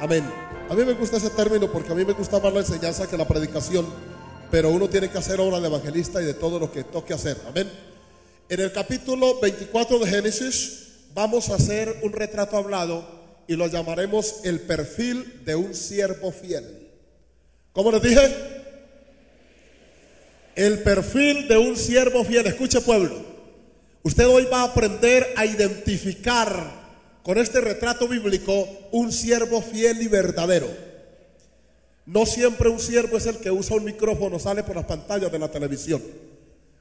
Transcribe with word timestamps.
Amén. 0.00 0.24
A 0.70 0.74
mí 0.74 0.82
me 0.82 0.94
gusta 0.94 1.18
ese 1.18 1.28
término 1.28 1.70
porque 1.70 1.92
a 1.92 1.94
mí 1.94 2.06
me 2.06 2.14
gusta 2.14 2.40
más 2.40 2.54
la 2.54 2.60
enseñanza 2.60 3.06
que 3.06 3.18
la 3.18 3.28
predicación, 3.28 3.86
pero 4.50 4.70
uno 4.70 4.88
tiene 4.88 5.10
que 5.10 5.18
hacer 5.18 5.38
obra 5.38 5.60
de 5.60 5.66
evangelista 5.66 6.22
y 6.22 6.24
de 6.24 6.32
todo 6.32 6.58
lo 6.58 6.72
que 6.72 6.84
toque 6.84 7.12
hacer. 7.12 7.36
Amén. 7.46 7.70
En 8.48 8.60
el 8.60 8.72
capítulo 8.72 9.38
24 9.40 9.98
de 9.98 10.06
Génesis 10.06 10.88
vamos 11.12 11.50
a 11.50 11.56
hacer 11.56 12.00
un 12.02 12.12
retrato 12.12 12.56
hablado 12.56 13.04
y 13.46 13.56
lo 13.56 13.66
llamaremos 13.66 14.36
el 14.44 14.60
perfil 14.60 15.44
de 15.44 15.54
un 15.54 15.74
siervo 15.74 16.32
fiel. 16.32 16.88
¿Cómo 17.74 17.92
les 17.92 18.00
dije? 18.00 18.34
El 20.56 20.82
perfil 20.82 21.46
de 21.46 21.58
un 21.58 21.76
siervo 21.76 22.24
fiel. 22.24 22.46
Escuche 22.46 22.80
pueblo. 22.80 23.16
Usted 24.02 24.26
hoy 24.26 24.46
va 24.50 24.62
a 24.62 24.64
aprender 24.64 25.34
a 25.36 25.44
identificar 25.44 26.79
con 27.22 27.38
este 27.38 27.60
retrato 27.60 28.08
bíblico 28.08 28.66
un 28.92 29.12
siervo 29.12 29.60
fiel 29.62 30.02
y 30.02 30.08
verdadero. 30.08 30.68
No 32.06 32.26
siempre 32.26 32.68
un 32.68 32.80
siervo 32.80 33.18
es 33.18 33.26
el 33.26 33.38
que 33.38 33.50
usa 33.50 33.76
un 33.76 33.84
micrófono, 33.84 34.38
sale 34.38 34.62
por 34.62 34.76
las 34.76 34.86
pantallas 34.86 35.30
de 35.30 35.38
la 35.38 35.50
televisión. 35.50 36.02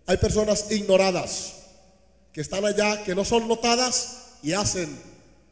Hay 0.06 0.18
personas 0.18 0.72
ignoradas 0.72 1.56
que 2.34 2.42
están 2.42 2.66
allá, 2.66 3.04
que 3.04 3.14
no 3.14 3.26
son 3.26 3.48
notadas 3.48 4.38
y 4.42 4.54
hacen, 4.54 4.90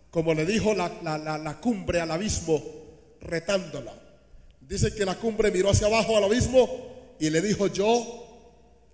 como 0.10 0.34
le 0.34 0.46
dijo 0.46 0.74
la, 0.74 0.90
la 1.04 1.60
cumbre 1.60 2.00
al 2.00 2.12
abismo, 2.12 2.64
retándola. 3.22 3.94
Dice 4.62 4.94
que 4.96 5.06
la 5.06 5.16
cumbre 5.16 5.52
miró 5.52 5.70
hacia 5.70 5.88
abajo 5.88 6.18
al 6.18 6.24
abismo 6.24 7.16
y 7.20 7.30
le 7.30 7.42
dijo, 7.42 7.68
yo 7.68 8.28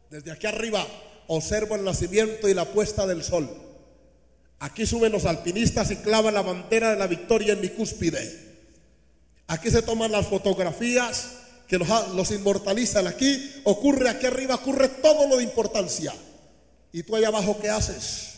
desde 0.09 0.31
aquí 0.31 0.47
arriba 0.47 0.85
observo 1.27 1.75
el 1.75 1.83
nacimiento 1.83 2.49
y 2.49 2.53
la 2.53 2.65
puesta 2.65 3.07
del 3.07 3.23
sol. 3.23 3.49
Aquí 4.63 4.85
suben 4.85 5.11
los 5.11 5.25
alpinistas 5.25 5.91
y 5.91 5.97
clavan 5.97 6.35
la 6.35 6.41
bandera 6.41 6.91
de 6.91 6.95
la 6.95 7.05
victoria 7.05 7.51
en 7.51 7.59
mi 7.59 7.67
cúspide. 7.67 8.33
Aquí 9.47 9.69
se 9.69 9.81
toman 9.81 10.09
las 10.09 10.27
fotografías 10.27 11.31
que 11.67 11.77
los, 11.77 12.31
inmortalizan. 12.31 13.05
Aquí 13.07 13.55
ocurre, 13.65 14.07
aquí 14.07 14.25
arriba 14.25 14.55
ocurre 14.55 14.87
todo 14.87 15.27
lo 15.27 15.35
de 15.35 15.43
importancia. 15.43 16.13
¿Y 16.93 17.03
tú 17.03 17.13
ahí 17.13 17.25
abajo 17.25 17.59
qué 17.59 17.69
haces? 17.69 18.35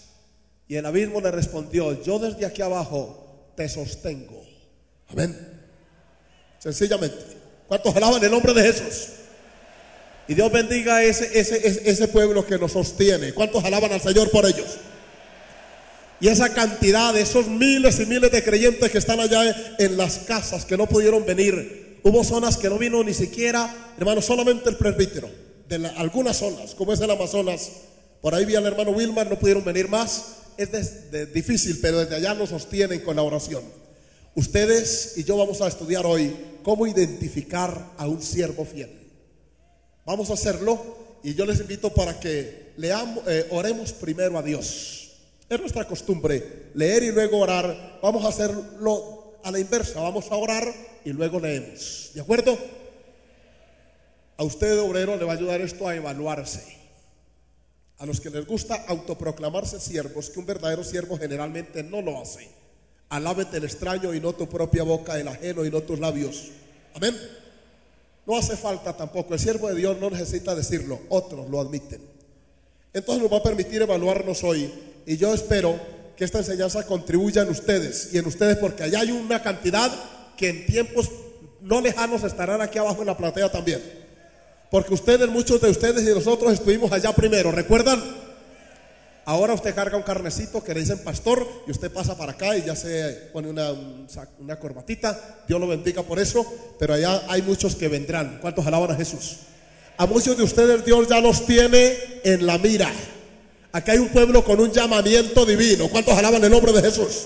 Y 0.67 0.78
el 0.78 0.88
abismo 0.88 1.22
le 1.22 1.30
respondió, 1.30 2.02
yo 2.02 2.17
desde 2.17 2.48
aquí 2.48 2.64
abajo 2.64 3.52
te 3.56 3.70
sostengo. 3.70 4.44
Amén. 5.10 5.38
Sencillamente. 6.58 7.23
¿Cuántos 7.67 7.95
alaban 7.95 8.23
el 8.23 8.32
nombre 8.32 8.56
de 8.56 8.64
Jesús? 8.64 9.10
Y 10.28 10.34
Dios 10.34 10.52
bendiga 10.52 11.04
ese, 11.04 11.39
ese, 11.39 11.88
ese 11.88 12.08
pueblo 12.08 12.48
que 12.48 12.58
nos 12.58 12.72
sostiene. 12.72 13.32
¿Cuántos 13.32 13.64
alaban 13.64 13.94
al 13.94 14.02
Señor 14.02 14.32
por 14.32 14.48
ellos? 14.48 14.80
Y 16.19 16.27
esa 16.27 16.53
cantidad 16.53 17.14
de 17.14 17.21
esos 17.21 17.48
miles 17.48 17.99
y 17.99 18.05
miles 18.05 18.31
de 18.31 18.43
creyentes 18.43 18.89
que 18.89 18.98
están 18.98 19.20
allá 19.20 19.76
en 19.77 19.98
las 19.98 20.20
casas 20.20 20.65
que 20.65 20.77
no 20.77 20.87
pudieron 20.87 21.26
venir. 21.26 21.99
Hubo 22.03 22.23
zonas 22.23 22.58
que 22.58 22.70
no 22.70 22.77
vino 22.77 23.03
ni 23.03 23.14
siquiera, 23.14 23.93
hermano, 23.98 24.21
solamente 24.21 24.70
el 24.70 24.77
presbítero. 24.77 25.30
De 25.67 25.87
algunas 25.98 26.37
zonas, 26.37 26.75
como 26.75 26.93
es 26.93 27.02
el 27.02 27.09
Amazonas. 27.09 27.71
Por 28.21 28.33
ahí 28.33 28.45
vi 28.45 28.55
al 28.55 28.65
hermano 28.65 28.92
Wilmar, 28.92 29.30
no 29.30 29.37
pudieron 29.37 29.64
venir 29.65 29.89
más. 29.89 30.37
Es 30.58 31.33
difícil, 31.33 31.80
pero 31.81 31.99
desde 31.99 32.15
allá 32.15 32.33
nos 32.33 32.49
sostienen 32.49 33.02
con 33.02 33.15
la 33.15 33.23
oración. 33.23 33.64
Ustedes 34.36 35.14
y 35.17 35.23
yo 35.23 35.37
vamos 35.37 35.61
a 35.61 35.67
estudiar 35.67 36.05
hoy 36.05 36.36
cómo 36.64 36.87
identificar 36.87 37.93
a 37.98 38.08
un 38.08 38.21
siervo 38.21 38.65
fiel. 38.65 38.89
Vamos 40.05 40.30
a 40.30 40.33
hacerlo 40.33 41.20
y 41.23 41.33
yo 41.33 41.45
les 41.45 41.59
invito 41.59 41.93
para 41.93 42.20
que 42.20 42.73
leamos, 42.77 43.23
eh, 43.27 43.48
oremos 43.49 43.93
primero 43.93 44.37
a 44.37 44.43
Dios. 44.43 45.05
Es 45.48 45.60
nuestra 45.60 45.86
costumbre 45.86 46.72
leer 46.73 47.04
y 47.04 47.11
luego 47.11 47.39
orar. 47.39 48.00
Vamos 48.02 48.26
a 48.26 48.30
hacerlo 48.30 49.36
a 49.44 49.52
la 49.52 49.60
inversa. 49.60 50.02
Vamos 50.02 50.32
a 50.32 50.36
orar 50.36 50.73
y 51.04 51.11
luego 51.11 51.39
leemos. 51.39 52.11
¿De 52.14 52.22
acuerdo? 52.22 52.58
A 54.38 54.44
usted, 54.44 54.80
obrero, 54.80 55.16
le 55.16 55.23
va 55.23 55.34
a 55.34 55.36
ayudar 55.36 55.61
esto 55.61 55.88
a 55.88 55.95
evaluarse. 55.95 56.76
A 58.00 58.05
los 58.05 58.20
que 58.20 58.30
les 58.30 58.45
gusta 58.45 58.76
autoproclamarse 58.88 59.80
siervos, 59.80 60.30
que 60.30 60.39
un 60.39 60.45
verdadero 60.45 60.84
siervo 60.84 61.17
generalmente 61.17 61.84
no 61.84 62.02
lo 62.02 62.20
hace. 62.20 62.50
Alábete 63.10 63.58
el 63.58 63.64
extraño 63.64 64.14
y 64.14 64.20
no 64.20 64.34
tu 64.34 64.50
propia 64.50 64.84
boca, 64.84 65.17
el 65.17 65.28
ajeno 65.28 65.64
y 65.64 65.70
no 65.70 65.82
tus 65.82 66.00
labios. 66.00 66.50
Amén. 66.95 67.16
No 68.26 68.36
hace 68.36 68.58
falta 68.58 68.98
tampoco. 68.98 69.36
El 69.36 69.39
siervo 69.39 69.70
de 69.70 69.76
Dios 69.76 69.98
no 70.02 70.10
necesita 70.10 70.55
decirlo. 70.55 71.00
Otros 71.10 71.48
lo 71.50 71.61
admiten. 71.61 72.02
Entonces 72.92 73.22
nos 73.22 73.32
va 73.32 73.38
a 73.38 73.44
permitir 73.44 73.84
evaluarnos 73.84 74.44
hoy 74.44 74.73
y 75.05 75.17
yo 75.17 75.33
espero 75.33 75.80
que 76.16 76.23
esta 76.23 76.39
enseñanza 76.39 76.86
contribuya 76.86 77.42
en 77.42 77.49
ustedes 77.49 78.10
y 78.14 78.17
en 78.17 78.26
ustedes 78.26 78.58
porque 78.58 78.83
allá 78.83 79.02
hay 79.02 79.11
una 79.11 79.42
cantidad 79.42 79.92
que 80.38 80.49
en 80.49 80.66
tiempos 80.66 81.10
no 81.61 81.82
lejanos 81.82 82.23
estarán 82.23 82.61
aquí 82.61 82.77
abajo 82.77 83.02
en 83.02 83.08
la 83.08 83.17
platea 83.17 83.52
también. 83.52 83.82
Porque 84.71 84.93
ustedes, 84.93 85.27
muchos 85.30 85.61
de 85.61 85.70
ustedes 85.70 86.04
y 86.04 86.14
nosotros 86.14 86.54
estuvimos 86.54 86.92
allá 86.92 87.14
primero, 87.14 87.52
¿recuerdan? 87.52 88.02
Ahora 89.27 89.54
usted 89.54 89.73
carga 89.73 89.98
un 89.98 90.04
carnecito 90.04 90.64
que 90.64 90.73
le 90.73 90.82
dicen 90.82 90.99
pastor 90.99 91.48
y 91.66 91.72
usted 91.72 91.92
pasa 91.92 92.16
para 92.16 92.33
acá 92.33 92.55
y 92.55 92.64
ya 92.64 92.76
se 92.76 93.30
pone 93.33 93.49
una, 93.49 93.72
una 94.39 94.60
corbatita. 94.60 95.43
Dios 95.48 95.60
lo 95.60 95.67
bendiga 95.67 96.04
por 96.04 96.20
eso, 96.20 96.45
pero 96.77 96.93
allá 96.93 97.23
hay 97.27 97.42
muchos 97.42 97.76
que 97.76 97.87
vendrán. 97.87 98.37
¿Cuántos 98.39 98.66
alaban 98.67 98.92
a 98.92 98.95
Jesús? 98.95 99.37
A 99.98 100.05
muchos 100.05 100.37
de 100.37 100.43
ustedes 100.43 100.86
Dios 100.86 101.08
ya 101.08 101.22
los 101.22 101.45
tiene 101.45 101.95
en 102.23 102.45
la 102.45 102.58
mira. 102.60 102.92
Aquí 103.75 103.91
hay 103.91 103.97
un 103.97 104.08
pueblo 104.08 104.41
con 104.41 104.58
un 104.61 104.71
llamamiento 104.71 105.45
divino. 105.45 105.89
¿Cuántos 105.89 106.17
alaban 106.17 106.41
el 106.41 106.49
nombre 106.49 106.71
de 106.71 106.81
Jesús? 106.81 107.25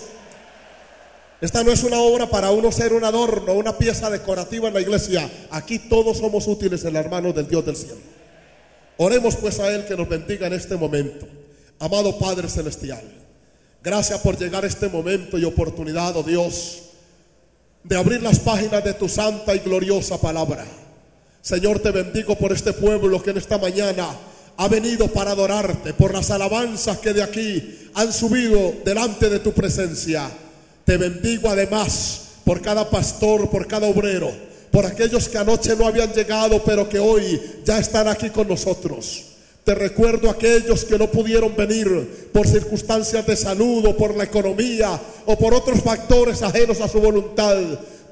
Esta 1.40 1.64
no 1.64 1.72
es 1.72 1.84
una 1.84 2.00
obra 2.00 2.28
para 2.28 2.50
uno 2.50 2.72
ser 2.72 2.92
un 2.92 3.04
adorno, 3.04 3.54
una 3.54 3.78
pieza 3.78 4.10
decorativa 4.10 4.68
en 4.68 4.74
la 4.74 4.82
iglesia. 4.82 5.30
Aquí 5.52 5.78
todos 5.78 6.18
somos 6.18 6.48
útiles 6.48 6.84
en 6.86 6.94
las 6.94 7.08
manos 7.08 7.36
del 7.36 7.48
Dios 7.48 7.64
del 7.64 7.76
cielo. 7.76 8.00
Oremos 8.98 9.36
pues 9.36 9.60
a 9.60 9.72
Él 9.72 9.86
que 9.86 9.96
nos 9.96 10.10
bendiga 10.10 10.48
en 10.48 10.54
este 10.54 10.76
momento. 10.76 11.28
Amado 11.78 12.18
Padre 12.18 12.50
Celestial, 12.50 13.04
gracias 13.84 14.20
por 14.22 14.36
llegar 14.36 14.64
a 14.64 14.68
este 14.68 14.88
momento 14.88 15.38
y 15.38 15.44
oportunidad, 15.44 16.18
oh 16.18 16.24
Dios, 16.24 16.80
de 17.84 17.96
abrir 17.96 18.24
las 18.24 18.40
páginas 18.40 18.84
de 18.84 18.96
tu 18.96 19.08
santa 19.08 19.54
y 19.54 19.60
gloriosa 19.60 20.20
palabra. 20.20 20.66
Señor, 21.44 21.78
te 21.78 21.92
bendigo 21.92 22.36
por 22.40 22.52
este 22.54 22.74
pueblo 22.74 23.22
que 23.22 23.30
en 23.30 23.38
esta 23.38 23.60
mañana 23.60 24.18
ha 24.60 24.68
venido 24.68 25.08
para 25.08 25.32
adorarte, 25.32 25.94
por 25.94 26.14
las 26.14 26.32
alabanzas 26.32 26.98
que 26.98 27.14
de 27.14 27.24
aquí 27.24 27.88
han 27.94 28.12
subido 28.12 28.74
delante 28.84 29.30
de 29.30 29.40
tu 29.40 29.54
presencia. 29.54 30.30
Te 30.84 30.98
bendigo 30.98 31.48
además 31.48 32.24
por 32.44 32.62
cada 32.62 32.90
pastor, 32.90 33.50
por 33.50 33.68
cada 33.68 33.88
obrero, 33.88 34.30
por 34.70 34.86
aquellos 34.86 35.30
que 35.30 35.38
anoche 35.38 35.78
no 35.78 35.88
habían 35.88 36.12
llegado, 36.12 36.62
pero 36.66 36.90
que 36.90 37.00
hoy 37.00 37.40
ya 37.64 37.80
están 37.80 38.10
aquí 38.10 38.32
con 38.32 38.50
nosotros. 38.50 39.28
Te 39.64 39.76
recuerdo 39.76 40.28
a 40.28 40.34
aquellos 40.34 40.84
que 40.84 40.98
no 40.98 41.10
pudieron 41.10 41.56
venir 41.56 42.30
por 42.34 42.46
circunstancias 42.46 43.26
de 43.26 43.38
salud 43.38 43.86
o 43.86 43.96
por 43.96 44.18
la 44.18 44.26
economía 44.26 45.00
o 45.26 45.38
por 45.38 45.54
otros 45.54 45.80
factores 45.80 46.42
ajenos 46.42 46.82
a 46.82 46.90
su 46.90 47.00
voluntad. 47.00 47.56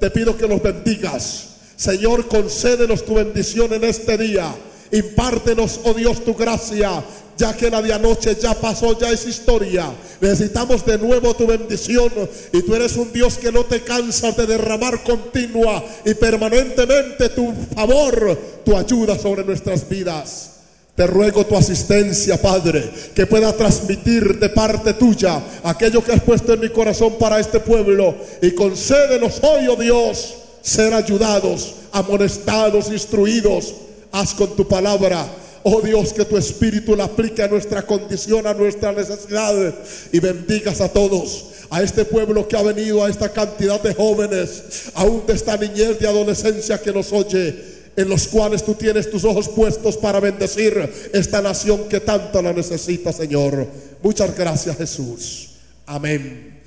Te 0.00 0.10
pido 0.10 0.34
que 0.34 0.48
los 0.48 0.62
bendigas. 0.62 1.48
Señor, 1.76 2.26
concédenos 2.26 3.04
tu 3.04 3.16
bendición 3.16 3.70
en 3.74 3.84
este 3.84 4.16
día 4.16 4.54
Impártenos, 4.90 5.80
oh 5.84 5.92
Dios, 5.92 6.24
tu 6.24 6.34
gracia, 6.34 7.02
ya 7.38 7.56
que 7.56 7.70
la 7.70 7.80
de 7.80 7.92
anoche 7.92 8.36
ya 8.40 8.54
pasó, 8.54 8.98
ya 8.98 9.10
es 9.10 9.26
historia. 9.26 9.90
Necesitamos 10.20 10.84
de 10.84 10.98
nuevo 10.98 11.34
tu 11.34 11.46
bendición 11.46 12.10
y 12.52 12.62
tú 12.62 12.74
eres 12.74 12.96
un 12.96 13.12
Dios 13.12 13.38
que 13.38 13.52
no 13.52 13.64
te 13.64 13.82
cansas 13.82 14.36
de 14.36 14.46
derramar 14.46 15.02
continua 15.04 15.84
y 16.04 16.14
permanentemente 16.14 17.28
tu 17.28 17.54
favor, 17.74 18.36
tu 18.64 18.76
ayuda 18.76 19.18
sobre 19.18 19.44
nuestras 19.44 19.88
vidas. 19.88 20.50
Te 20.96 21.06
ruego 21.06 21.46
tu 21.46 21.56
asistencia, 21.56 22.42
Padre, 22.42 22.90
que 23.14 23.24
pueda 23.24 23.52
transmitir 23.52 24.40
de 24.40 24.48
parte 24.48 24.94
tuya 24.94 25.40
aquello 25.62 26.02
que 26.02 26.10
has 26.10 26.22
puesto 26.22 26.54
en 26.54 26.60
mi 26.60 26.70
corazón 26.70 27.18
para 27.20 27.38
este 27.38 27.60
pueblo 27.60 28.16
y 28.42 28.50
concédenos 28.50 29.40
hoy, 29.42 29.68
oh 29.68 29.76
Dios, 29.76 30.34
ser 30.60 30.92
ayudados, 30.92 31.74
amonestados, 31.92 32.90
instruidos 32.90 33.74
haz 34.12 34.34
con 34.34 34.54
tu 34.56 34.66
palabra, 34.66 35.26
Oh 35.70 35.82
Dios, 35.82 36.12
que 36.12 36.24
tu 36.24 36.36
espíritu 36.36 36.94
la 36.96 37.04
aplique 37.04 37.42
a 37.42 37.48
nuestra 37.48 37.82
condición, 37.82 38.46
a 38.46 38.54
nuestra 38.54 38.92
necesidad 38.92 39.74
y 40.12 40.20
bendigas 40.20 40.80
a 40.80 40.88
todos. 40.88 41.46
A 41.70 41.82
este 41.82 42.06
pueblo 42.06 42.48
que 42.48 42.56
ha 42.56 42.62
venido, 42.62 43.04
a 43.04 43.10
esta 43.10 43.30
cantidad 43.30 43.78
de 43.82 43.92
jóvenes, 43.92 44.90
aún 44.94 45.24
de 45.26 45.34
esta 45.34 45.56
niñez 45.58 45.98
de 45.98 46.08
adolescencia 46.08 46.80
que 46.80 46.92
nos 46.92 47.12
oye 47.12 47.78
en 47.96 48.08
los 48.08 48.28
cuales 48.28 48.64
tú 48.64 48.74
tienes 48.74 49.10
tus 49.10 49.24
ojos 49.24 49.48
puestos 49.48 49.96
para 49.96 50.20
bendecir 50.20 51.10
esta 51.12 51.42
nación 51.42 51.88
que 51.88 52.00
tanto 52.00 52.40
la 52.40 52.52
necesita, 52.52 53.12
Señor. 53.12 53.66
Muchas 54.02 54.34
gracias, 54.34 54.76
Jesús. 54.76 55.50
Amén. 55.84 56.60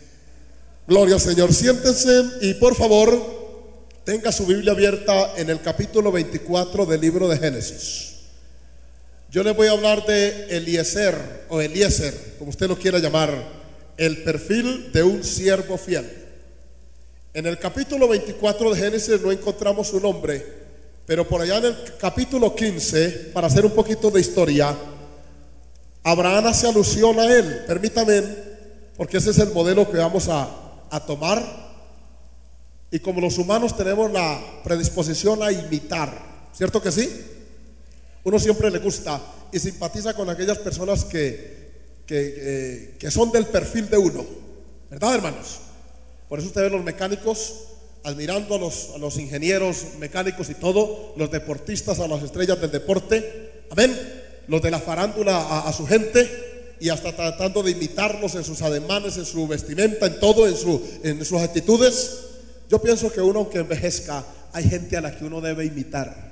Gloria 0.88 1.16
al 1.16 1.22
Señor. 1.22 1.54
Siéntense 1.54 2.24
y 2.42 2.54
por 2.56 2.76
favor 2.76 3.41
tenga 4.04 4.32
su 4.32 4.46
Biblia 4.46 4.72
abierta 4.72 5.34
en 5.38 5.50
el 5.50 5.62
capítulo 5.62 6.12
24 6.12 6.86
del 6.86 7.02
libro 7.02 7.28
de 7.28 7.38
Génesis. 7.38 8.08
Yo 9.30 9.44
les 9.44 9.56
voy 9.56 9.68
a 9.68 9.72
hablar 9.72 10.06
de 10.06 10.58
Eliezer 10.58 11.46
o 11.50 11.62
Eliezer, 11.62 12.36
como 12.38 12.50
usted 12.50 12.68
lo 12.68 12.78
quiera 12.78 13.00
llamar, 13.00 13.32
el 13.98 14.24
perfil 14.24 14.92
de 14.92 15.04
un 15.04 15.24
siervo 15.24 15.78
fiel. 15.78 16.10
En 17.34 17.46
el 17.46 17.58
capítulo 17.60 18.08
24 18.08 18.74
de 18.74 18.80
Génesis 18.80 19.22
no 19.22 19.32
encontramos 19.32 19.88
su 19.88 20.00
nombre, 20.00 20.44
pero 21.06 21.28
por 21.28 21.42
allá 21.42 21.58
en 21.60 21.66
el 21.66 21.78
capítulo 22.00 22.56
15, 22.56 23.32
para 23.34 23.48
hacer 23.48 23.66
un 23.66 23.72
poquito 23.72 24.10
de 24.10 24.20
historia, 24.20 24.76
Abraham 26.04 26.48
hace 26.48 26.68
alusión 26.68 27.20
a 27.20 27.32
él. 27.32 27.64
Permítame, 27.68 28.24
porque 28.98 29.18
ese 29.18 29.30
es 29.30 29.40
el 29.40 29.52
modelo 29.52 29.90
que 29.90 29.98
vamos 29.98 30.28
a, 30.28 30.50
a 30.90 31.06
tomar. 31.06 31.71
Y 32.92 33.00
como 33.00 33.22
los 33.22 33.38
humanos 33.38 33.78
tenemos 33.78 34.12
la 34.12 34.40
predisposición 34.66 35.42
a 35.42 35.52
imitar, 35.52 36.12
¿cierto 36.54 36.82
que 36.82 36.92
sí? 36.92 37.10
Uno 38.26 38.38
siempre 38.38 38.70
le 38.70 38.80
gusta 38.80 39.22
y 39.52 39.60
simpatiza 39.60 40.14
con 40.14 40.30
aquellas 40.30 40.60
personas 40.60 41.06
que, 41.06 41.72
que, 42.06 42.98
eh, 43.02 43.12
son 43.12 43.32
del 43.32 43.46
perfil 43.46 43.90
de 43.90 43.98
uno. 43.98 44.26
¿Verdad, 44.90 45.16
hermanos? 45.16 45.60
Por 46.28 46.40
eso 46.40 46.50
ustedes 46.50 46.70
los 46.70 46.84
mecánicos, 46.84 47.56
admirando 48.04 48.56
a 48.56 48.60
los, 48.60 48.90
a 48.94 48.98
los 48.98 49.18
ingenieros 49.18 49.86
mecánicos 49.98 50.50
y 50.50 50.56
todo, 50.56 51.14
los 51.16 51.32
deportistas, 51.32 52.00
a 52.00 52.08
las 52.10 52.22
estrellas 52.24 52.60
del 52.60 52.72
deporte, 52.72 53.64
amén, 53.70 53.98
los 54.48 54.62
de 54.62 54.72
la 54.72 54.80
farándula 54.80 55.60
a, 55.60 55.72
su 55.72 55.88
gente 55.88 56.30
y 56.82 56.90
hasta 56.90 57.16
tratando 57.16 57.64
de 57.64 57.72
imitarlos 57.72 58.36
en 58.36 58.44
sus 58.44 58.62
ademanes, 58.62 59.16
en 59.16 59.26
su 59.26 59.48
vestimenta, 59.48 60.08
en 60.08 60.20
todo, 60.20 60.46
en, 60.48 60.58
su, 60.58 60.82
en 61.04 61.24
sus 61.24 61.40
actitudes. 61.40 62.31
Yo 62.72 62.82
pienso 62.82 63.12
que 63.12 63.20
uno, 63.20 63.40
aunque 63.40 63.60
envejezca, 63.60 64.24
hay 64.54 64.64
gente 64.64 64.96
a 64.96 65.02
la 65.02 65.14
que 65.14 65.26
uno 65.26 65.42
debe 65.42 65.66
imitar. 65.66 66.32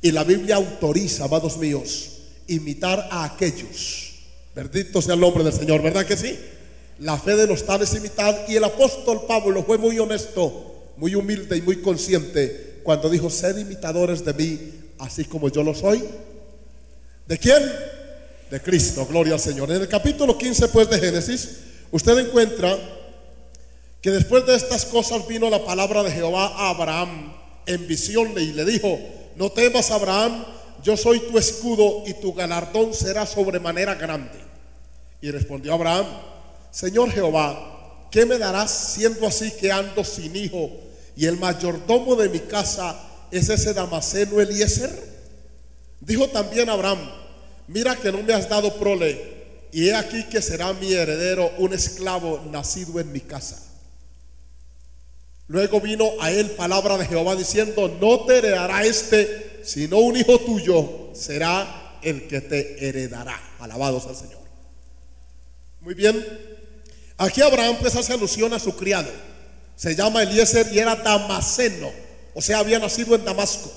Y 0.00 0.10
la 0.10 0.24
Biblia 0.24 0.56
autoriza, 0.56 1.24
amados 1.24 1.58
míos, 1.58 2.12
imitar 2.46 3.06
a 3.10 3.24
aquellos. 3.24 4.14
Bendito 4.54 5.02
sea 5.02 5.12
el 5.12 5.20
nombre 5.20 5.44
del 5.44 5.52
Señor, 5.52 5.82
¿verdad 5.82 6.06
que 6.06 6.16
sí? 6.16 6.34
La 7.00 7.18
fe 7.18 7.36
de 7.36 7.46
los 7.46 7.66
tales 7.66 7.94
imitar. 7.94 8.46
Y 8.48 8.56
el 8.56 8.64
apóstol 8.64 9.26
Pablo 9.28 9.62
fue 9.62 9.76
muy 9.76 9.98
honesto, 9.98 10.92
muy 10.96 11.14
humilde 11.14 11.58
y 11.58 11.60
muy 11.60 11.82
consciente 11.82 12.80
cuando 12.82 13.10
dijo, 13.10 13.28
sed 13.28 13.58
imitadores 13.58 14.24
de 14.24 14.32
mí, 14.32 14.58
así 14.98 15.26
como 15.26 15.50
yo 15.50 15.62
lo 15.62 15.74
soy. 15.74 16.02
¿De 17.28 17.36
quién? 17.36 17.62
De 18.50 18.62
Cristo, 18.62 19.06
gloria 19.06 19.34
al 19.34 19.40
Señor. 19.40 19.70
En 19.70 19.82
el 19.82 19.88
capítulo 19.88 20.38
15 20.38 20.68
pues 20.68 20.88
de 20.88 20.98
Génesis, 20.98 21.50
usted 21.90 22.16
encuentra 22.16 22.78
que 24.00 24.10
después 24.10 24.46
de 24.46 24.56
estas 24.56 24.86
cosas 24.86 25.26
vino 25.26 25.50
la 25.50 25.64
palabra 25.64 26.02
de 26.02 26.10
Jehová 26.10 26.46
a 26.56 26.70
Abraham 26.70 27.34
en 27.66 27.86
visión 27.86 28.32
y 28.36 28.52
le 28.52 28.64
dijo, 28.64 28.98
no 29.36 29.50
temas, 29.50 29.90
Abraham, 29.90 30.44
yo 30.82 30.96
soy 30.96 31.20
tu 31.20 31.38
escudo 31.38 32.04
y 32.06 32.14
tu 32.14 32.32
galardón 32.32 32.94
será 32.94 33.26
sobremanera 33.26 33.94
grande. 33.94 34.38
Y 35.20 35.30
respondió 35.30 35.74
Abraham, 35.74 36.06
Señor 36.70 37.10
Jehová, 37.10 38.06
¿qué 38.10 38.24
me 38.24 38.38
darás 38.38 38.70
siendo 38.70 39.26
así 39.26 39.50
que 39.52 39.70
ando 39.70 40.02
sin 40.02 40.34
hijo 40.34 40.70
y 41.14 41.26
el 41.26 41.36
mayordomo 41.36 42.16
de 42.16 42.30
mi 42.30 42.40
casa 42.40 42.98
es 43.30 43.50
ese 43.50 43.74
Damaseno 43.74 44.40
Eliezer? 44.40 44.90
Dijo 46.00 46.28
también 46.28 46.70
Abraham, 46.70 46.98
mira 47.68 47.96
que 47.96 48.10
no 48.10 48.22
me 48.22 48.32
has 48.32 48.48
dado 48.48 48.74
prole 48.76 49.68
y 49.72 49.88
he 49.88 49.94
aquí 49.94 50.24
que 50.24 50.40
será 50.40 50.72
mi 50.72 50.92
heredero 50.92 51.52
un 51.58 51.74
esclavo 51.74 52.42
nacido 52.50 52.98
en 52.98 53.12
mi 53.12 53.20
casa. 53.20 53.69
Luego 55.50 55.80
vino 55.80 56.12
a 56.20 56.30
él 56.30 56.52
palabra 56.52 56.96
de 56.96 57.06
Jehová 57.06 57.34
diciendo, 57.34 57.88
no 58.00 58.20
te 58.20 58.38
heredará 58.38 58.84
este, 58.84 59.62
sino 59.64 59.98
un 59.98 60.16
hijo 60.16 60.38
tuyo 60.38 61.10
será 61.12 61.98
el 62.02 62.28
que 62.28 62.40
te 62.40 62.86
heredará. 62.88 63.36
Alabados 63.58 64.06
al 64.06 64.14
Señor. 64.14 64.38
Muy 65.80 65.94
bien. 65.94 66.24
Aquí 67.16 67.42
Abraham 67.42 67.78
pues 67.80 67.96
hace 67.96 68.12
alusión 68.12 68.52
a 68.52 68.60
su 68.60 68.76
criado. 68.76 69.10
Se 69.74 69.96
llama 69.96 70.22
Eliezer 70.22 70.68
y 70.72 70.78
era 70.78 70.94
damaseno. 70.94 71.90
O 72.32 72.40
sea, 72.40 72.60
había 72.60 72.78
nacido 72.78 73.16
en 73.16 73.24
Damasco. 73.24 73.72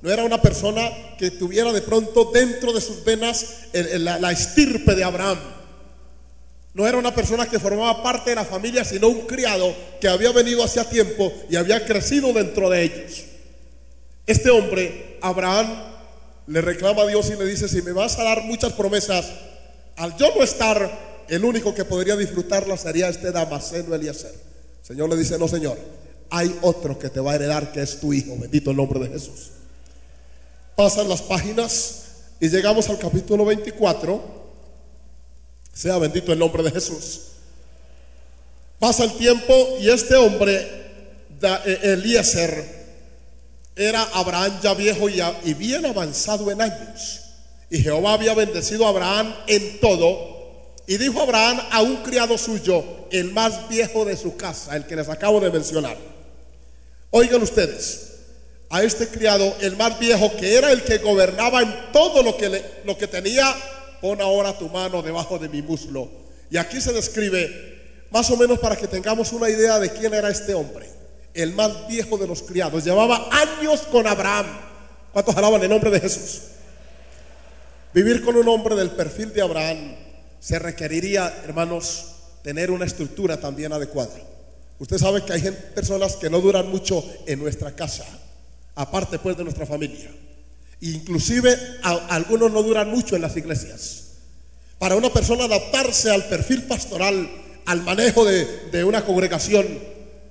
No 0.00 0.10
era 0.10 0.24
una 0.24 0.40
persona 0.40 0.90
que 1.18 1.30
tuviera 1.30 1.74
de 1.74 1.82
pronto 1.82 2.30
dentro 2.32 2.72
de 2.72 2.80
sus 2.80 3.04
venas 3.04 3.66
la 3.74 4.32
estirpe 4.32 4.94
de 4.94 5.04
Abraham 5.04 5.57
no 6.74 6.86
era 6.86 6.98
una 6.98 7.14
persona 7.14 7.48
que 7.48 7.58
formaba 7.58 8.02
parte 8.02 8.30
de 8.30 8.36
la 8.36 8.44
familia, 8.44 8.84
sino 8.84 9.08
un 9.08 9.22
criado 9.22 9.74
que 10.00 10.08
había 10.08 10.30
venido 10.32 10.62
hacía 10.62 10.88
tiempo 10.88 11.32
y 11.50 11.56
había 11.56 11.84
crecido 11.84 12.32
dentro 12.32 12.70
de 12.70 12.82
ellos. 12.82 13.24
Este 14.26 14.50
hombre, 14.50 15.18
Abraham, 15.22 15.66
le 16.46 16.60
reclama 16.60 17.02
a 17.02 17.06
Dios 17.06 17.30
y 17.30 17.36
le 17.36 17.46
dice, 17.46 17.68
si 17.68 17.82
me 17.82 17.92
vas 17.92 18.18
a 18.18 18.24
dar 18.24 18.44
muchas 18.44 18.72
promesas, 18.74 19.26
al 19.96 20.16
yo 20.16 20.34
no 20.36 20.42
estar, 20.42 21.24
el 21.28 21.44
único 21.44 21.74
que 21.74 21.84
podría 21.84 22.16
disfrutarlas 22.16 22.82
sería 22.82 23.08
este 23.08 23.32
Damaseno 23.32 23.94
Eliezer. 23.94 24.32
El 24.32 24.86
Señor 24.86 25.08
le 25.08 25.16
dice, 25.16 25.38
no 25.38 25.48
Señor, 25.48 25.78
hay 26.30 26.54
otro 26.62 26.98
que 26.98 27.08
te 27.08 27.20
va 27.20 27.32
a 27.32 27.34
heredar 27.34 27.72
que 27.72 27.82
es 27.82 28.00
tu 28.00 28.12
hijo, 28.12 28.36
bendito 28.38 28.70
el 28.70 28.76
nombre 28.76 29.00
de 29.00 29.08
Jesús. 29.08 29.50
Pasan 30.76 31.08
las 31.08 31.22
páginas 31.22 32.04
y 32.40 32.48
llegamos 32.48 32.88
al 32.88 32.98
capítulo 32.98 33.44
24 33.44 34.47
sea 35.78 35.96
bendito 35.98 36.32
el 36.32 36.40
nombre 36.40 36.64
de 36.64 36.72
Jesús. 36.72 37.20
Pasa 38.80 39.04
el 39.04 39.12
tiempo 39.12 39.76
y 39.80 39.88
este 39.88 40.16
hombre, 40.16 40.56
eh, 41.40 41.78
Eliezer, 41.82 42.78
era 43.76 44.02
Abraham 44.14 44.58
ya 44.60 44.74
viejo 44.74 45.08
y 45.08 45.54
bien 45.54 45.86
avanzado 45.86 46.50
en 46.50 46.62
años. 46.62 47.20
Y 47.70 47.80
Jehová 47.80 48.14
había 48.14 48.34
bendecido 48.34 48.86
a 48.86 48.88
Abraham 48.88 49.32
en 49.46 49.78
todo. 49.78 50.74
Y 50.88 50.96
dijo 50.96 51.22
Abraham 51.22 51.60
a 51.70 51.82
un 51.82 51.98
criado 51.98 52.36
suyo, 52.36 52.82
el 53.12 53.30
más 53.30 53.68
viejo 53.68 54.04
de 54.04 54.16
su 54.16 54.36
casa, 54.36 54.74
el 54.74 54.84
que 54.84 54.96
les 54.96 55.08
acabo 55.08 55.38
de 55.38 55.52
mencionar. 55.52 55.96
Oigan 57.10 57.40
ustedes, 57.40 58.14
a 58.68 58.82
este 58.82 59.06
criado, 59.06 59.54
el 59.60 59.76
más 59.76 59.96
viejo, 60.00 60.34
que 60.36 60.56
era 60.56 60.72
el 60.72 60.82
que 60.82 60.98
gobernaba 60.98 61.62
en 61.62 61.72
todo 61.92 62.24
lo 62.24 62.36
que, 62.36 62.64
lo 62.84 62.98
que 62.98 63.06
tenía 63.06 63.54
pon 64.00 64.20
ahora 64.20 64.56
tu 64.56 64.68
mano 64.68 65.02
debajo 65.02 65.38
de 65.38 65.48
mi 65.48 65.62
muslo. 65.62 66.08
Y 66.50 66.56
aquí 66.56 66.80
se 66.80 66.92
describe, 66.92 68.06
más 68.10 68.30
o 68.30 68.36
menos 68.36 68.58
para 68.58 68.76
que 68.76 68.86
tengamos 68.86 69.32
una 69.32 69.50
idea 69.50 69.78
de 69.78 69.92
quién 69.92 70.14
era 70.14 70.30
este 70.30 70.54
hombre, 70.54 70.88
el 71.34 71.52
más 71.54 71.86
viejo 71.88 72.16
de 72.16 72.26
los 72.26 72.42
criados. 72.42 72.84
Llevaba 72.84 73.28
años 73.30 73.82
con 73.82 74.06
Abraham. 74.06 74.46
¿Cuántos 75.12 75.36
alaban 75.36 75.62
el 75.62 75.68
nombre 75.68 75.90
de 75.90 76.00
Jesús? 76.00 76.40
Vivir 77.92 78.24
con 78.24 78.36
un 78.36 78.48
hombre 78.48 78.76
del 78.76 78.90
perfil 78.90 79.32
de 79.32 79.42
Abraham 79.42 79.96
se 80.40 80.58
requeriría, 80.58 81.42
hermanos, 81.44 82.06
tener 82.42 82.70
una 82.70 82.84
estructura 82.84 83.40
también 83.40 83.72
adecuada. 83.72 84.14
Usted 84.78 84.98
sabe 84.98 85.24
que 85.24 85.32
hay 85.32 85.42
personas 85.74 86.16
que 86.16 86.30
no 86.30 86.40
duran 86.40 86.70
mucho 86.70 87.04
en 87.26 87.40
nuestra 87.40 87.74
casa, 87.74 88.04
aparte 88.74 89.18
pues 89.18 89.36
de 89.36 89.44
nuestra 89.44 89.66
familia. 89.66 90.10
Inclusive 90.80 91.56
algunos 91.82 92.52
no 92.52 92.62
duran 92.62 92.90
mucho 92.90 93.16
en 93.16 93.22
las 93.22 93.36
iglesias. 93.36 94.04
Para 94.78 94.94
una 94.94 95.12
persona 95.12 95.44
adaptarse 95.44 96.10
al 96.10 96.24
perfil 96.26 96.64
pastoral, 96.64 97.28
al 97.66 97.82
manejo 97.82 98.24
de, 98.24 98.84
una 98.84 99.04
congregación 99.04 99.66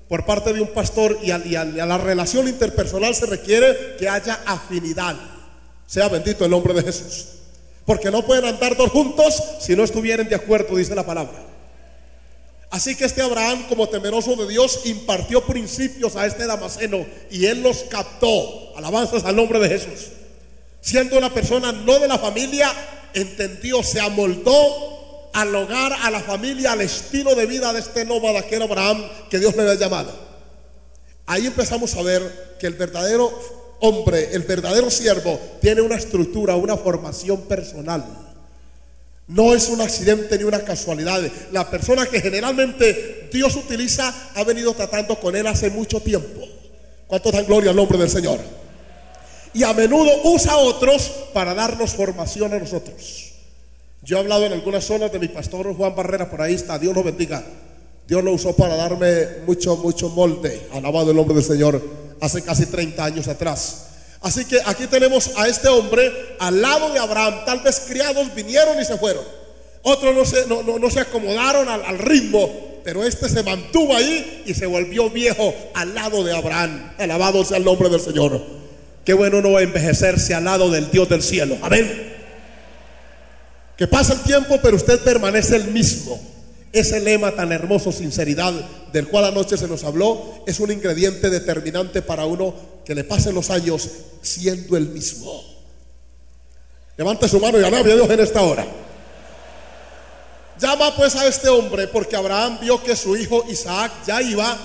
por 0.08 0.26
parte 0.26 0.54
de 0.54 0.62
un 0.62 0.70
pastor 0.70 1.20
y 1.22 1.32
a, 1.32 1.66
la 1.66 1.98
relación 1.98 2.48
interpersonal 2.48 3.14
se 3.14 3.26
requiere 3.26 3.98
que 4.00 4.08
haya 4.08 4.40
afinidad. 4.46 5.18
Sea 5.86 6.08
bendito 6.08 6.46
el 6.46 6.52
nombre 6.52 6.74
de 6.74 6.84
Jesús. 6.84 7.26
Porque 7.86 8.10
no 8.10 8.26
pueden 8.26 8.46
andar 8.46 8.76
dos 8.78 8.90
juntos 8.90 9.42
si 9.60 9.76
no 9.76 9.84
estuvieran 9.84 10.30
de 10.30 10.36
acuerdo, 10.36 10.78
dice 10.78 10.96
la 10.96 11.06
palabra. 11.06 11.46
Así 12.70 12.96
que 12.96 13.06
este 13.06 13.22
Abraham, 13.22 13.66
como 13.70 13.88
temeroso 13.88 14.36
de 14.36 14.48
Dios, 14.48 14.82
impartió 14.86 15.46
principios 15.46 16.16
a 16.18 16.26
este 16.26 16.46
Damaseno 16.46 17.06
y 17.32 17.46
él 17.46 17.62
los 17.62 17.84
captó. 17.84 18.76
Alabanzas 18.78 19.24
al 19.26 19.36
nombre 19.36 19.60
de 19.60 19.70
Jesús 19.70 20.17
siendo 20.82 21.18
una 21.18 21.34
persona 21.34 21.72
no 21.72 22.00
de 22.00 22.08
la 22.08 22.18
familia, 22.18 22.72
entendió, 23.14 23.84
se 23.84 24.00
amoldó 24.00 25.30
al 25.34 25.56
hogar, 25.56 25.94
a 25.94 26.10
la 26.10 26.20
familia, 26.22 26.72
al 26.72 26.82
estilo 26.82 27.36
de 27.36 27.46
vida 27.46 27.72
de 27.74 27.80
este 27.80 28.06
nómada 28.06 28.42
que 28.44 28.56
era 28.56 28.66
Abraham, 28.66 29.04
que 29.30 29.40
Dios 29.40 29.56
le 29.56 29.62
había 29.64 29.76
llamado. 29.76 30.12
Ahí 31.26 31.46
empezamos 31.46 31.94
a 31.96 32.02
ver 32.02 32.56
que 32.60 32.68
el 32.68 32.74
verdadero 32.74 33.32
hombre, 33.82 34.30
el 34.34 34.44
verdadero 34.44 34.90
siervo, 34.90 35.40
tiene 35.62 35.82
una 35.82 35.96
estructura, 35.96 36.56
una 36.56 36.78
formación 36.78 37.42
personal. 37.42 38.04
No 39.28 39.54
es 39.54 39.68
un 39.68 39.82
accidente 39.82 40.38
ni 40.38 40.46
una 40.46 40.64
casualidad. 40.64 41.22
La 41.52 41.70
persona 41.70 42.06
que 42.06 42.22
generalmente 42.22 43.30
Dios 43.32 43.56
utiliza 43.58 44.32
ha 44.36 44.44
venido 44.44 44.74
tratando 44.74 45.20
con 45.20 45.36
él 45.36 45.46
hace 45.48 45.70
mucho 45.70 46.00
tiempo. 46.00 46.48
¿Cuánto 47.08 47.32
dan 47.32 47.46
gloria 47.46 47.72
al 47.72 47.76
nombre 47.76 47.98
del 47.98 48.10
Señor? 48.10 48.40
Y 49.54 49.64
a 49.64 49.74
menudo 49.74 50.12
usa 50.24 50.54
a 50.54 50.58
otros 50.58 51.12
para 51.34 51.54
darnos 51.54 51.92
formación 51.92 52.54
a 52.54 52.60
nosotros. 52.60 53.34
Yo 54.04 54.18
he 54.18 54.20
hablado 54.20 54.46
en 54.46 54.54
algunas 54.54 54.86
zonas 54.86 55.12
de 55.12 55.20
mi 55.20 55.28
pastor 55.28 55.76
Juan 55.76 55.96
Barrera, 55.96 56.30
por 56.30 56.42
ahí 56.42 56.54
está, 56.54 56.80
Dios 56.80 56.96
lo 56.96 57.04
bendiga. 57.04 57.44
Dios 58.08 58.24
lo 58.24 58.32
usó 58.32 58.56
para 58.56 58.76
darme 58.76 59.28
mucho, 59.46 59.76
mucho 59.76 60.10
molde, 60.10 60.68
alabado 60.72 61.12
el 61.12 61.18
nombre 61.18 61.36
del 61.36 61.44
Señor, 61.44 61.82
hace 62.22 62.42
casi 62.42 62.68
30 62.68 63.04
años 63.04 63.28
atrás. 63.28 63.88
Así 64.22 64.46
que 64.46 64.60
aquí 64.66 64.88
tenemos 64.88 65.32
a 65.36 65.48
este 65.48 65.68
hombre 65.68 66.12
al 66.40 66.62
lado 66.62 66.92
de 66.94 67.00
Abraham. 67.00 67.44
Tal 67.46 67.60
vez 67.60 67.82
criados 67.88 68.34
vinieron 68.34 68.80
y 68.82 68.86
se 68.86 68.98
fueron. 68.98 69.24
Otros 69.84 70.16
no 70.16 70.26
se, 70.26 70.48
no, 70.48 70.90
se 70.90 71.02
acomodaron 71.02 71.68
al, 71.70 71.84
al, 71.84 72.00
ritmo, 72.00 72.50
pero 72.84 73.04
este 73.04 73.30
se 73.30 73.44
mantuvo 73.44 73.96
ahí 73.96 74.44
y 74.46 74.54
se 74.54 74.66
volvió 74.66 75.10
viejo 75.10 75.54
al 75.74 75.94
lado 75.94 76.24
de 76.24 76.36
Abraham. 76.36 76.94
Alabado 76.98 77.44
sea 77.44 77.58
el 77.58 77.66
nombre 77.66 77.90
del 77.90 78.00
Señor. 78.00 78.57
Qué 79.08 79.14
bueno 79.14 79.42
no 79.42 79.58
envejecerse 79.58 80.34
al 80.34 80.44
lado 80.44 80.70
del 80.70 80.92
Dios 80.92 81.08
del 81.08 81.24
cielo. 81.24 81.58
Amén. 81.62 82.14
Que 83.78 83.88
pasa 83.88 84.12
el 84.12 84.20
tiempo, 84.20 84.60
pero 84.62 84.76
usted 84.76 85.00
permanece 85.00 85.56
el 85.56 85.70
mismo. 85.70 86.20
Ese 86.74 87.00
lema 87.00 87.32
tan 87.32 87.54
hermoso, 87.54 87.94
sinceridad, 87.94 88.52
del 88.92 89.08
cual 89.08 89.24
anoche 89.24 89.56
se 89.56 89.70
nos 89.70 89.86
habló, 89.86 90.44
es 90.46 90.60
un 90.60 90.74
ingrediente 90.74 91.30
determinante 91.30 92.02
para 92.02 92.26
uno 92.26 92.54
que 92.84 92.96
le 92.96 93.06
pasen 93.06 93.34
los 93.34 93.50
años 93.50 93.90
siendo 94.22 94.76
el 94.76 94.90
mismo. 94.90 95.42
Levante 96.98 97.30
su 97.30 97.40
mano 97.40 97.62
y 97.62 97.64
alabe 97.64 97.94
a 97.94 97.96
Dios 97.96 98.10
en 98.10 98.20
esta 98.20 98.42
hora. 98.42 98.68
Llama 100.60 100.94
pues 100.98 101.16
a 101.16 101.26
este 101.26 101.48
hombre 101.48 101.88
porque 101.88 102.18
Abraham 102.18 102.60
vio 102.60 102.84
que 102.84 102.98
su 102.98 103.16
hijo 103.16 103.46
Isaac 103.48 103.90
ya 104.06 104.22
iba 104.22 104.58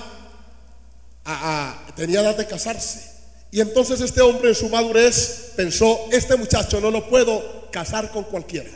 a, 1.23 1.87
tenía 1.95 2.19
edad 2.19 2.35
de 2.35 2.45
casarse. 2.45 3.12
Y 3.53 3.61
entonces 3.61 4.01
este 4.01 4.19
hombre 4.19 4.49
en 4.49 4.55
su 4.55 4.67
madurez 4.67 5.51
pensó, 5.55 6.07
este 6.11 6.35
muchacho 6.35 6.81
no 6.81 6.89
lo 6.89 7.07
puedo 7.07 7.69
casar 7.69 8.09
con 8.09 8.23
cualquiera. 8.23 8.71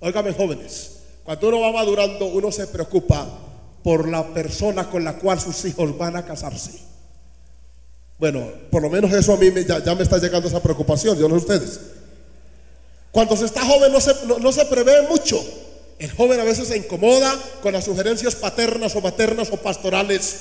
Óigame 0.00 0.32
jóvenes, 0.32 1.00
cuando 1.22 1.48
uno 1.48 1.60
va 1.60 1.70
madurando, 1.70 2.24
uno 2.24 2.50
se 2.50 2.66
preocupa 2.66 3.28
por 3.84 4.08
la 4.08 4.26
persona 4.32 4.88
con 4.88 5.04
la 5.04 5.18
cual 5.18 5.38
sus 5.38 5.62
hijos 5.66 5.98
van 5.98 6.16
a 6.16 6.24
casarse. 6.24 6.80
Bueno, 8.18 8.48
por 8.70 8.80
lo 8.80 8.88
menos 8.88 9.12
eso 9.12 9.34
a 9.34 9.36
mí 9.36 9.50
ya, 9.68 9.94
me 9.94 10.02
está 10.02 10.16
llegando 10.16 10.48
esa 10.48 10.62
preocupación, 10.62 11.18
yo 11.18 11.28
no 11.28 11.38
sé 11.38 11.40
ustedes. 11.42 11.80
Cuando 13.10 13.36
se 13.36 13.44
está 13.44 13.62
joven 13.66 13.92
no 13.92 14.00
se, 14.00 14.14
no 14.40 14.50
se 14.50 14.64
prevé 14.64 15.02
mucho. 15.10 15.44
El 15.98 16.10
joven 16.10 16.40
a 16.40 16.44
veces 16.44 16.68
se 16.68 16.78
incomoda 16.78 17.38
con 17.60 17.74
las 17.74 17.84
sugerencias 17.84 18.34
paternas 18.34 18.96
o 18.96 19.02
maternas 19.02 19.50
o 19.52 19.58
pastorales. 19.58 20.36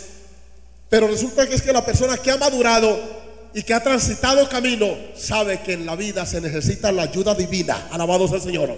Pero 0.88 1.08
resulta 1.08 1.46
que 1.46 1.56
es 1.56 1.62
que 1.62 1.74
la 1.74 1.86
persona 1.86 2.18
que 2.18 2.32
ha 2.32 2.38
madurado 2.38 3.21
y 3.54 3.64
que 3.64 3.74
ha 3.74 3.84
transitado 3.84 4.48
camino 4.48 4.88
sabe 5.16 5.62
que 5.62 5.74
en 5.74 5.86
la 5.86 5.96
vida 5.96 6.26
se 6.26 6.42
necesita 6.42 6.92
la 6.92 7.04
ayuda 7.04 7.36
divina. 7.36 7.88
Alabado 7.92 8.28
sea 8.28 8.38
el 8.38 8.44
Señor. 8.44 8.78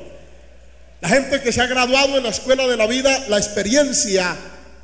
La 1.02 1.10
gente 1.10 1.42
que 1.42 1.52
se 1.52 1.62
ha 1.62 1.68
graduado 1.68 2.18
en 2.18 2.24
la 2.24 2.30
escuela 2.30 2.66
de 2.66 2.78
la 2.78 2.88
vida, 2.88 3.26
la 3.28 3.38
experiencia 3.38 4.36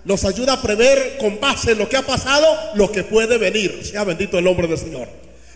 nos 0.06 0.26
ayuda 0.26 0.54
a 0.54 0.62
prever 0.62 1.18
con 1.18 1.40
base 1.40 1.72
en 1.72 1.78
lo 1.78 1.90
que 1.90 1.98
ha 1.98 2.06
pasado 2.06 2.46
lo 2.76 2.92
que 2.92 3.04
puede 3.04 3.38
venir. 3.38 3.82
Sea 3.84 4.04
bendito 4.04 4.38
el 4.38 4.44
nombre 4.44 4.68
del 4.68 4.78
Señor. 4.78 5.08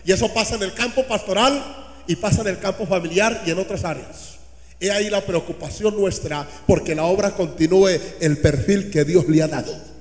Y 0.04 0.12
eso 0.12 0.32
pasa 0.32 0.56
en 0.56 0.62
el 0.62 0.74
campo 0.74 1.04
pastoral 1.04 1.62
y 2.06 2.16
pasa 2.16 2.42
en 2.42 2.48
el 2.48 2.58
campo 2.58 2.86
familiar 2.86 3.42
y 3.46 3.50
en 3.50 3.58
otras 3.58 3.84
áreas. 3.84 4.34
He 4.80 4.90
ahí 4.90 5.08
la 5.08 5.20
preocupación 5.20 5.96
nuestra 5.96 6.46
porque 6.66 6.94
la 6.94 7.04
obra 7.04 7.30
continúe 7.32 7.90
el 8.20 8.38
perfil 8.38 8.90
que 8.90 9.04
Dios 9.04 9.28
le 9.28 9.42
ha 9.42 9.48
dado. 9.48 9.93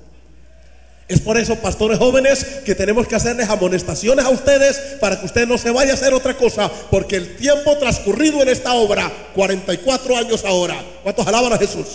Es 1.14 1.22
por 1.22 1.38
eso, 1.38 1.56
pastores 1.58 2.00
jóvenes, 2.00 2.44
que 2.66 2.74
tenemos 2.74 3.08
que 3.08 3.16
hacerles 3.16 3.48
amonestaciones 3.48 4.26
a 4.26 4.30
ustedes 4.30 4.80
para 5.00 5.20
que 5.20 5.28
usted 5.28 5.48
no 5.48 5.60
se 5.60 5.70
vaya 5.70 5.92
a 5.92 5.94
hacer 5.94 6.12
otra 6.12 6.36
cosa, 6.36 6.72
porque 6.90 7.18
el 7.18 7.36
tiempo 7.36 7.78
transcurrido 7.78 8.42
en 8.42 8.50
esta 8.50 8.74
obra, 8.74 9.12
44 9.36 10.18
años 10.18 10.44
ahora, 10.44 10.84
¿cuántos 11.04 11.28
alaban 11.28 11.54
a 11.54 11.60
Jesús? 11.60 11.86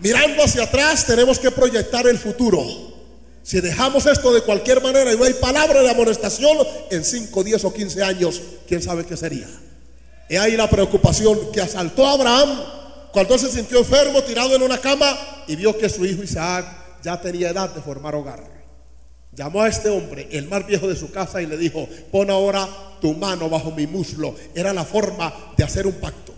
Mirando 0.00 0.44
hacia 0.44 0.64
atrás, 0.64 1.06
tenemos 1.06 1.38
que 1.38 1.50
proyectar 1.50 2.06
el 2.06 2.18
futuro. 2.18 2.62
Si 3.42 3.58
dejamos 3.58 4.04
esto 4.04 4.30
de 4.30 4.42
cualquier 4.42 4.82
manera 4.82 5.10
y 5.10 5.16
no 5.16 5.24
hay 5.24 5.32
palabra 5.32 5.80
de 5.80 5.88
amonestación, 5.88 6.58
en 6.90 7.02
5, 7.02 7.42
10 7.42 7.64
o 7.64 7.72
15 7.72 8.02
años, 8.02 8.42
quién 8.68 8.82
sabe 8.82 9.06
qué 9.06 9.16
sería. 9.16 9.48
Y 10.28 10.36
ahí 10.36 10.58
la 10.58 10.68
preocupación 10.68 11.50
que 11.52 11.62
asaltó 11.62 12.06
a 12.06 12.12
Abraham 12.12 12.64
cuando 13.12 13.38
se 13.38 13.50
sintió 13.50 13.78
enfermo, 13.78 14.22
tirado 14.22 14.54
en 14.54 14.62
una 14.62 14.76
cama 14.76 15.18
y 15.46 15.56
vio 15.56 15.78
que 15.78 15.88
su 15.88 16.04
hijo 16.04 16.22
Isaac 16.22 16.83
ya 17.04 17.20
tenía 17.20 17.50
edad 17.50 17.68
de 17.68 17.82
formar 17.82 18.14
hogar. 18.14 18.42
Llamó 19.32 19.62
a 19.62 19.68
este 19.68 19.90
hombre, 19.90 20.28
el 20.32 20.48
más 20.48 20.66
viejo 20.66 20.88
de 20.88 20.96
su 20.96 21.10
casa, 21.10 21.42
y 21.42 21.46
le 21.46 21.58
dijo, 21.58 21.86
pon 22.10 22.30
ahora 22.30 22.66
tu 23.00 23.12
mano 23.12 23.50
bajo 23.50 23.70
mi 23.72 23.86
muslo. 23.86 24.34
Era 24.54 24.72
la 24.72 24.84
forma 24.84 25.32
de 25.56 25.64
hacer 25.64 25.86
un 25.86 25.94
pacto. 25.94 26.32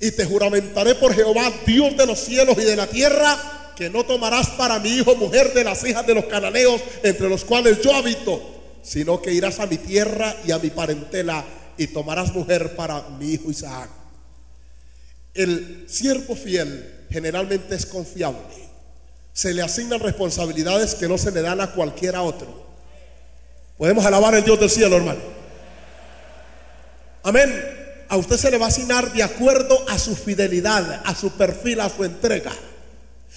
Y 0.00 0.10
te 0.10 0.24
juramentaré 0.24 0.96
por 0.96 1.14
Jehová, 1.14 1.52
Dios 1.64 1.96
de 1.96 2.06
los 2.06 2.18
cielos 2.18 2.56
y 2.58 2.64
de 2.64 2.74
la 2.74 2.86
tierra, 2.88 3.72
que 3.76 3.88
no 3.88 4.04
tomarás 4.04 4.48
para 4.50 4.80
mi 4.80 4.88
hijo 4.88 5.14
mujer 5.14 5.52
de 5.54 5.62
las 5.62 5.84
hijas 5.86 6.06
de 6.06 6.14
los 6.14 6.24
cananeos, 6.24 6.80
entre 7.02 7.28
los 7.28 7.44
cuales 7.44 7.80
yo 7.80 7.94
habito, 7.94 8.42
sino 8.82 9.22
que 9.22 9.32
irás 9.32 9.60
a 9.60 9.66
mi 9.66 9.76
tierra 9.76 10.34
y 10.44 10.50
a 10.50 10.58
mi 10.58 10.70
parentela 10.70 11.44
y 11.76 11.86
tomarás 11.88 12.34
mujer 12.34 12.74
para 12.74 13.02
mi 13.20 13.34
hijo 13.34 13.50
Isaac. 13.50 13.90
El 15.34 15.84
siervo 15.86 16.34
fiel 16.34 17.04
generalmente 17.10 17.74
es 17.74 17.84
confiable 17.84 18.65
se 19.36 19.52
le 19.52 19.60
asignan 19.60 20.00
responsabilidades 20.00 20.94
que 20.94 21.06
no 21.06 21.18
se 21.18 21.30
le 21.30 21.42
dan 21.42 21.60
a 21.60 21.70
cualquiera 21.70 22.22
otro. 22.22 22.48
Podemos 23.76 24.06
alabar 24.06 24.34
al 24.34 24.42
Dios 24.42 24.58
del 24.58 24.70
cielo, 24.70 24.96
hermano. 24.96 25.20
Amén. 27.22 27.52
A 28.08 28.16
usted 28.16 28.38
se 28.38 28.50
le 28.50 28.56
va 28.56 28.64
a 28.64 28.68
asignar 28.70 29.12
de 29.12 29.22
acuerdo 29.22 29.78
a 29.90 29.98
su 29.98 30.16
fidelidad, 30.16 31.02
a 31.04 31.14
su 31.14 31.32
perfil, 31.32 31.80
a 31.80 31.90
su 31.90 32.02
entrega. 32.02 32.50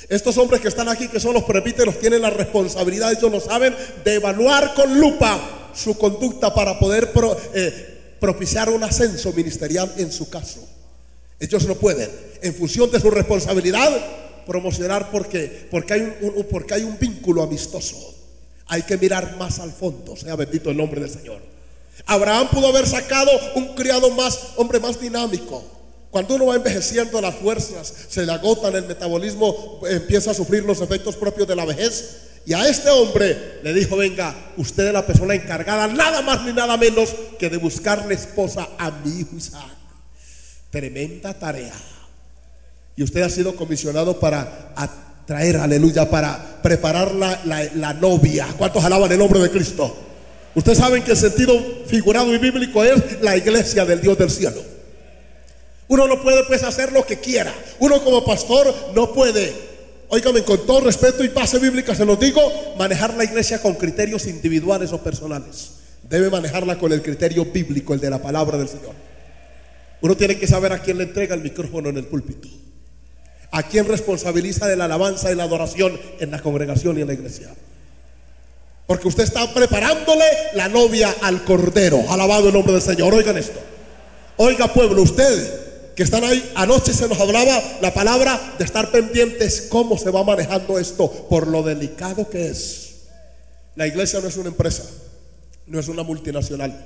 Estos 0.08 0.38
hombres 0.38 0.62
que 0.62 0.70
están 0.70 0.88
aquí, 0.88 1.10
que 1.10 1.20
son 1.20 1.34
los 1.34 1.44
presbíteros, 1.44 2.00
tienen 2.00 2.22
la 2.22 2.29
responsabilidad, 2.29 3.12
ellos 3.12 3.29
lo 3.29 3.41
saben, 3.41 3.75
de 4.06 4.13
evaluar 4.13 4.74
con 4.75 4.98
lupa 4.98 5.70
su 5.75 5.98
conducta 5.98 6.53
para 6.56 6.79
poder 6.79 7.12
eh, 7.53 8.15
propiciar 8.22 8.70
un 8.70 8.86
ascenso 8.86 9.34
ministerial 9.34 9.94
en 9.98 10.13
su 10.13 10.29
caso. 10.29 10.65
Ellos 11.41 11.68
no 11.68 11.75
pueden. 11.75 12.10
En 12.41 12.56
función 12.56 12.89
de 12.89 13.01
su 13.01 13.12
responsabilidad, 13.12 13.91
promocionar 14.50 15.12
porque, 15.12 15.68
porque, 15.70 15.94
hay 15.94 16.18
un, 16.22 16.44
porque 16.50 16.74
hay 16.74 16.84
un 16.84 16.98
vínculo 16.98 17.44
amistoso. 17.44 17.96
Hay 18.65 18.82
que 18.82 18.98
mirar 18.98 19.38
más 19.38 19.60
al 19.60 19.72
fondo, 19.72 20.15
sea 20.15 20.36
bendito 20.36 20.72
el 20.72 20.77
nombre 20.77 21.00
del 21.00 21.10
Señor. 21.10 21.39
Abraham 22.08 22.50
pudo 22.50 22.70
haber 22.70 22.88
sacado 22.88 23.29
un 23.56 23.75
criado 23.75 24.10
más, 24.10 24.39
hombre 24.56 24.79
más 24.79 25.00
dinámico. 25.00 25.63
Cuando 26.10 26.34
uno 26.34 26.48
va 26.48 26.56
envejeciendo, 26.56 27.22
las 27.22 27.36
fuerzas 27.36 27.94
se 28.10 28.25
le 28.25 28.32
agotan, 28.32 28.75
el 28.75 28.88
metabolismo 28.88 29.82
empieza 29.88 30.32
a 30.32 30.34
sufrir 30.34 30.63
los 30.63 30.82
efectos 30.82 31.15
propios 31.15 31.48
de 31.48 31.56
la 31.56 31.65
vejez. 31.65 32.22
Y 32.48 32.53
a 32.53 32.68
este 32.68 32.89
hombre 32.89 33.60
le 33.62 33.72
dijo, 33.72 33.98
venga, 33.98 34.36
usted 34.58 34.88
es 34.88 34.94
la 34.94 35.06
persona 35.06 35.36
encargada, 35.36 35.86
nada 35.88 36.24
más 36.24 36.44
ni 36.44 36.53
nada 36.53 36.75
menos 36.77 37.13
que 37.38 37.51
de 37.51 37.58
buscarle 37.58 38.15
esposa 38.15 38.70
a 38.79 38.89
mi 38.89 39.20
hijo 39.20 39.36
Isaac. 39.36 39.77
Tremenda 40.72 41.38
tarea. 41.38 41.75
Y 43.00 43.03
usted 43.03 43.22
ha 43.22 43.29
sido 43.29 43.56
comisionado 43.56 44.20
para 44.20 44.74
atraer, 44.75 45.56
aleluya, 45.56 46.10
para 46.10 46.62
preparar 46.62 47.15
la, 47.15 47.94
novia. 47.94 48.46
¿Cuántos 48.58 48.84
alaban 48.84 49.10
el 49.10 49.18
nombre 49.18 49.39
de 49.39 49.50
Cristo? 49.50 49.96
Ustedes 50.53 50.79
saben 50.79 51.01
que 51.03 51.12
el 51.12 51.18
sentido 51.18 51.58
figurado 51.88 52.36
y 52.36 52.38
bíblico 52.39 52.84
es 52.84 53.22
la 53.22 53.38
iglesia 53.38 53.86
del 53.86 54.01
Dios 54.01 54.18
del 54.18 54.29
cielo. 54.29 54.62
Uno 55.88 56.10
no 56.10 56.22
puede 56.22 56.44
pues 56.44 56.62
hacer 56.63 56.91
lo 56.91 57.06
que 57.06 57.22
quiera. 57.22 57.53
Uno 57.79 58.03
como 58.03 58.25
pastor 58.25 58.75
no 58.94 59.13
puede, 59.13 59.53
óigame, 60.10 60.44
con 60.44 60.65
todo 60.65 60.82
respeto 60.82 61.24
y 61.24 61.29
base 61.29 61.58
bíblica 61.58 61.96
se 61.96 62.03
lo 62.03 62.18
digo, 62.18 62.41
manejar 62.77 63.13
la 63.13 63.24
iglesia 63.24 63.62
con 63.62 63.75
criterios 63.75 64.27
individuales 64.27 64.91
o 64.91 65.01
personales. 65.01 65.70
Debe 66.10 66.29
manejarla 66.29 66.77
con 66.77 66.91
el 66.91 67.01
criterio 67.01 67.46
bíblico, 67.46 67.94
el 67.94 68.01
de 68.01 68.10
la 68.10 68.22
palabra 68.22 68.58
del 68.58 68.68
Señor. 68.68 68.94
Uno 70.01 70.18
tiene 70.18 70.38
que 70.38 70.48
saber 70.48 70.74
a 70.74 70.82
quién 70.82 70.98
le 70.98 71.06
entrega 71.06 71.34
el 71.34 71.41
micrófono 71.41 71.88
en 71.88 71.96
el 71.96 72.03
púlpito. 72.03 72.50
¿A 73.51 73.63
quién 73.63 73.88
responsabiliza 73.88 74.68
de 74.68 74.75
la 74.75 74.86
alabanza 74.86 75.32
y 75.32 75.36
la 75.36 75.44
adoración 75.44 76.00
en 76.20 76.32
la 76.32 76.41
congregación 76.41 76.98
y 76.98 77.01
en 77.01 77.08
la 77.08 77.13
iglesia? 77.13 77.50
Porque 78.86 79.08
usted 79.08 79.24
está 79.24 79.53
preparándole 79.53 80.25
la 80.56 80.68
novia 80.68 81.15
al 81.22 81.44
cordero. 81.44 82.03
Alabado 82.10 82.48
el 82.48 82.53
nombre 82.53 82.74
del 82.74 82.82
Señor. 82.82 83.13
Oigan 83.13 83.38
esto. 83.38 83.60
Oiga 84.38 84.72
pueblo, 84.72 85.01
usted 85.01 85.94
que 85.96 86.03
están 86.03 86.24
ahí, 86.24 86.51
anoche 86.56 86.94
se 86.94 87.10
nos 87.10 87.20
hablaba 87.20 87.62
la 87.82 87.94
palabra 87.94 88.56
de 88.58 88.63
estar 88.63 88.89
pendientes 88.89 89.68
cómo 89.70 89.98
se 89.98 90.10
va 90.10 90.24
manejando 90.24 90.79
esto 90.79 91.12
por 91.29 91.46
lo 91.48 91.62
delicado 91.62 92.29
que 92.29 92.48
es. 92.48 92.89
La 93.75 93.86
iglesia 93.86 94.22
no 94.22 94.27
es 94.29 94.38
una 94.38 94.50
empresa. 94.50 94.84
no 95.68 95.79
es 95.79 95.88
una 95.88 96.03
multinacional. 96.03 96.86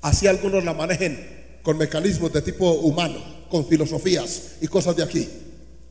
Así 0.00 0.26
algunos 0.26 0.64
la 0.64 0.72
manejen 0.74 1.58
con 1.62 1.76
mecanismos 1.76 2.32
de 2.32 2.40
tipo 2.40 2.70
humano, 2.70 3.18
con 3.50 3.66
filosofías 3.66 4.52
y 4.60 4.68
cosas 4.68 4.94
de 4.96 5.02
aquí. 5.02 5.28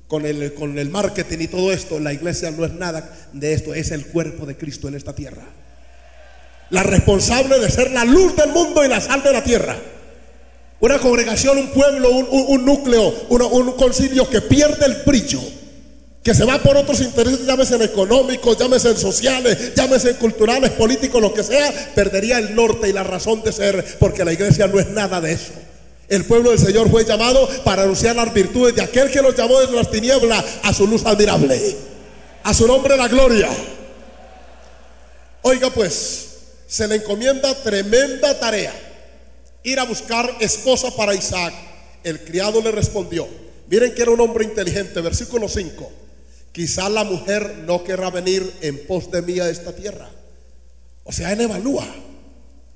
Con 0.08 0.26
el, 0.26 0.54
con 0.54 0.78
el 0.78 0.90
marketing 0.90 1.40
y 1.42 1.48
todo 1.48 1.72
esto, 1.72 2.00
la 2.00 2.14
iglesia 2.14 2.52
no 2.52 2.64
es 2.64 2.74
nada 2.74 3.10
de 3.34 3.54
esto, 3.54 3.74
es 3.74 3.92
el 3.92 4.06
cuerpo 4.08 4.46
de 4.46 4.56
Cristo 4.56 4.88
en 4.88 4.96
esta 4.96 5.16
tierra. 5.16 5.44
La 6.70 6.84
responsable 6.84 7.60
de 7.60 7.72
ser 7.72 7.92
la 7.92 8.06
luz 8.06 8.36
del 8.36 8.52
mundo 8.52 8.86
y 8.86 8.88
la 8.88 9.02
sal 9.02 9.24
de 9.24 9.32
la 9.32 9.44
tierra. 9.44 9.76
Una 10.80 11.00
congregación, 11.00 11.58
un 11.58 11.70
pueblo, 11.70 12.10
un, 12.12 12.66
núcleo, 12.66 13.14
un 13.30 13.72
concilio 13.72 14.30
que 14.30 14.42
pierde 14.42 14.86
el 14.86 15.04
brillo 15.06 15.42
que 16.26 16.34
se 16.34 16.44
va 16.44 16.58
por 16.58 16.76
otros 16.76 17.02
intereses, 17.02 17.46
llámese 17.46 17.76
en 17.76 17.84
económicos, 17.84 18.58
llámese 18.58 18.90
en 18.90 18.98
sociales, 18.98 19.76
llámese 19.76 20.10
en 20.10 20.16
culturales, 20.16 20.72
políticos, 20.72 21.22
lo 21.22 21.32
que 21.32 21.44
sea, 21.44 21.72
perdería 21.94 22.40
el 22.40 22.56
norte 22.56 22.90
y 22.90 22.94
la 22.94 23.04
razón 23.04 23.44
de 23.44 23.52
ser, 23.52 23.86
porque 24.00 24.26
la 24.26 24.34
iglesia 24.34 24.66
no 24.66 24.80
es 24.80 24.90
nada 24.90 25.22
de 25.22 25.34
eso. 25.34 25.54
El 26.08 26.26
pueblo 26.26 26.52
del 26.52 26.60
Señor 26.60 26.90
fue 26.90 27.04
llamado 27.04 27.48
para 27.64 27.84
anunciar 27.84 28.16
las 28.16 28.34
virtudes 28.34 28.76
de 28.76 28.82
aquel 28.82 29.10
que 29.10 29.22
los 29.22 29.36
llamó 29.36 29.60
desde 29.60 29.76
las 29.76 29.90
tinieblas 29.90 30.44
a 30.64 30.74
su 30.74 30.86
luz 30.88 31.06
admirable. 31.06 31.76
A 32.44 32.54
su 32.54 32.68
nombre 32.68 32.96
la 32.96 33.08
gloria. 33.08 33.50
Oiga 35.42 35.72
pues, 35.72 36.28
se 36.68 36.88
le 36.88 36.96
encomienda 36.96 37.54
tremenda 37.64 38.40
tarea. 38.40 38.74
Ir 39.64 39.80
a 39.80 39.86
buscar 39.86 40.38
esposa 40.40 40.96
para 40.96 41.16
Isaac. 41.16 41.54
El 42.04 42.24
criado 42.24 42.62
le 42.62 42.72
respondió. 42.72 43.28
Miren 43.68 43.96
que 43.96 44.04
era 44.04 44.12
un 44.12 44.20
hombre 44.20 44.46
inteligente. 44.46 45.02
Versículo 45.02 45.50
5. 45.50 45.92
Quizá 46.52 46.88
la 46.88 47.04
mujer 47.04 47.64
no 47.66 47.84
querrá 47.84 48.12
venir 48.12 48.54
en 48.62 48.86
pos 48.86 49.10
de 49.10 49.24
mí 49.24 49.40
a 49.40 49.50
esta 49.50 49.76
tierra. 49.76 50.10
O 51.04 51.12
sea, 51.12 51.34
él 51.34 51.42
evalúa. 51.42 51.86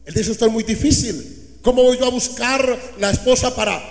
Él 0.06 0.14
dice, 0.14 0.32
esto 0.32 0.48
es 0.48 0.52
muy 0.52 0.64
difícil. 0.64 1.49
¿Cómo 1.62 1.84
voy 1.84 1.98
yo 1.98 2.06
a 2.06 2.10
buscar 2.10 2.78
la 3.00 3.10
esposa 3.12 3.56
para, 3.56 3.82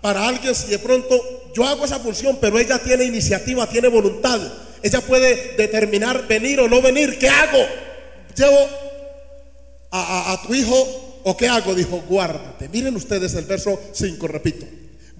para 0.00 0.26
alguien 0.26 0.54
si 0.54 0.68
de 0.68 0.78
pronto 0.78 1.20
yo 1.54 1.64
hago 1.64 1.84
esa 1.84 1.98
función, 1.98 2.38
pero 2.40 2.58
ella 2.58 2.78
tiene 2.78 3.04
iniciativa, 3.04 3.68
tiene 3.68 3.88
voluntad? 3.88 4.40
Ella 4.82 5.00
puede 5.00 5.54
determinar 5.56 6.26
venir 6.26 6.60
o 6.60 6.68
no 6.68 6.80
venir. 6.80 7.18
¿Qué 7.18 7.28
hago? 7.28 7.58
¿Llevo 8.34 8.58
a, 9.90 10.32
a 10.32 10.42
tu 10.46 10.54
hijo 10.54 11.20
o 11.24 11.36
qué 11.36 11.48
hago? 11.48 11.74
Dijo, 11.74 12.02
guárdate. 12.08 12.68
Miren 12.68 12.96
ustedes 12.96 13.34
el 13.34 13.44
verso 13.44 13.78
5, 13.92 14.26
repito. 14.26 14.66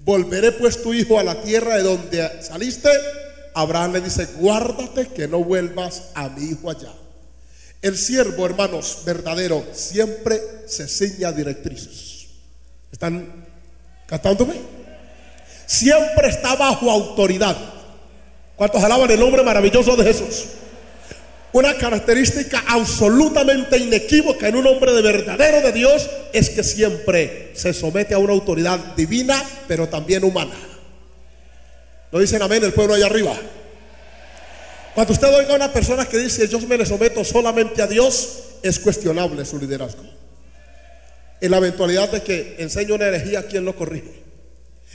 Volveré 0.03 0.51
pues 0.53 0.81
tu 0.81 0.93
hijo 0.93 1.19
a 1.19 1.23
la 1.23 1.41
tierra 1.43 1.77
de 1.77 1.83
donde 1.83 2.41
saliste 2.41 2.89
Abraham 3.53 3.93
le 3.93 4.01
dice, 4.01 4.27
guárdate 4.37 5.07
que 5.07 5.27
no 5.27 5.43
vuelvas 5.43 6.11
a 6.15 6.29
mi 6.29 6.51
hijo 6.51 6.69
allá. 6.69 6.91
El 7.81 7.97
siervo, 7.97 8.45
hermanos, 8.45 8.99
verdadero, 9.05 9.65
siempre 9.73 10.39
se 10.67 10.87
ciña 10.87 11.31
directrices. 11.31 12.27
¿Están 12.91 13.45
captándome? 14.05 14.53
Siempre 15.65 16.29
está 16.29 16.55
bajo 16.55 16.91
autoridad. 16.91 17.57
¿Cuántos 18.55 18.83
alaban 18.83 19.09
el 19.09 19.19
nombre 19.19 19.41
maravilloso 19.41 19.95
de 19.95 20.03
Jesús? 20.03 20.45
Una 21.53 21.75
característica 21.75 22.63
absolutamente 22.67 23.77
inequívoca 23.77 24.47
en 24.47 24.55
un 24.55 24.67
hombre 24.67 24.93
de 24.93 25.01
verdadero 25.01 25.61
de 25.61 25.71
Dios 25.71 26.09
es 26.31 26.49
que 26.51 26.63
siempre 26.63 27.51
se 27.55 27.73
somete 27.73 28.13
a 28.13 28.19
una 28.19 28.33
autoridad 28.33 28.77
divina, 28.95 29.43
pero 29.67 29.89
también 29.89 30.23
humana. 30.23 30.55
¿No 32.11 32.19
dicen 32.19 32.41
amén 32.41 32.63
el 32.63 32.73
pueblo 32.73 32.93
allá 32.93 33.07
arriba? 33.07 33.33
Cuando 34.93 35.13
usted 35.13 35.33
oiga 35.33 35.53
a 35.53 35.55
una 35.55 35.71
persona 35.71 36.05
que 36.05 36.17
dice 36.17 36.47
yo 36.47 36.59
me 36.61 36.77
le 36.77 36.85
someto 36.85 37.23
solamente 37.23 37.81
a 37.81 37.87
Dios, 37.87 38.39
es 38.61 38.79
cuestionable 38.79 39.45
su 39.45 39.57
liderazgo. 39.57 40.03
En 41.39 41.51
la 41.51 41.57
eventualidad 41.57 42.09
de 42.09 42.21
que 42.21 42.55
enseñe 42.59 42.91
una 42.91 43.07
herejía, 43.07 43.47
¿quién 43.47 43.65
lo 43.65 43.75
corrige? 43.75 44.21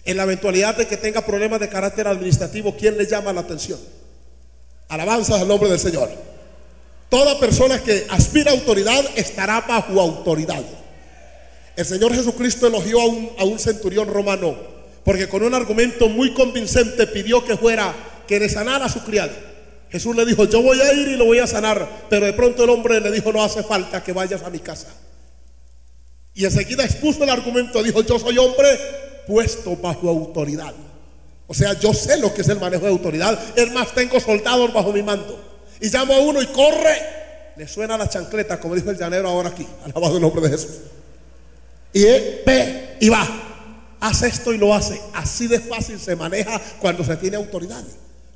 En 0.05 0.17
la 0.17 0.23
eventualidad 0.23 0.77
de 0.77 0.87
que 0.87 0.97
tenga 0.97 1.27
problemas 1.27 1.59
de 1.59 1.69
carácter 1.69 2.07
administrativo, 2.07 2.77
¿quién 2.77 2.97
le 2.97 3.07
llama 3.07 3.33
la 3.33 3.41
atención? 3.41 3.81
Alabanzas 4.89 5.41
al 5.41 5.49
nombre 5.49 5.69
del 5.69 5.81
Señor. 5.81 6.09
Toda 7.09 7.41
persona 7.41 7.83
que 7.83 8.07
aspira 8.11 8.53
a 8.53 8.55
autoridad 8.55 9.05
estará 9.17 9.61
bajo 9.63 10.01
autoridad. 10.01 10.63
El 11.75 11.85
Señor 11.85 12.15
Jesucristo 12.15 12.67
elogió 12.67 13.01
a 13.39 13.45
un, 13.45 13.59
centurión 13.59 14.09
romano 14.09 14.57
porque 15.05 15.29
con 15.29 15.43
un 15.43 15.55
argumento 15.55 16.09
muy 16.09 16.33
convincente 16.33 17.07
pidió 17.07 17.45
que 17.45 17.57
fuera, 17.57 17.95
que 18.27 18.41
le 18.41 18.49
sanara 18.49 18.87
a 18.87 18.89
su 18.89 19.05
criado. 19.05 19.33
Jesús 19.91 20.17
le 20.17 20.25
dijo, 20.27 20.45
yo 20.45 20.63
voy 20.63 20.81
a 20.81 20.93
ir 20.93 21.09
y 21.09 21.17
lo 21.17 21.27
voy 21.27 21.39
a 21.39 21.47
sanar, 21.47 22.07
pero 22.11 22.27
de 22.27 22.33
pronto 22.33 22.65
el 22.65 22.71
hombre 22.71 23.01
le 23.01 23.11
dijo, 23.11 23.33
no 23.33 23.43
hace 23.43 23.63
falta 23.63 24.03
que 24.03 24.13
vayas 24.13 24.43
a 24.43 24.51
mi 24.51 24.59
casa. 24.59 24.89
Y 26.35 26.45
enseguida 26.45 26.85
expuso 26.85 27.25
el 27.25 27.31
argumento, 27.31 27.83
dijo, 27.83 28.03
yo 28.03 28.19
soy 28.19 28.37
hombre 28.39 28.69
puesto 29.27 29.77
bajo 29.77 30.09
autoridad. 30.09 30.75
O 31.47 31.55
sea, 31.55 31.79
yo 31.79 31.95
sé 31.95 32.19
lo 32.19 32.35
que 32.35 32.43
es 32.43 32.49
el 32.49 32.59
manejo 32.59 32.85
de 32.85 32.91
autoridad. 32.91 33.39
Es 33.57 33.73
más, 33.73 33.95
tengo 33.95 34.19
soldados 34.19 34.73
bajo 34.73 34.93
mi 34.93 35.03
mando. 35.03 35.41
Y 35.81 35.89
llamo 35.89 36.15
a 36.15 36.19
uno 36.19 36.43
y 36.43 36.47
corre. 36.47 36.97
Le 37.57 37.69
suena 37.69 37.97
la 37.97 38.09
chancleta, 38.09 38.59
como 38.59 38.75
dijo 38.75 38.91
el 38.91 38.99
llanero 38.99 39.29
ahora 39.29 39.51
aquí. 39.51 39.67
Alabado 39.85 40.17
el 40.17 40.23
nombre 40.23 40.43
de 40.43 40.51
Jesús. 40.51 40.71
Y 41.93 42.03
ve 42.03 42.97
y 43.01 43.09
va 43.09 43.27
hace 44.01 44.29
esto 44.29 44.53
y 44.53 44.59
lo 44.59 44.75
hace. 44.75 45.01
Así 45.15 45.47
de 45.47 45.61
fácil 45.61 45.99
se 45.99 46.17
maneja 46.17 46.61
cuando 46.81 47.05
se 47.05 47.17
tiene 47.17 47.37
autoridad. 47.37 47.83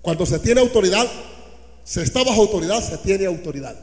Cuando 0.03 0.25
se 0.25 0.39
tiene 0.39 0.61
autoridad, 0.61 1.07
se 1.85 2.03
está 2.03 2.23
bajo 2.23 2.43
autoridad, 2.43 2.81
se 2.83 2.99
tiene 2.99 3.27
autoridad. 3.27 3.77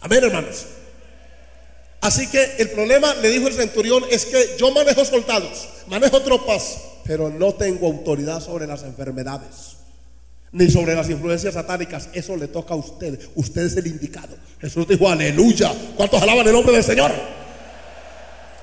Amén, 0.00 0.24
hermanos. 0.24 0.66
Así 2.00 2.26
que 2.28 2.42
el 2.58 2.70
problema, 2.70 3.14
le 3.16 3.28
dijo 3.28 3.48
el 3.48 3.54
centurión, 3.54 4.04
es 4.10 4.24
que 4.24 4.56
yo 4.58 4.70
manejo 4.72 5.04
soldados, 5.04 5.68
manejo 5.86 6.22
tropas, 6.22 6.78
pero 7.04 7.28
no 7.28 7.52
tengo 7.54 7.86
autoridad 7.86 8.40
sobre 8.40 8.66
las 8.66 8.82
enfermedades, 8.84 9.76
ni 10.52 10.70
sobre 10.70 10.94
las 10.94 11.10
influencias 11.10 11.54
satánicas. 11.54 12.08
Eso 12.14 12.36
le 12.36 12.48
toca 12.48 12.72
a 12.72 12.76
usted. 12.78 13.20
Usted 13.34 13.66
es 13.66 13.76
el 13.76 13.86
indicado. 13.86 14.34
Jesús 14.60 14.88
dijo, 14.88 15.08
aleluya. 15.08 15.74
¿Cuántos 15.96 16.22
alaban 16.22 16.46
el 16.46 16.52
nombre 16.54 16.72
del 16.72 16.84
Señor? 16.84 17.12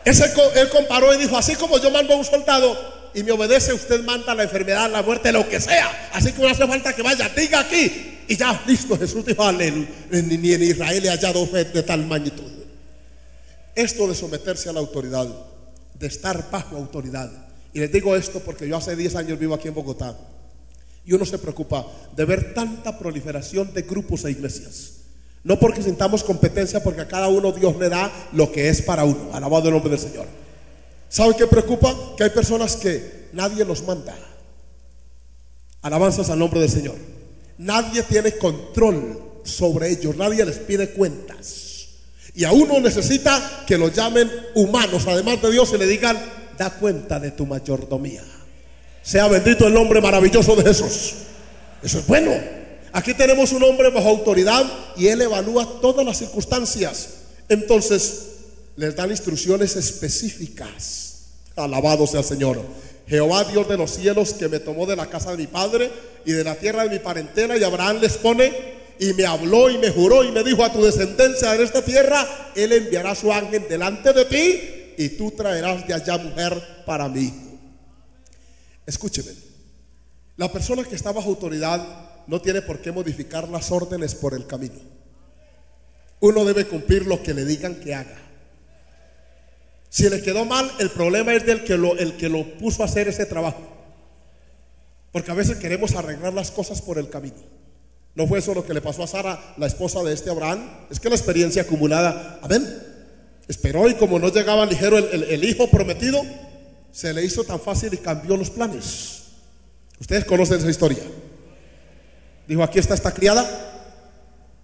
Ese, 0.03 0.25
él 0.55 0.69
comparó 0.69 1.13
y 1.13 1.17
dijo, 1.17 1.37
así 1.37 1.55
como 1.55 1.77
yo 1.77 1.91
mando 1.91 2.13
a 2.13 2.17
un 2.17 2.25
soldado 2.25 2.96
y 3.13 3.23
me 3.23 3.31
obedece, 3.31 3.73
usted 3.73 4.03
manda 4.03 4.35
la 4.35 4.43
enfermedad, 4.43 4.91
la 4.91 5.01
muerte, 5.01 5.31
lo 5.31 5.47
que 5.47 5.59
sea. 5.59 6.09
Así 6.13 6.31
que 6.31 6.41
no 6.41 6.47
hace 6.47 6.67
falta 6.67 6.93
que 6.93 7.01
vaya, 7.01 7.29
diga 7.29 7.61
aquí. 7.61 8.19
Y 8.27 8.35
ya, 8.35 8.61
listo, 8.67 8.97
Jesús 8.97 9.25
dijo, 9.25 9.51
ni 9.51 10.53
en 10.53 10.63
Israel 10.63 11.05
he 11.05 11.09
hallado 11.09 11.45
fe 11.47 11.65
de 11.65 11.83
tal 11.83 12.05
magnitud. 12.05 12.51
Esto 13.73 14.07
de 14.07 14.15
someterse 14.15 14.69
a 14.69 14.73
la 14.73 14.79
autoridad, 14.79 15.27
de 15.93 16.07
estar 16.07 16.49
bajo 16.51 16.75
autoridad. 16.75 17.31
Y 17.73 17.79
les 17.79 17.91
digo 17.91 18.15
esto 18.15 18.39
porque 18.39 18.67
yo 18.67 18.77
hace 18.77 18.95
10 18.95 19.15
años 19.15 19.39
vivo 19.39 19.53
aquí 19.53 19.67
en 19.67 19.73
Bogotá. 19.73 20.17
Y 21.05 21.13
uno 21.13 21.25
se 21.25 21.37
preocupa 21.37 21.85
de 22.15 22.25
ver 22.25 22.53
tanta 22.53 22.99
proliferación 22.99 23.73
de 23.73 23.83
grupos 23.83 24.25
e 24.25 24.31
iglesias. 24.31 24.93
No 25.43 25.57
porque 25.57 25.81
sintamos 25.81 26.23
competencia, 26.23 26.83
porque 26.83 27.01
a 27.01 27.07
cada 27.07 27.29
uno 27.29 27.53
Dios 27.53 27.77
le 27.77 27.87
da 27.87 28.11
lo 28.33 28.51
que 28.51 28.67
es 28.67 28.81
para 28.81 29.05
uno. 29.05 29.29
Alabado 29.31 29.69
el 29.69 29.73
nombre 29.75 29.91
del 29.91 29.99
Señor. 29.99 30.27
¿Sabe 31.09 31.35
qué 31.35 31.47
preocupa? 31.47 31.95
Que 32.17 32.25
hay 32.25 32.29
personas 32.29 32.75
que 32.75 33.29
nadie 33.33 33.63
los 33.65 33.83
manda. 33.83 34.15
Alabanzas 35.81 36.29
al 36.29 36.39
nombre 36.39 36.59
del 36.59 36.69
Señor. 36.69 36.95
Nadie 37.57 38.03
tiene 38.03 38.37
control 38.37 39.41
sobre 39.43 39.89
ellos, 39.89 40.15
nadie 40.15 40.45
les 40.45 40.57
pide 40.57 40.91
cuentas. 40.91 41.87
Y 42.35 42.43
a 42.43 42.51
uno 42.51 42.79
necesita 42.79 43.63
que 43.65 43.77
lo 43.77 43.87
llamen 43.87 44.29
humanos, 44.53 45.05
además 45.07 45.41
de 45.41 45.51
Dios, 45.51 45.71
y 45.73 45.77
le 45.77 45.87
digan, 45.87 46.17
da 46.57 46.69
cuenta 46.71 47.19
de 47.19 47.31
tu 47.31 47.45
mayordomía. 47.45 48.23
Sea 49.01 49.27
bendito 49.27 49.65
el 49.65 49.73
nombre 49.73 50.01
maravilloso 50.01 50.55
de 50.55 50.63
Jesús. 50.63 51.13
Eso 51.81 51.99
es 51.99 52.07
bueno. 52.07 52.31
Aquí 52.91 53.13
tenemos 53.13 53.51
un 53.53 53.63
hombre 53.63 53.89
bajo 53.89 54.09
autoridad 54.09 54.65
y 54.97 55.07
él 55.07 55.21
evalúa 55.21 55.79
todas 55.81 56.05
las 56.05 56.17
circunstancias. 56.17 57.09
Entonces, 57.49 58.36
les 58.77 58.95
dan 58.95 59.11
instrucciones 59.11 59.75
específicas. 59.75 61.25
Alabado 61.55 62.07
sea 62.07 62.21
el 62.21 62.25
Señor. 62.25 62.61
Jehová 63.07 63.43
Dios 63.45 63.67
de 63.67 63.77
los 63.77 63.91
cielos 63.91 64.33
que 64.33 64.47
me 64.47 64.59
tomó 64.59 64.85
de 64.85 64.95
la 64.95 65.07
casa 65.07 65.31
de 65.31 65.37
mi 65.37 65.47
padre 65.47 65.91
y 66.25 66.31
de 66.31 66.43
la 66.43 66.55
tierra 66.55 66.83
de 66.83 66.89
mi 66.89 66.99
parentela 66.99 67.57
y 67.57 67.63
Abraham 67.63 67.99
les 68.01 68.17
pone 68.17 68.77
y 68.99 69.13
me 69.13 69.25
habló 69.25 69.69
y 69.69 69.77
me 69.77 69.89
juró 69.91 70.23
y 70.23 70.31
me 70.31 70.43
dijo 70.43 70.63
a 70.63 70.71
tu 70.71 70.83
descendencia 70.83 71.55
en 71.55 71.61
esta 71.61 71.83
tierra, 71.83 72.51
él 72.55 72.71
enviará 72.71 73.15
su 73.15 73.31
ángel 73.31 73.65
delante 73.67 74.13
de 74.13 74.25
ti 74.25 74.93
y 74.97 75.09
tú 75.09 75.31
traerás 75.31 75.87
de 75.87 75.93
allá 75.93 76.17
mujer 76.17 76.83
para 76.85 77.07
mí. 77.07 77.33
Escúcheme, 78.85 79.31
la 80.35 80.51
persona 80.51 80.83
que 80.83 80.95
está 80.95 81.11
bajo 81.11 81.29
autoridad 81.29 82.25
no 82.27 82.41
tiene 82.41 82.61
por 82.61 82.79
qué 82.81 82.91
modificar 82.91 83.47
las 83.49 83.71
órdenes 83.71 84.15
por 84.15 84.33
el 84.33 84.45
camino. 84.45 84.79
Uno 86.19 86.45
debe 86.45 86.65
cumplir 86.65 87.05
lo 87.05 87.23
que 87.23 87.33
le 87.33 87.45
digan 87.45 87.75
que 87.75 87.95
haga. 87.95 88.26
Si 89.89 90.09
le 90.09 90.21
quedó 90.21 90.45
mal, 90.45 90.71
el 90.79 90.89
problema 90.89 91.33
es 91.33 91.45
del 91.45 91.63
que 91.63 91.77
lo, 91.77 91.97
el 91.97 92.17
que 92.17 92.29
lo 92.29 92.57
puso 92.57 92.83
a 92.83 92.85
hacer 92.85 93.07
ese 93.07 93.25
trabajo. 93.25 93.61
Porque 95.11 95.31
a 95.31 95.35
veces 95.35 95.57
queremos 95.57 95.95
arreglar 95.95 96.33
las 96.33 96.51
cosas 96.51 96.81
por 96.81 96.97
el 96.97 97.09
camino. 97.09 97.37
¿No 98.15 98.27
fue 98.27 98.39
eso 98.39 98.53
lo 98.53 98.65
que 98.65 98.73
le 98.73 98.81
pasó 98.81 99.03
a 99.03 99.07
Sara, 99.07 99.53
la 99.57 99.67
esposa 99.67 100.03
de 100.03 100.13
este 100.13 100.29
Abraham? 100.29 100.87
Es 100.89 100.99
que 100.99 101.09
la 101.09 101.15
experiencia 101.15 101.61
acumulada, 101.61 102.39
amén, 102.41 102.65
Esperó 103.47 103.87
y 103.87 103.93
como 103.93 104.19
no 104.19 104.29
llegaba 104.29 104.65
ligero 104.65 104.97
el, 104.97 105.43
hijo 105.45 105.69
prometido, 105.69 106.21
se 106.91 107.13
le 107.13 107.23
hizo 107.23 107.43
tan 107.45 107.59
fácil 107.59 107.93
y 107.93 107.97
cambió 107.97 108.35
los 108.35 108.49
planes. 108.49 109.23
Ustedes 109.99 110.25
conocen 110.25 110.57
esa 110.57 110.69
historia. 110.69 111.03
Dijo, 112.45 112.61
aquí 112.61 112.79
está 112.79 112.93
esta 112.93 113.13
criada, 113.13 113.45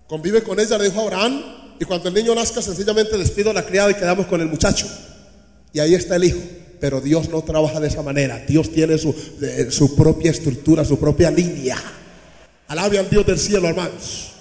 convive 0.07 0.43
con 0.43 0.59
ella, 0.59 0.77
le 0.77 0.85
dijo 0.85 0.99
Abraham, 0.99 1.43
y 1.79 1.85
cuando 1.85 2.09
el 2.09 2.15
niño 2.15 2.35
nazca 2.35 2.61
sencillamente 2.61 3.17
despido 3.17 3.51
a 3.51 3.53
la 3.53 3.65
criada 3.65 3.91
y 3.91 3.95
quedamos 3.95 4.27
con 4.27 4.41
el 4.41 4.47
muchacho. 4.47 4.85
Y 5.73 5.79
ahí 5.79 5.95
está 5.95 6.15
el 6.15 6.23
hijo. 6.23 6.39
Pero 6.79 7.01
Dios 7.01 7.29
no 7.29 7.41
trabaja 7.41 7.79
de 7.79 7.87
esa 7.87 8.01
manera. 8.01 8.39
Dios 8.47 8.71
tiene 8.71 8.97
su, 8.97 9.13
su 9.69 9.95
propia 9.95 10.31
estructura, 10.31 10.85
su 10.85 10.99
propia 10.99 11.31
línea. 11.31 11.77
Alabe 12.67 12.99
al 12.99 13.09
Dios 13.09 13.25
del 13.25 13.39
cielo, 13.39 13.67
hermanos. 13.67 14.31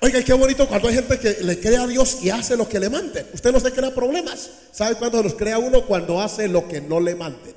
Oiga, 0.00 0.22
qué 0.22 0.32
bonito 0.32 0.66
cuando 0.68 0.88
hay 0.88 0.94
gente 0.94 1.18
que 1.18 1.42
le 1.42 1.58
cree 1.58 1.76
a 1.76 1.86
Dios 1.86 2.18
y 2.22 2.30
hace 2.30 2.56
lo 2.56 2.68
que 2.68 2.78
le 2.78 2.88
manden. 2.88 3.26
Usted 3.34 3.52
no 3.52 3.58
se 3.60 3.72
crea 3.72 3.94
problemas. 3.94 4.48
¿Sabe 4.72 4.94
cuándo 4.94 5.22
los 5.22 5.34
crea 5.34 5.58
uno? 5.58 5.84
Cuando 5.84 6.20
hace 6.20 6.48
lo 6.48 6.68
que 6.68 6.80
no 6.80 7.00
le 7.00 7.14
manden. 7.14 7.54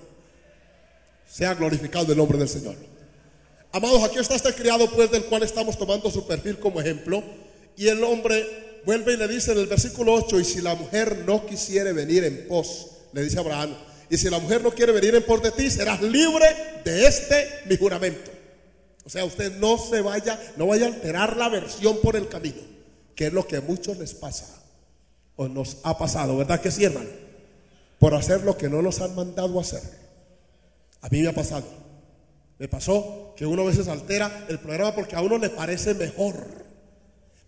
Sea 1.31 1.53
glorificado 1.53 2.11
el 2.11 2.17
nombre 2.17 2.37
del 2.37 2.49
Señor. 2.49 2.75
Amados, 3.71 4.03
aquí 4.03 4.17
está 4.17 4.35
este 4.35 4.53
criado, 4.53 4.89
pues, 4.89 5.09
del 5.11 5.23
cual 5.25 5.43
estamos 5.43 5.77
tomando 5.77 6.11
su 6.11 6.27
perfil 6.27 6.59
como 6.59 6.81
ejemplo. 6.81 7.23
Y 7.77 7.87
el 7.87 8.03
hombre 8.03 8.70
vuelve 8.85 9.13
y 9.13 9.17
le 9.17 9.27
dice 9.27 9.51
en 9.51 9.59
el 9.59 9.67
versículo 9.67 10.13
8: 10.13 10.39
Y 10.39 10.45
si 10.45 10.61
la 10.61 10.75
mujer 10.75 11.23
no 11.25 11.45
quisiere 11.45 11.93
venir 11.93 12.23
en 12.23 12.47
pos, 12.47 12.87
le 13.13 13.23
dice 13.23 13.39
Abraham, 13.39 13.75
y 14.09 14.17
si 14.17 14.29
la 14.29 14.39
mujer 14.39 14.61
no 14.61 14.71
quiere 14.71 14.91
venir 14.91 15.15
en 15.15 15.23
pos 15.23 15.41
de 15.41 15.51
ti, 15.51 15.69
serás 15.69 16.01
libre 16.01 16.45
de 16.83 17.07
este 17.07 17.47
mi 17.65 17.77
juramento. 17.77 18.31
O 19.03 19.09
sea, 19.09 19.25
usted 19.25 19.57
no 19.57 19.77
se 19.77 20.01
vaya, 20.01 20.39
no 20.57 20.67
vaya 20.67 20.85
a 20.85 20.89
alterar 20.89 21.37
la 21.37 21.49
versión 21.49 21.97
por 22.01 22.15
el 22.15 22.27
camino, 22.27 22.61
que 23.15 23.27
es 23.27 23.33
lo 23.33 23.47
que 23.47 23.57
a 23.57 23.61
muchos 23.61 23.97
les 23.97 24.13
pasa 24.13 24.61
o 25.35 25.47
nos 25.47 25.77
ha 25.83 25.97
pasado, 25.97 26.37
¿verdad 26.37 26.61
que 26.61 26.69
sí, 26.69 26.83
hermano? 26.83 27.09
Por 27.99 28.13
hacer 28.13 28.43
lo 28.43 28.57
que 28.57 28.69
no 28.69 28.81
nos 28.81 29.01
han 29.01 29.15
mandado 29.15 29.59
hacer. 29.59 29.81
A 31.01 31.09
mí 31.09 31.21
me 31.21 31.29
ha 31.29 31.33
pasado. 31.33 31.65
Me 32.59 32.67
pasó 32.67 33.33
que 33.35 33.45
uno 33.45 33.63
a 33.63 33.65
veces 33.65 33.87
altera 33.87 34.45
el 34.49 34.59
programa 34.59 34.93
porque 34.93 35.15
a 35.15 35.21
uno 35.21 35.39
le 35.39 35.49
parece 35.49 35.95
mejor 35.95 36.60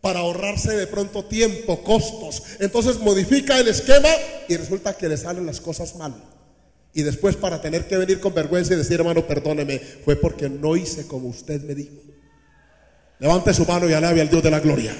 para 0.04 0.20
ahorrarse 0.20 0.76
de 0.76 0.86
pronto 0.86 1.24
tiempo, 1.24 1.82
costos. 1.82 2.44
Entonces 2.60 3.00
modifica 3.00 3.58
el 3.58 3.70
esquema 3.70 4.10
y 4.50 4.58
resulta 4.58 4.98
que 4.98 5.08
le 5.08 5.16
salen 5.16 5.46
las 5.46 5.62
cosas 5.62 5.96
mal. 5.96 6.13
Y 6.94 7.04
después 7.04 7.38
para 7.38 7.62
tener 7.62 7.88
que 7.88 7.96
venir 7.96 8.20
con 8.20 8.34
vergüenza 8.34 8.74
y 8.74 8.76
decir, 8.76 9.00
hermano, 9.00 9.26
perdóneme, 9.26 9.80
fue 9.80 10.18
porque 10.18 10.50
no 10.50 10.76
hice 10.76 11.08
como 11.08 11.30
usted 11.30 11.62
me 11.62 11.74
dijo. 11.74 11.96
Levante 13.18 13.54
su 13.54 13.66
mano 13.66 13.89
y 13.89 13.94
alabe 13.94 14.20
al 14.20 14.30
Dios 14.30 14.44
de 14.44 14.52
la 14.52 14.60
gloria. 14.60 14.94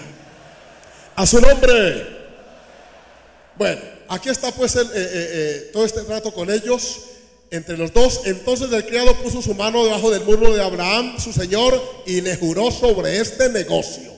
A 1.18 1.26
su 1.26 1.42
nombre. 1.42 2.08
Bueno, 3.58 3.82
aquí 4.08 4.30
está 4.30 4.54
pues 4.54 4.74
eh, 4.78 4.84
eh, 4.84 4.88
eh, 4.96 5.70
todo 5.74 5.84
este 5.84 6.04
trato 6.04 6.34
con 6.34 6.50
ellos. 6.50 7.10
Entre 7.52 7.78
los 7.78 7.92
dos, 7.92 8.22
entonces 8.24 8.72
el 8.72 8.86
criado 8.86 9.14
puso 9.18 9.42
su 9.42 9.54
mano 9.54 9.84
debajo 9.84 10.10
del 10.10 10.24
muro 10.24 10.54
de 10.54 10.64
Abraham, 10.64 11.20
su 11.20 11.34
señor, 11.34 11.80
y 12.08 12.22
le 12.22 12.38
juró 12.38 12.72
sobre 12.72 13.20
este 13.20 13.50
negocio. 13.50 14.13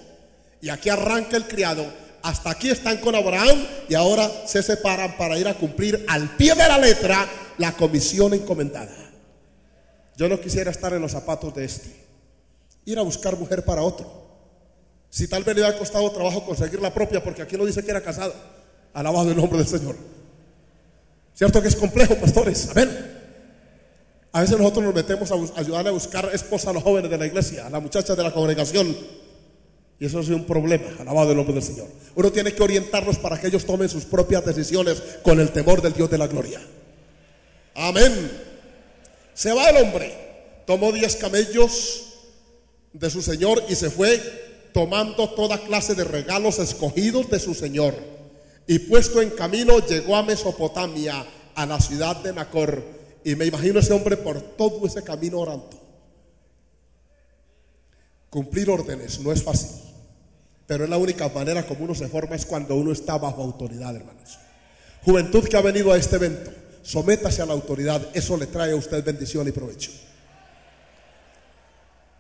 Y 0.65 0.69
aquí 0.69 0.89
arranca 0.89 1.37
el 1.37 1.47
criado 1.47 1.85
hasta 2.23 2.49
aquí 2.49 2.71
están 2.71 2.97
con 2.97 3.13
Abraham 3.13 3.63
y 3.87 3.93
ahora 3.93 4.27
se 4.47 4.63
separan 4.63 5.15
para 5.15 5.37
ir 5.37 5.47
a 5.47 5.53
cumplir 5.53 6.03
al 6.07 6.27
pie 6.37 6.55
de 6.55 6.67
la 6.67 6.79
letra 6.79 7.29
la 7.59 7.73
comisión 7.73 8.33
encomendada. 8.33 9.11
Yo 10.17 10.27
no 10.27 10.41
quisiera 10.41 10.71
estar 10.71 10.91
en 10.93 11.03
los 11.03 11.11
zapatos 11.11 11.53
de 11.53 11.65
este. 11.65 11.95
Ir 12.83 12.97
a 12.97 13.03
buscar 13.03 13.37
mujer 13.37 13.63
para 13.63 13.83
otro. 13.83 14.11
Si 15.11 15.27
tal 15.27 15.43
vez 15.43 15.55
le 15.55 15.67
ha 15.67 15.77
costado 15.77 16.09
trabajo 16.09 16.43
conseguir 16.43 16.81
la 16.81 16.91
propia, 16.91 17.23
porque 17.23 17.43
aquí 17.43 17.55
no 17.57 17.65
dice 17.65 17.83
que 17.83 17.91
era 17.91 18.01
casado. 18.01 18.33
Alabado 18.91 19.29
el 19.29 19.37
nombre 19.37 19.59
del 19.59 19.67
Señor. 19.67 19.95
¿Cierto 21.35 21.61
que 21.61 21.67
es 21.67 21.75
complejo, 21.75 22.15
pastores? 22.15 22.69
Amén. 22.71 22.89
A 24.31 24.41
veces 24.41 24.57
nosotros 24.57 24.83
nos 24.83 24.95
metemos 24.95 25.31
a 25.31 25.59
ayudarle 25.59 25.89
a 25.89 25.93
buscar 25.93 26.27
esposa 26.33 26.71
a 26.71 26.73
los 26.73 26.81
jóvenes 26.81 27.11
de 27.11 27.19
la 27.19 27.27
iglesia, 27.27 27.67
a 27.67 27.69
las 27.69 27.83
muchachas 27.83 28.17
de 28.17 28.23
la 28.23 28.33
congregación, 28.33 28.97
y 29.99 30.05
eso 30.05 30.19
es 30.19 30.29
un 30.29 30.45
problema, 30.45 30.87
alabado 30.99 31.31
el 31.31 31.37
nombre 31.37 31.53
del 31.53 31.63
Señor. 31.63 31.87
Uno 32.15 32.31
tiene 32.31 32.53
que 32.53 32.63
orientarlos 32.63 33.17
para 33.17 33.39
que 33.39 33.47
ellos 33.47 33.65
tomen 33.65 33.87
sus 33.87 34.05
propias 34.05 34.45
decisiones 34.45 35.01
con 35.23 35.39
el 35.39 35.51
temor 35.51 35.81
del 35.81 35.93
Dios 35.93 36.09
de 36.09 36.17
la 36.17 36.27
gloria. 36.27 36.61
Amén. 37.75 38.31
Se 39.33 39.53
va 39.53 39.69
el 39.69 39.77
hombre, 39.77 40.13
tomó 40.65 40.91
diez 40.91 41.15
camellos 41.15 42.13
de 42.93 43.09
su 43.09 43.21
Señor 43.21 43.63
y 43.69 43.75
se 43.75 43.89
fue 43.89 44.21
tomando 44.73 45.29
toda 45.29 45.57
clase 45.59 45.95
de 45.95 46.03
regalos 46.03 46.59
escogidos 46.59 47.29
de 47.29 47.39
su 47.39 47.53
Señor. 47.53 47.95
Y 48.67 48.79
puesto 48.79 49.21
en 49.21 49.29
camino 49.29 49.79
llegó 49.79 50.15
a 50.15 50.23
Mesopotamia, 50.23 51.25
a 51.53 51.65
la 51.65 51.79
ciudad 51.79 52.17
de 52.17 52.33
Nacor. 52.33 52.83
Y 53.23 53.35
me 53.35 53.45
imagino 53.45 53.79
ese 53.79 53.93
hombre 53.93 54.17
por 54.17 54.41
todo 54.41 54.85
ese 54.85 55.03
camino 55.03 55.39
orando. 55.39 55.69
Cumplir 58.29 58.69
órdenes 58.69 59.19
no 59.19 59.31
es 59.31 59.41
fácil, 59.43 59.69
pero 60.67 60.83
es 60.83 60.89
la 60.89 60.97
única 60.97 61.29
manera 61.29 61.65
como 61.65 61.85
uno 61.85 61.95
se 61.95 62.07
forma 62.07 62.35
es 62.35 62.45
cuando 62.45 62.75
uno 62.75 62.91
está 62.91 63.17
bajo 63.17 63.43
autoridad, 63.43 63.95
hermanos. 63.95 64.39
Juventud 65.03 65.47
que 65.47 65.57
ha 65.57 65.61
venido 65.61 65.91
a 65.91 65.97
este 65.97 66.15
evento, 66.15 66.51
sométase 66.81 67.41
a 67.41 67.45
la 67.45 67.53
autoridad, 67.53 68.01
eso 68.13 68.35
le 68.37 68.47
trae 68.47 68.71
a 68.71 68.75
usted 68.75 69.03
bendición 69.03 69.47
y 69.47 69.51
provecho. 69.51 69.91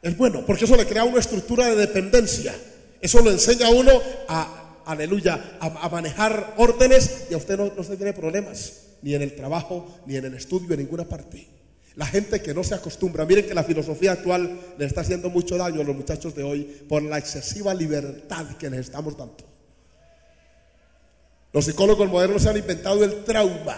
Es 0.01 0.15
bueno, 0.15 0.45
porque 0.45 0.65
eso 0.65 0.75
le 0.75 0.85
crea 0.85 1.03
una 1.03 1.19
estructura 1.19 1.65
de 1.65 1.75
dependencia. 1.75 2.53
Eso 3.01 3.21
lo 3.21 3.31
enseña 3.31 3.67
a 3.67 3.71
uno 3.71 3.91
a, 4.27 4.81
aleluya, 4.85 5.57
a, 5.59 5.89
manejar 5.89 6.53
órdenes 6.57 7.25
y 7.31 7.33
a 7.33 7.37
usted 7.37 7.57
no, 7.57 7.71
no 7.75 7.83
se 7.83 7.97
tiene 7.97 8.13
problemas, 8.13 8.73
ni 9.01 9.15
en 9.15 9.23
el 9.23 9.35
trabajo, 9.35 9.99
ni 10.05 10.15
en 10.15 10.25
el 10.25 10.35
estudio, 10.35 10.71
en 10.73 10.81
ninguna 10.81 11.05
parte. 11.05 11.54
La 11.95 12.05
gente 12.05 12.41
que 12.41 12.53
no 12.53 12.63
se 12.63 12.75
acostumbra, 12.75 13.25
miren 13.25 13.45
que 13.45 13.53
la 13.53 13.63
filosofía 13.63 14.11
actual 14.11 14.59
le 14.77 14.85
está 14.85 15.01
haciendo 15.01 15.29
mucho 15.29 15.57
daño 15.57 15.81
a 15.81 15.83
los 15.83 15.95
muchachos 15.95 16.35
de 16.35 16.43
hoy 16.43 16.63
por 16.89 17.01
la 17.01 17.17
excesiva 17.17 17.73
libertad 17.73 18.45
que 18.57 18.69
les 18.69 18.81
estamos 18.81 19.17
dando. 19.17 19.37
Los 21.53 21.63
psicólogos 21.63 22.09
modernos 22.09 22.41
se 22.41 22.49
han 22.49 22.57
inventado 22.57 23.01
el 23.05 23.23
trauma 23.23 23.77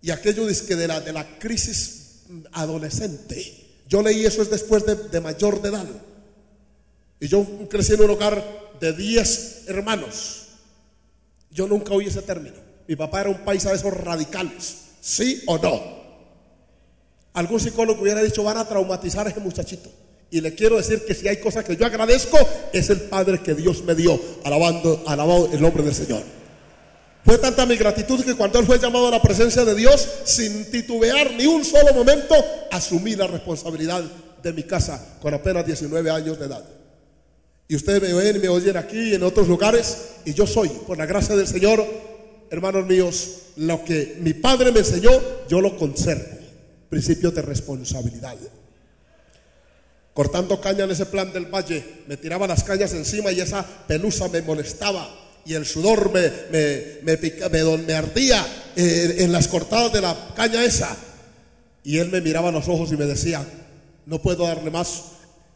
y 0.00 0.10
aquello 0.10 0.44
que 0.66 0.74
de 0.74 0.88
la, 0.88 1.00
de 1.00 1.12
la 1.12 1.38
crisis 1.38 2.24
adolescente. 2.50 3.80
Yo 3.88 4.02
leí 4.02 4.26
eso 4.26 4.42
es 4.42 4.50
después 4.50 4.84
de, 4.84 4.96
de 4.96 5.20
mayor 5.20 5.60
edad. 5.62 5.86
Y 7.20 7.28
yo 7.28 7.46
crecí 7.70 7.92
en 7.92 8.00
un 8.00 8.10
hogar 8.10 8.42
de 8.80 8.92
10 8.92 9.68
hermanos. 9.68 10.48
Yo 11.52 11.68
nunca 11.68 11.94
oí 11.94 12.06
ese 12.06 12.22
término. 12.22 12.56
Mi 12.88 12.96
papá 12.96 13.20
era 13.20 13.30
un 13.30 13.44
paisa 13.44 13.70
de 13.70 13.76
esos 13.76 13.94
radicales. 13.94 14.78
¿Sí 15.00 15.44
o 15.46 15.58
no? 15.58 16.01
Algún 17.34 17.60
psicólogo 17.60 18.02
hubiera 18.02 18.22
dicho, 18.22 18.42
van 18.42 18.58
a 18.58 18.68
traumatizar 18.68 19.26
a 19.26 19.30
ese 19.30 19.40
muchachito. 19.40 19.90
Y 20.30 20.40
le 20.40 20.54
quiero 20.54 20.76
decir 20.76 21.04
que 21.04 21.14
si 21.14 21.28
hay 21.28 21.38
cosas 21.38 21.64
que 21.64 21.76
yo 21.76 21.86
agradezco, 21.86 22.38
es 22.72 22.90
el 22.90 23.02
Padre 23.02 23.40
que 23.42 23.54
Dios 23.54 23.82
me 23.84 23.94
dio, 23.94 24.18
alabando, 24.44 25.02
alabado 25.06 25.48
el 25.52 25.60
nombre 25.60 25.82
del 25.82 25.94
Señor. 25.94 26.22
Fue 27.24 27.38
tanta 27.38 27.66
mi 27.66 27.76
gratitud 27.76 28.24
que 28.24 28.34
cuando 28.34 28.58
él 28.58 28.66
fue 28.66 28.78
llamado 28.78 29.08
a 29.08 29.10
la 29.10 29.22
presencia 29.22 29.64
de 29.64 29.74
Dios, 29.74 30.08
sin 30.24 30.70
titubear 30.70 31.32
ni 31.32 31.46
un 31.46 31.64
solo 31.64 31.94
momento, 31.94 32.34
asumí 32.70 33.14
la 33.14 33.26
responsabilidad 33.26 34.02
de 34.42 34.52
mi 34.52 34.64
casa 34.64 35.16
con 35.20 35.32
apenas 35.32 35.64
19 35.64 36.10
años 36.10 36.38
de 36.38 36.46
edad. 36.46 36.64
Y 37.68 37.76
ustedes 37.76 38.02
me 38.02 38.12
ven 38.12 38.36
y 38.36 38.38
me 38.40 38.48
oyen 38.48 38.76
aquí 38.76 39.10
y 39.10 39.14
en 39.14 39.22
otros 39.22 39.48
lugares, 39.48 39.98
y 40.24 40.34
yo 40.34 40.46
soy, 40.46 40.68
por 40.68 40.98
la 40.98 41.06
gracia 41.06 41.36
del 41.36 41.46
Señor, 41.46 41.86
hermanos 42.50 42.86
míos, 42.86 43.30
lo 43.56 43.84
que 43.84 44.16
mi 44.20 44.34
padre 44.34 44.72
me 44.72 44.80
enseñó, 44.80 45.10
yo 45.48 45.60
lo 45.60 45.76
conservo 45.76 46.41
principios 46.92 47.34
de 47.34 47.40
responsabilidad. 47.40 48.36
Cortando 50.12 50.60
caña 50.60 50.84
en 50.84 50.90
ese 50.90 51.06
plan 51.06 51.32
del 51.32 51.46
valle, 51.46 51.82
me 52.06 52.18
tiraba 52.18 52.46
las 52.46 52.64
cañas 52.64 52.92
encima 52.92 53.32
y 53.32 53.40
esa 53.40 53.64
pelusa 53.88 54.28
me 54.28 54.42
molestaba 54.42 55.08
y 55.46 55.54
el 55.54 55.64
sudor 55.64 56.12
me, 56.12 56.30
me, 56.52 57.16
me, 57.16 57.78
me, 57.78 57.94
ardía 57.94 58.46
eh, 58.76 59.16
en 59.20 59.32
las 59.32 59.48
cortadas 59.48 59.90
de 59.94 60.02
la 60.02 60.34
caña 60.36 60.62
esa. 60.62 60.94
Y 61.82 61.96
él 61.96 62.10
me 62.10 62.20
miraba 62.20 62.50
a 62.50 62.52
los 62.52 62.68
ojos 62.68 62.92
y 62.92 62.98
me 62.98 63.06
decía, 63.06 63.42
no 64.04 64.20
puedo 64.20 64.46
darle 64.46 64.70
más, 64.70 65.04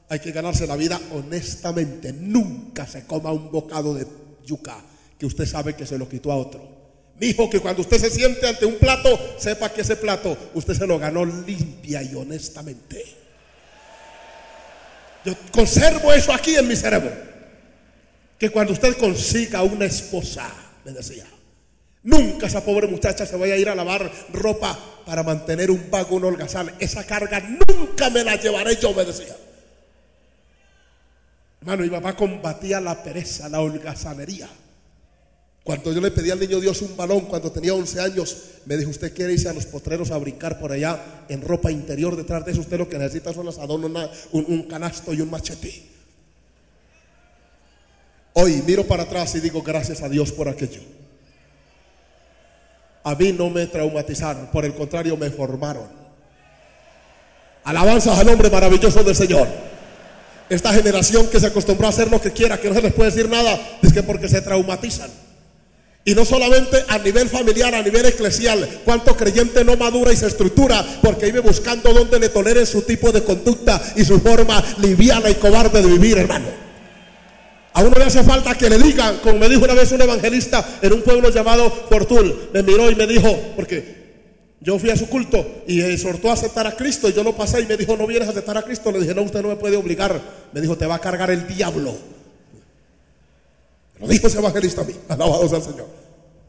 hay 0.09 0.21
que 0.21 0.33
ganarse 0.33 0.67
la 0.67 0.77
vida 0.77 0.99
honestamente. 1.13 2.15
Nunca 2.15 2.87
se 2.87 3.05
coma 3.05 3.31
un 3.31 3.51
bocado 3.51 3.93
de 3.93 4.07
yuca 4.43 4.83
que 5.19 5.27
usted 5.27 5.45
sabe 5.45 5.77
que 5.77 5.85
se 5.85 5.99
lo 5.99 6.09
quitó 6.09 6.33
a 6.33 6.37
otro. 6.37 6.76
Dijo 7.19 7.49
que 7.49 7.61
cuando 7.61 7.81
usted 7.81 7.99
se 7.99 8.11
siente 8.11 8.47
ante 8.47 8.67
un 8.67 8.77
plato, 8.77 9.37
sepa 9.39 9.71
que 9.71 9.81
ese 9.81 9.97
plato 9.97 10.37
usted 10.53 10.75
se 10.75 10.87
lo 10.87 10.99
ganó 10.99 11.25
limpia 11.25 12.03
y 12.03 12.15
honestamente. 12.15 13.05
Yo 15.25 15.35
conservo 15.51 16.13
eso 16.13 16.33
aquí 16.33 16.57
en 16.57 16.69
mi 16.69 16.77
cerebro. 16.77 17.13
Que 18.39 18.51
cuando 18.51 18.75
usted 18.75 18.99
consiga 18.99 19.63
una 19.63 19.87
esposa, 19.87 20.47
me 20.85 20.93
decía, 20.93 21.25
nunca 22.03 22.49
esa 22.49 22.63
pobre 22.63 22.87
muchacha 22.87 23.25
se 23.25 23.37
vaya 23.37 23.55
a 23.55 23.59
ir 23.59 23.71
a 23.71 23.75
lavar 23.75 24.13
ropa 24.35 24.79
para 25.07 25.23
mantener 25.23 25.71
un 25.71 25.91
vago, 25.91 26.17
un 26.17 26.25
holgazán. 26.25 26.71
Esa 26.81 27.05
carga 27.05 27.41
nunca 27.41 28.11
me 28.11 28.25
la 28.25 28.37
llevaré 28.37 28.77
yo, 28.77 28.93
me 28.93 29.07
decía. 29.07 29.35
Hermano, 31.63 31.83
mi 31.83 31.89
papá 31.89 32.15
combatía 32.15 32.79
la 32.79 33.03
pereza, 33.03 33.49
la 33.49 33.61
holgazanería 33.61 34.51
Cuando 35.67 35.93
yo 35.93 36.01
le 36.01 36.13
pedí 36.13 36.31
al 36.31 36.39
niño 36.39 36.61
Dios 36.61 36.81
un 36.83 36.97
balón 36.97 37.23
cuando 37.23 37.51
tenía 37.51 37.75
11 37.75 38.01
años, 38.01 38.37
me 38.67 38.77
dijo, 38.77 38.89
usted 38.89 39.13
quiere 39.13 39.33
irse 39.33 39.49
a 39.49 39.53
los 39.53 39.67
potreros 39.67 40.13
a 40.13 40.17
brincar 40.17 40.61
por 40.61 40.71
allá 40.71 41.25
en 41.29 41.43
ropa 41.43 41.73
interior. 41.73 42.15
Detrás 42.15 42.47
de 42.47 42.53
eso 42.53 42.61
usted 42.61 42.79
lo 42.79 42.89
que 42.89 42.97
necesita 42.97 43.35
son 43.35 43.47
las 43.47 43.59
adornos, 43.59 43.91
un, 44.31 44.45
un 44.47 44.63
canasto 44.69 45.13
y 45.13 45.23
un 45.23 45.29
machete. 45.29 45.83
Hoy 48.35 48.63
miro 48.65 48.87
para 48.87 49.03
atrás 49.03 49.35
y 49.35 49.41
digo 49.41 49.61
gracias 49.61 50.03
a 50.03 50.09
Dios 50.09 50.31
por 50.31 50.49
aquello. 50.49 50.83
A 53.03 53.17
mí 53.17 53.33
no 53.33 53.51
me 53.51 53.67
traumatizaron, 53.67 54.47
por 54.53 54.65
el 54.65 54.73
contrario 54.73 55.17
me 55.17 55.31
formaron. 55.31 55.89
Alabanzas 57.65 58.17
al 58.17 58.27
nombre 58.27 58.51
maravilloso 58.51 59.03
del 59.03 59.17
Señor. 59.17 59.49
Esta 60.49 60.73
generación 60.73 61.27
que 61.27 61.41
se 61.41 61.49
acostumbró 61.49 61.89
a 61.89 61.91
hacer 61.91 62.09
lo 62.09 62.21
que 62.21 62.31
quiera, 62.31 62.57
que 62.57 62.69
no 62.69 62.75
se 62.77 62.83
les 62.83 62.93
puede 62.93 63.11
decir 63.11 63.29
nada, 63.29 63.59
es 63.83 63.93
que 63.93 64.05
porque 64.05 64.29
se 64.29 64.41
traumatizan. 64.41 65.26
Y 66.07 66.15
no 66.15 66.25
solamente 66.25 66.85
a 66.87 66.99
nivel 66.99 67.29
familiar, 67.29 67.75
a 67.75 67.83
nivel 67.83 68.07
eclesial. 68.07 68.81
Cuánto 68.85 69.17
creyente 69.17 69.65
no 69.65 69.77
madura 69.77 70.13
y 70.13 70.17
se 70.17 70.29
estructura 70.29 70.87
porque 71.03 71.27
vive 71.27 71.41
buscando 71.41 71.93
donde 71.93 72.21
le 72.21 72.29
toleren 72.29 72.65
su 72.65 72.83
tipo 72.83 73.11
de 73.11 73.25
conducta 73.25 73.83
y 73.97 74.05
su 74.05 74.21
forma 74.21 74.63
liviana 74.79 75.29
y 75.29 75.35
cobarde 75.35 75.83
de 75.83 75.89
vivir, 75.89 76.17
hermano. 76.17 76.47
A 77.73 77.83
uno 77.83 77.93
le 77.99 78.05
hace 78.05 78.23
falta 78.23 78.55
que 78.55 78.71
le 78.71 78.79
digan, 78.79 79.19
como 79.19 79.41
me 79.41 79.49
dijo 79.49 79.65
una 79.65 79.75
vez 79.75 79.91
un 79.91 80.01
evangelista 80.01 80.79
en 80.81 80.93
un 80.93 81.03
pueblo 81.03 81.29
llamado 81.31 81.71
Fortul, 81.91 82.51
me 82.55 82.63
miró 82.63 82.89
y 82.89 82.95
me 82.95 83.09
dijo, 83.09 83.37
porque 83.57 84.07
yo 84.61 84.79
fui 84.79 84.91
a 84.91 84.97
su 84.97 85.09
culto 85.09 85.65
y 85.67 85.81
exhortó 85.81 86.31
a 86.31 86.35
aceptar 86.35 86.69
a 86.69 86.77
Cristo 86.77 87.09
y 87.09 87.15
yo 87.15 87.25
lo 87.25 87.37
pasé 87.37 87.63
y 87.63 87.67
me 87.67 87.77
dijo, 87.77 87.97
no 87.97 88.07
vienes 88.07 88.29
a 88.29 88.31
aceptar 88.31 88.57
a 88.57 88.63
Cristo. 88.63 88.93
Le 88.93 89.01
dije, 89.01 89.13
no, 89.13 89.23
usted 89.23 89.43
no 89.43 89.49
me 89.49 89.57
puede 89.57 89.77
obligar. 89.77 90.21
Me 90.53 90.61
dijo, 90.61 90.77
te 90.77 90.87
va 90.87 90.95
a 90.95 91.01
cargar 91.01 91.33
el 91.33 91.49
diablo. 91.49 92.16
Lo 94.01 94.09
dijo 94.09 94.27
ese 94.27 94.39
evangelista 94.39 94.83
a 94.83 94.85
mí, 94.85 94.95
alabado 95.09 95.49
sea 95.49 95.59
el 95.59 95.65
Señor. 95.65 95.87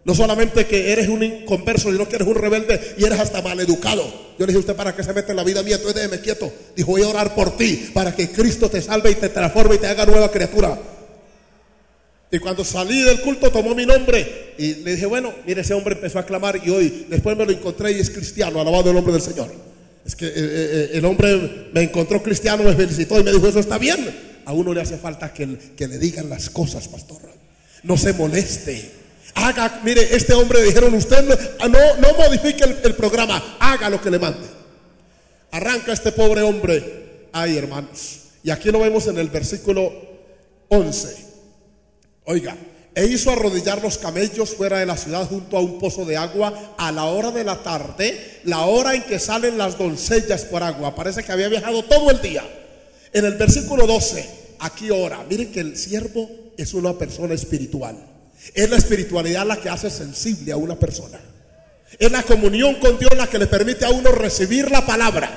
No 0.04 0.16
solamente 0.16 0.66
que 0.66 0.94
eres 0.94 1.10
un 1.10 1.22
inconverso, 1.22 1.92
sino 1.92 2.08
que 2.08 2.16
eres 2.16 2.28
un 2.28 2.36
rebelde 2.36 2.96
y 2.98 3.04
eres 3.04 3.20
hasta 3.20 3.42
maleducado. 3.42 4.04
Yo 4.40 4.46
le 4.46 4.48
dije, 4.48 4.60
¿usted 4.60 4.76
para 4.76 4.96
qué 4.96 5.04
se 5.04 5.14
mete 5.14 5.32
en 5.32 5.36
la 5.36 5.44
vida 5.44 5.64
mía? 5.64 5.76
Entonces 5.76 6.02
déjeme 6.02 6.22
quieto. 6.22 6.52
Dijo, 6.76 6.92
voy 6.92 7.02
a 7.02 7.10
orar 7.10 7.36
por 7.36 7.58
ti 7.58 7.90
para 7.94 8.16
que 8.16 8.30
Cristo 8.30 8.70
te 8.70 8.82
salve 8.82 9.12
y 9.12 9.16
te 9.16 9.28
transforme 9.30 9.76
y 9.76 9.80
te 9.80 9.88
haga 9.88 10.06
nueva 10.06 10.32
criatura. 10.32 10.80
Y 12.32 12.40
cuando 12.40 12.64
salí 12.64 13.02
del 13.02 13.22
culto 13.22 13.52
tomó 13.52 13.74
mi 13.74 13.86
nombre 13.86 14.54
y 14.58 14.76
le 14.76 14.92
dije, 14.92 15.06
bueno, 15.06 15.34
mire, 15.46 15.62
ese 15.62 15.74
hombre 15.74 15.96
empezó 15.96 16.20
a 16.20 16.26
clamar 16.26 16.60
y 16.64 16.70
hoy 16.70 17.08
después 17.10 17.38
me 17.38 17.46
lo 17.46 17.52
encontré 17.52 17.92
y 17.92 18.00
es 18.00 18.10
cristiano, 18.10 18.60
alabado 18.60 18.90
el 18.90 18.96
nombre 18.96 19.14
del 19.14 19.22
Señor. 19.22 19.50
Es 20.06 20.16
que 20.16 20.26
eh, 20.26 20.32
eh, 20.34 20.34
eh, 20.38 20.90
el 20.94 21.06
hombre 21.06 21.70
me 21.74 21.82
encontró 21.82 22.24
cristiano, 22.24 22.64
me 22.64 22.74
felicitó 22.74 23.20
y 23.20 23.24
me 23.24 23.32
dijo, 23.32 23.48
eso 23.48 23.60
está 23.60 23.78
bien. 23.78 24.27
A 24.48 24.54
uno 24.54 24.74
le 24.74 24.80
hace 24.80 24.98
falta 24.98 25.34
que, 25.34 25.46
le 25.46 26.00
digan 26.00 26.30
las 26.30 26.50
cosas, 26.50 26.88
pastor. 26.88 27.18
No 27.84 27.98
se 27.98 28.14
moleste. 28.14 28.94
Haga, 29.36 29.82
mire, 29.84 30.16
este 30.16 30.34
hombre 30.34 30.64
dijeron, 30.64 30.94
usted 30.94 31.22
no, 31.28 31.36
ah, 31.60 31.68
no, 31.68 32.14
modifique 32.18 32.64
el, 32.64 32.78
el, 32.82 32.96
programa, 32.96 33.58
haga 33.60 33.90
lo 33.90 34.00
que 34.00 34.10
le 34.10 34.20
mande. 34.20 34.48
Arranca 35.52 35.92
este 35.92 36.14
pobre 36.14 36.44
hombre. 36.44 37.28
Ay, 37.34 37.58
hermanos. 37.58 38.20
Y 38.42 38.50
aquí 38.50 38.72
lo 38.72 38.80
vemos 38.80 39.06
en 39.08 39.18
el 39.18 39.28
versículo 39.28 39.92
11. 40.70 41.26
Oiga, 42.24 42.56
e 42.96 43.06
hizo 43.06 43.32
arrodillar 43.32 43.82
los 43.84 43.98
camellos 43.98 44.56
fuera 44.56 44.80
de 44.80 44.86
la 44.86 44.96
ciudad 44.96 45.28
junto 45.28 45.58
a 45.58 45.60
un 45.60 45.78
pozo 45.78 46.06
de 46.06 46.16
agua 46.16 46.74
a 46.78 46.94
la 46.94 47.04
hora 47.04 47.32
de 47.32 47.44
la 47.44 47.62
tarde, 47.62 48.40
la 48.46 48.62
hora 48.62 48.96
en 48.96 49.04
que 49.04 49.20
salen 49.20 49.58
las 49.58 49.78
doncellas 49.78 50.46
por 50.46 50.64
agua. 50.64 50.96
Parece 50.96 51.22
que 51.22 51.34
había 51.34 51.50
viajado 51.50 51.84
todo 51.84 52.12
el 52.12 52.22
día. 52.22 52.46
En 53.18 53.26
el 53.26 53.34
versículo 53.34 53.88
12, 53.88 54.30
aquí 54.60 54.92
ora, 54.92 55.26
miren 55.28 55.52
que 55.52 55.60
el 55.60 55.76
siervo 55.76 56.30
es 56.56 56.76
una 56.76 56.94
persona 56.94 57.34
espiritual. 57.34 57.98
Es 58.54 58.70
la 58.70 58.78
espiritualidad 58.78 59.44
la 59.44 59.58
que 59.58 59.70
hace 59.70 59.90
sensible 59.90 60.52
a 60.52 60.58
una 60.58 60.78
persona. 60.78 61.20
Es 61.98 62.12
la 62.12 62.22
comunión 62.22 62.76
con 62.76 63.00
Dios 63.00 63.10
la 63.18 63.26
que 63.26 63.40
le 63.40 63.48
permite 63.48 63.86
a 63.86 63.90
uno 63.90 64.12
recibir 64.12 64.70
la 64.70 64.86
palabra. 64.86 65.32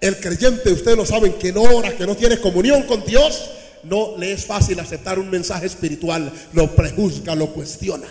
El 0.00 0.20
creyente, 0.20 0.70
ustedes 0.70 0.96
lo 0.96 1.04
saben, 1.04 1.32
que 1.32 1.52
no 1.52 1.62
ora, 1.62 1.96
que 1.96 2.06
no 2.06 2.16
tiene 2.16 2.38
comunión 2.38 2.84
con 2.84 3.04
Dios, 3.04 3.50
no 3.82 4.16
le 4.16 4.30
es 4.30 4.46
fácil 4.46 4.78
aceptar 4.78 5.18
un 5.18 5.30
mensaje 5.30 5.66
espiritual, 5.66 6.32
lo 6.52 6.76
prejuzga, 6.76 7.34
lo 7.34 7.48
cuestiona. 7.48 8.06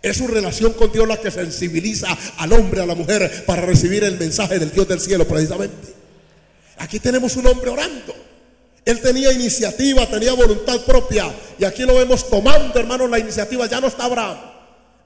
Es 0.00 0.16
su 0.16 0.26
relación 0.26 0.72
con 0.72 0.90
Dios 0.90 1.06
la 1.06 1.18
que 1.18 1.30
sensibiliza 1.30 2.16
al 2.38 2.50
hombre, 2.54 2.80
a 2.80 2.86
la 2.86 2.94
mujer, 2.94 3.44
para 3.44 3.60
recibir 3.60 4.04
el 4.04 4.16
mensaje 4.16 4.58
del 4.58 4.70
Dios 4.70 4.88
del 4.88 5.00
cielo, 5.00 5.28
precisamente. 5.28 5.93
Aquí 6.78 6.98
tenemos 6.98 7.36
un 7.36 7.46
hombre 7.46 7.70
orando. 7.70 8.14
Él 8.84 9.00
tenía 9.00 9.32
iniciativa, 9.32 10.06
tenía 10.06 10.34
voluntad 10.34 10.80
propia. 10.84 11.32
Y 11.58 11.64
aquí 11.64 11.84
lo 11.84 11.94
vemos 11.94 12.28
tomando, 12.28 12.78
hermano, 12.78 13.06
la 13.06 13.18
iniciativa. 13.18 13.66
Ya 13.66 13.80
no 13.80 13.86
está 13.86 14.04
Abraham. 14.04 14.38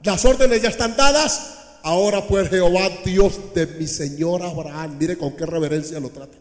Las 0.03 0.25
órdenes 0.25 0.63
ya 0.63 0.69
están 0.69 0.97
dadas. 0.97 1.55
Ahora 1.83 2.27
pues 2.27 2.51
Jehová, 2.51 2.91
Dios 3.05 3.55
de 3.55 3.67
mi 3.67 3.87
Señor 3.87 4.43
Abraham. 4.43 4.97
Mire 4.99 5.17
con 5.17 5.37
qué 5.37 5.47
reverencia 5.47 6.01
lo 6.01 6.11
trata. 6.11 6.37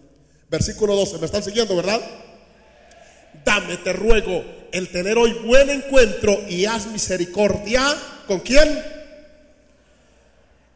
Versículo 0.50 0.96
12. 0.96 1.20
¿Me 1.20 1.26
están 1.26 1.44
siguiendo, 1.44 1.76
verdad? 1.76 2.02
Dame, 3.46 3.78
te 3.78 3.94
ruego, 3.94 4.44
el 4.72 4.90
tener 4.90 5.18
hoy 5.18 5.34
buen 5.46 5.70
encuentro 5.70 6.38
y 6.50 6.66
haz 6.66 6.88
misericordia. 6.88 7.82
¿Con 8.26 8.40
quién? 8.40 8.84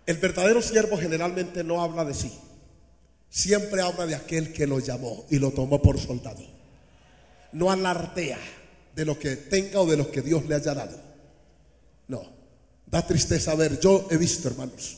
El 0.05 0.17
verdadero 0.17 0.61
siervo 0.61 0.97
generalmente 0.97 1.63
no 1.63 1.81
habla 1.81 2.05
de 2.05 2.13
sí. 2.13 2.31
Siempre 3.31 3.81
habla 3.81 4.05
de 4.05 4.13
aquel 4.13 4.51
que 4.51 4.67
lo 4.67 4.79
llamó 4.79 5.25
y 5.29 5.39
lo 5.39 5.51
tomó 5.51 5.81
por 5.81 5.97
soldado. 5.97 6.43
No 7.53 7.71
alardea 7.71 8.37
de 8.93 9.05
lo 9.05 9.17
que 9.17 9.37
tenga 9.37 9.79
o 9.79 9.85
de 9.85 9.95
lo 9.95 10.11
que 10.11 10.21
Dios 10.21 10.45
le 10.47 10.55
haya 10.55 10.73
dado. 10.73 10.99
No. 12.09 12.23
Da 12.85 13.07
tristeza 13.07 13.55
ver. 13.55 13.79
Yo 13.79 14.05
he 14.11 14.17
visto, 14.17 14.49
hermanos, 14.49 14.97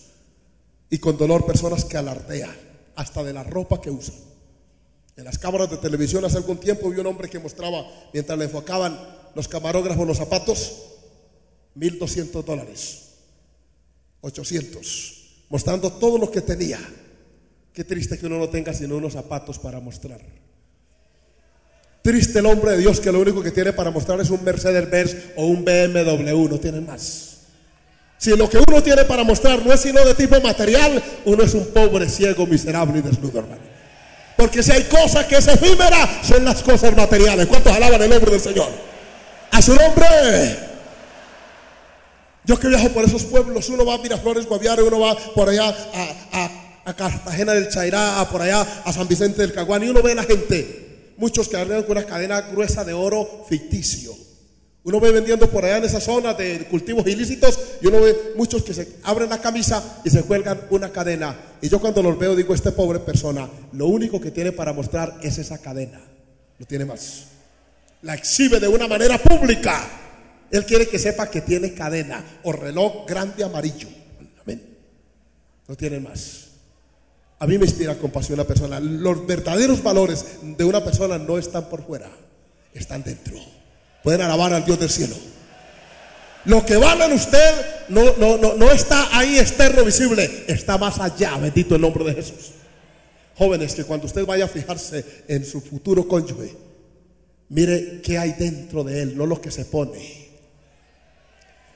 y 0.90 0.98
con 0.98 1.16
dolor 1.16 1.46
personas 1.46 1.86
que 1.86 1.96
alardean 1.96 2.56
hasta 2.96 3.24
de 3.24 3.34
la 3.34 3.44
ropa 3.44 3.80
que 3.80 3.92
usan. 3.92 4.16
En 5.16 5.26
las 5.26 5.38
cámaras 5.38 5.70
de 5.70 5.78
televisión 5.78 6.26
hace 6.26 6.38
algún 6.38 6.58
tiempo 6.58 6.90
vi 6.90 7.00
un 7.00 7.06
hombre 7.06 7.30
que 7.30 7.38
mostraba, 7.38 7.86
mientras 8.14 8.36
le 8.36 8.46
enfocaban 8.46 9.00
los 9.36 9.48
camarógrafos 9.48 10.08
los 10.08 10.18
zapatos, 10.18 10.74
1200 11.76 12.44
dólares, 12.44 13.10
800, 14.22 15.46
mostrando 15.50 15.92
todo 15.94 16.18
lo 16.18 16.32
que 16.32 16.42
tenía. 16.42 16.80
Qué 17.74 17.84
triste 17.84 18.20
que 18.20 18.28
uno 18.28 18.38
no 18.38 18.50
tenga 18.50 18.72
sino 18.74 18.98
unos 18.98 19.14
zapatos 19.14 19.58
para 19.58 19.80
mostrar. 19.80 20.20
Triste 22.04 22.40
el 22.40 22.46
hombre 22.46 22.72
de 22.72 22.78
Dios 22.78 23.00
que 23.00 23.12
lo 23.12 23.20
único 23.20 23.42
que 23.42 23.50
tiene 23.50 23.74
para 23.74 23.90
mostrar 23.90 24.20
es 24.20 24.30
un 24.30 24.44
Mercedes-Benz 24.44 25.16
o 25.38 25.46
un 25.48 25.66
BMW, 25.66 26.50
no 26.50 26.60
tiene 26.60 26.82
más. 26.82 27.38
Si 28.18 28.36
lo 28.38 28.50
que 28.50 28.58
uno 28.58 28.84
tiene 28.84 29.06
para 29.06 29.24
mostrar 29.24 29.66
no 29.66 29.74
es 29.74 29.80
sino 29.80 30.06
de 30.06 30.14
tipo 30.14 30.40
material, 30.42 31.02
uno 31.26 31.44
es 31.44 31.54
un 31.54 31.66
pobre, 31.68 32.08
ciego, 32.10 32.46
miserable 32.46 33.00
y 33.00 33.02
desnudo, 33.02 33.40
hermano. 33.40 33.62
Porque 34.38 34.62
si 34.62 34.72
hay 34.72 34.84
cosas 34.84 35.26
que 35.26 35.38
es 35.38 35.48
efímera, 35.48 36.22
son 36.24 36.46
las 36.46 36.62
cosas 36.62 36.96
materiales. 36.96 37.48
¿Cuántos 37.48 37.74
alaban 37.74 38.02
el 38.02 38.10
nombre 38.10 38.32
del 38.32 38.40
Señor? 38.40 38.70
A 39.52 39.62
su 39.62 39.74
nombre. 39.76 40.60
Yo 42.46 42.60
que 42.60 42.68
viajo 42.68 42.90
por 42.90 43.06
esos 43.06 43.24
pueblos, 43.24 43.70
uno 43.70 43.86
va 43.86 43.96
a 43.96 43.98
Miraflores, 43.98 44.46
Guaviare, 44.46 44.84
uno 44.84 45.00
va 45.00 45.16
por 45.34 45.50
allá 45.50 45.70
a, 45.70 46.44
a 46.44 46.63
a 46.86 46.94
Cartagena 46.94 47.54
del 47.54 47.70
Chairá, 47.70 48.28
por 48.32 48.42
allá 48.42 48.62
a 48.84 48.92
San 48.94 49.08
Vicente 49.08 49.42
del 49.42 49.54
Caguán, 49.54 49.84
y 49.84 49.90
uno 49.90 50.02
ve 50.02 50.12
a 50.12 50.16
la 50.16 50.24
gente, 50.24 51.14
muchos 51.18 51.48
que 51.48 51.58
andan 51.58 51.84
con 51.84 51.98
una 51.98 52.06
cadena 52.06 52.42
gruesa 52.42 52.84
de 52.84 52.94
oro 52.94 53.46
ficticio. 53.48 54.14
Uno 54.86 55.00
ve 55.00 55.12
vendiendo 55.12 55.50
por 55.50 55.64
allá 55.64 55.78
en 55.78 55.86
esa 55.86 56.02
zona 56.02 56.34
de 56.34 56.66
cultivos 56.66 57.08
ilícitos 57.08 57.58
y 57.82 57.88
uno 57.88 58.02
ve 58.02 58.34
muchos 58.36 58.64
que 58.64 58.74
se 58.74 58.98
abren 59.04 59.30
la 59.30 59.40
camisa 59.40 60.02
y 60.04 60.10
se 60.10 60.24
cuelgan 60.24 60.60
una 60.72 60.92
cadena. 60.92 61.38
Y 61.62 61.70
yo 61.70 61.80
cuando 61.80 62.04
los 62.04 62.20
veo 62.20 62.36
digo, 62.36 62.54
este 62.54 62.74
pobre 62.74 63.00
persona, 63.00 63.50
lo 63.72 63.88
único 63.88 64.20
que 64.20 64.32
tiene 64.32 64.52
para 64.52 64.74
mostrar 64.74 65.20
es 65.24 65.38
esa 65.38 65.58
cadena. 65.60 66.02
No 66.60 66.66
tiene 66.66 66.84
más. 66.84 67.28
La 68.02 68.14
exhibe 68.14 68.60
de 68.60 68.68
una 68.68 68.90
manera 68.90 69.18
pública. 69.18 69.88
Él 70.52 70.66
quiere 70.66 70.90
que 70.90 71.00
sepa 71.00 71.32
que 71.32 71.40
tiene 71.40 71.74
cadena 71.74 72.22
o 72.44 72.52
reloj 72.52 73.08
grande 73.08 73.46
amarillo. 73.46 73.88
Amén. 74.44 74.62
No 75.66 75.78
tiene 75.78 76.02
más. 76.02 76.43
A 77.44 77.46
mí 77.46 77.58
me 77.58 77.66
inspira 77.66 77.96
compasión 77.96 78.38
la 78.38 78.46
persona. 78.46 78.80
Los 78.80 79.28
verdaderos 79.28 79.84
valores 79.84 80.26
de 80.42 80.64
una 80.64 80.82
persona 80.82 81.18
no 81.18 81.38
están 81.38 81.68
por 81.68 81.86
fuera, 81.86 82.10
están 82.74 83.04
dentro. 83.04 83.36
Pueden 84.02 84.22
alabar 84.22 84.54
al 84.54 84.64
Dios 84.64 84.80
del 84.80 84.90
cielo. 84.90 85.14
Lo 86.46 86.66
que 86.66 86.78
vale 86.78 87.04
en 87.04 87.12
usted 87.12 87.90
no, 87.90 88.16
no, 88.16 88.38
no, 88.38 88.54
no 88.54 88.72
está 88.72 89.10
ahí 89.12 89.40
externo 89.40 89.84
visible, 89.84 90.46
está 90.48 90.78
más 90.78 91.02
allá, 91.02 91.36
bendito 91.36 91.76
el 91.76 91.82
nombre 91.82 92.06
de 92.06 92.14
Jesús. 92.14 92.52
Jóvenes, 93.36 93.76
que 93.76 93.84
cuando 93.84 94.06
usted 94.06 94.26
vaya 94.26 94.46
a 94.46 94.48
fijarse 94.48 95.04
en 95.28 95.44
su 95.44 95.60
futuro 95.60 96.08
cónyuge, 96.08 96.56
mire 97.50 98.00
qué 98.02 98.18
hay 98.18 98.32
dentro 98.40 98.86
de 98.86 99.02
él, 99.02 99.18
no 99.18 99.26
lo 99.26 99.42
que 99.42 99.52
se 99.52 99.66
pone. 99.66 100.30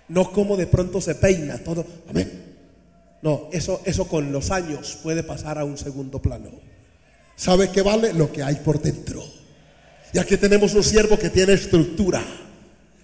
No 0.08 0.32
como 0.32 0.56
de 0.56 0.68
pronto 0.68 1.02
se 1.02 1.16
peina 1.16 1.58
todo. 1.58 1.86
Amén. 2.08 2.47
No, 3.28 3.50
eso, 3.52 3.82
eso 3.84 4.08
con 4.08 4.32
los 4.32 4.52
años 4.52 5.00
puede 5.04 5.22
pasar 5.22 5.58
a 5.58 5.66
un 5.66 5.78
segundo 5.78 6.22
plano. 6.22 6.50
¿Sabe 7.36 7.70
qué 7.72 7.82
vale? 7.82 8.14
Lo 8.14 8.32
que 8.32 8.42
hay 8.42 8.56
por 8.56 8.82
dentro. 8.82 9.22
Y 10.14 10.18
aquí 10.18 10.38
tenemos 10.38 10.74
un 10.76 10.82
siervo 10.82 11.20
que 11.20 11.30
tiene 11.30 11.52
estructura, 11.52 12.24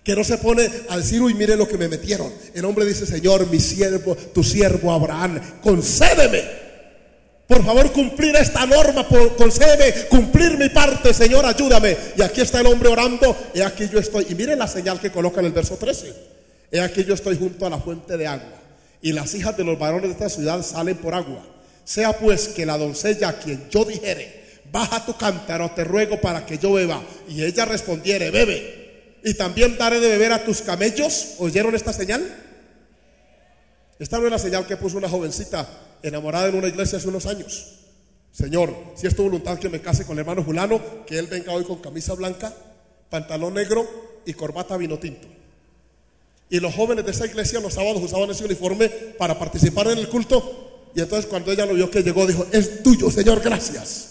Que 0.02 0.16
no 0.16 0.24
se 0.24 0.38
pone 0.38 0.70
a 0.88 0.96
decir, 0.96 1.22
uy, 1.22 1.34
mire 1.34 1.58
lo 1.58 1.68
que 1.68 1.78
me 1.78 1.90
metieron. 1.90 2.32
El 2.54 2.64
hombre 2.64 2.86
dice, 2.86 3.06
Señor, 3.06 3.48
mi 3.48 3.60
siervo, 3.60 4.16
tu 4.16 4.46
siervo 4.46 4.94
Abraham, 4.94 5.42
concédeme. 5.62 6.42
Por 7.46 7.66
favor, 7.66 7.92
cumplir 7.92 8.34
esta 8.38 8.66
norma, 8.66 9.06
por, 9.06 9.36
concédeme 9.36 10.08
cumplir 10.08 10.58
mi 10.58 10.70
parte, 10.70 11.14
Señor, 11.14 11.46
ayúdame. 11.46 11.98
Y 12.16 12.22
aquí 12.22 12.40
está 12.40 12.62
el 12.62 12.68
hombre 12.68 12.88
orando, 12.88 13.36
y 13.54 13.60
aquí 13.60 13.90
yo 13.92 14.00
estoy. 14.00 14.28
Y 14.30 14.36
mire 14.36 14.56
la 14.56 14.70
señal 14.70 15.02
que 15.02 15.12
coloca 15.12 15.42
en 15.42 15.48
el 15.48 15.52
verso 15.52 15.76
13. 15.76 16.14
He 16.74 16.80
aquí 16.80 17.04
yo 17.04 17.14
estoy 17.14 17.38
junto 17.38 17.68
a 17.68 17.70
la 17.70 17.78
fuente 17.78 18.18
de 18.18 18.26
agua, 18.26 18.63
y 19.04 19.12
las 19.12 19.36
hijas 19.36 19.56
de 19.56 19.66
los 19.66 19.78
varones 19.78 20.06
de 20.06 20.14
esta 20.14 20.30
ciudad 20.30 20.64
salen 20.64 20.98
por 20.98 21.14
agua. 21.14 21.46
Sea 21.84 22.18
pues 22.18 22.48
que 22.48 22.66
la 22.66 22.78
doncella 22.78 23.30
a 23.30 23.40
quien 23.40 23.70
yo 23.70 23.86
dijere, 23.86 24.62
baja 24.72 25.06
tu 25.06 25.16
cántaro, 25.16 25.70
te 25.76 25.84
ruego 25.84 26.20
para 26.22 26.46
que 26.46 26.58
yo 26.58 26.74
beba. 26.74 27.04
Y 27.28 27.44
ella 27.44 27.66
respondiere, 27.66 28.32
bebe 28.32 28.82
y 29.24 29.34
también 29.34 29.78
daré 29.78 30.00
de 30.00 30.10
beber 30.10 30.32
a 30.34 30.44
tus 30.44 30.62
camellos. 30.62 31.36
¿Oyeron 31.40 31.76
esta 31.76 31.94
señal? 31.94 32.24
Esta 34.00 34.20
no 34.20 34.26
es 34.26 34.32
la 34.32 34.40
señal 34.40 34.66
que 34.66 34.78
puso 34.78 34.98
una 34.98 35.10
jovencita 35.10 35.68
enamorada 36.02 36.48
en 36.48 36.56
una 36.56 36.68
iglesia 36.68 36.98
hace 36.98 37.08
unos 37.08 37.26
años. 37.26 37.80
Señor, 38.32 38.74
si 38.96 39.08
es 39.08 39.16
tu 39.16 39.24
voluntad 39.24 39.60
que 39.60 39.70
me 39.70 39.82
case 39.82 40.06
con 40.06 40.16
el 40.18 40.22
hermano 40.22 40.44
Julano, 40.44 41.06
que 41.06 41.20
él 41.20 41.28
venga 41.28 41.54
hoy 41.54 41.64
con 41.64 41.80
camisa 41.80 42.14
blanca, 42.14 42.54
pantalón 43.10 43.54
negro 43.54 44.22
y 44.26 44.34
corbata 44.34 44.76
vino 44.76 44.98
tinto. 44.98 45.28
Y 46.50 46.60
los 46.60 46.74
jóvenes 46.74 47.06
de 47.06 47.12
esa 47.12 47.26
iglesia 47.26 47.60
los 47.60 47.74
sábados 47.74 48.02
usaban 48.02 48.30
ese 48.30 48.46
uniforme 48.46 48.90
para 48.90 49.38
participar 49.38 49.88
en 49.88 49.98
el 49.98 50.08
culto. 50.08 50.92
Y 50.96 51.02
entonces 51.02 51.26
cuando 51.26 51.52
ella 51.52 51.66
lo 51.66 51.74
vio 51.74 51.90
que 51.90 52.04
llegó, 52.04 52.28
dijo, 52.28 52.46
es 52.52 52.84
tuyo, 52.84 53.10
Señor, 53.10 53.42
gracias. 53.42 54.10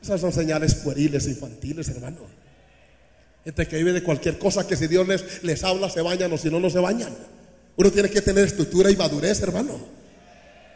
Esas 0.00 0.20
son 0.20 0.32
señales 0.32 0.74
pueriles, 0.76 1.26
infantiles, 1.26 1.88
hermano. 1.88 2.18
Gente 3.44 3.66
que 3.66 3.76
vive 3.76 3.92
de 3.92 4.02
cualquier 4.02 4.38
cosa 4.38 4.66
que 4.66 4.76
si 4.76 4.86
Dios 4.86 5.06
les, 5.08 5.42
les 5.42 5.64
habla 5.64 5.90
se 5.90 6.00
bañan 6.00 6.32
o 6.32 6.38
si 6.38 6.48
no, 6.48 6.60
no 6.60 6.70
se 6.70 6.78
bañan. 6.78 7.12
Uno 7.76 7.90
tiene 7.90 8.10
que 8.10 8.20
tener 8.20 8.44
estructura 8.44 8.90
y 8.90 8.96
madurez, 8.96 9.40
hermano. 9.42 9.78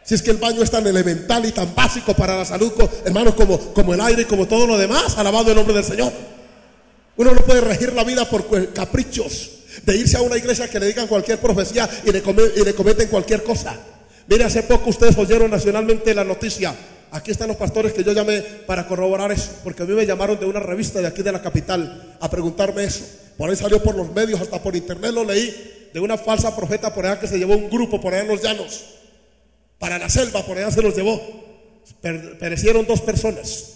Si 0.03 0.15
es 0.15 0.21
que 0.21 0.31
el 0.31 0.37
baño 0.37 0.63
es 0.63 0.71
tan 0.71 0.87
elemental 0.87 1.45
y 1.45 1.51
tan 1.51 1.75
básico 1.75 2.13
para 2.13 2.37
la 2.37 2.45
salud, 2.45 2.71
hermano, 3.03 3.35
como, 3.35 3.73
como 3.73 3.93
el 3.93 3.99
aire 3.99 4.21
y 4.21 4.25
como 4.25 4.47
todo 4.47 4.65
lo 4.65 4.77
demás, 4.77 5.17
alabado 5.17 5.49
el 5.49 5.55
nombre 5.57 5.75
del 5.75 5.83
Señor. 5.83 6.13
Uno 7.17 7.33
no 7.33 7.41
puede 7.41 7.59
regir 7.61 7.91
la 7.91 8.05
vida 8.05 8.29
por 8.29 8.73
caprichos, 8.73 9.51
de 9.83 9.95
irse 9.95 10.17
a 10.17 10.21
una 10.21 10.37
iglesia 10.37 10.69
que 10.69 10.79
le 10.79 10.87
digan 10.87 11.07
cualquier 11.07 11.39
profecía 11.39 11.89
y 12.05 12.11
le, 12.11 12.23
y 12.55 12.63
le 12.63 12.73
cometen 12.73 13.07
cualquier 13.07 13.43
cosa. 13.43 13.75
Mire, 14.27 14.43
hace 14.43 14.63
poco 14.63 14.89
ustedes 14.89 15.17
oyeron 15.17 15.49
nacionalmente 15.49 16.13
la 16.13 16.23
noticia 16.23 16.75
Aquí 17.11 17.31
están 17.31 17.47
los 17.47 17.57
pastores 17.57 17.93
que 17.93 18.03
yo 18.03 18.11
llamé 18.11 18.41
para 18.41 18.85
corroborar 18.85 19.31
eso, 19.31 19.51
porque 19.63 19.83
a 19.83 19.85
mí 19.85 19.93
me 19.93 20.05
llamaron 20.05 20.39
de 20.39 20.45
una 20.45 20.59
revista 20.59 20.99
de 20.99 21.07
aquí 21.07 21.23
de 21.23 21.31
la 21.31 21.41
capital 21.41 22.17
a 22.19 22.29
preguntarme 22.29 22.83
eso. 22.83 23.05
Por 23.37 23.49
ahí 23.49 23.55
salió 23.55 23.81
por 23.81 23.95
los 23.95 24.11
medios, 24.11 24.41
hasta 24.41 24.61
por 24.61 24.75
internet 24.75 25.11
lo 25.13 25.23
leí, 25.23 25.89
de 25.93 25.99
una 26.01 26.17
falsa 26.17 26.55
profeta 26.55 26.93
por 26.93 27.05
allá 27.05 27.19
que 27.19 27.27
se 27.27 27.37
llevó 27.37 27.55
un 27.55 27.69
grupo 27.69 28.01
por 28.01 28.13
allá 28.13 28.23
en 28.23 28.27
los 28.27 28.41
llanos, 28.41 28.83
para 29.79 29.97
la 29.97 30.09
selva, 30.09 30.45
por 30.45 30.57
allá 30.57 30.69
se 30.69 30.81
los 30.81 30.95
llevó. 30.95 31.21
perecieron 32.01 32.85
dos 32.85 33.01
personas. 33.01 33.73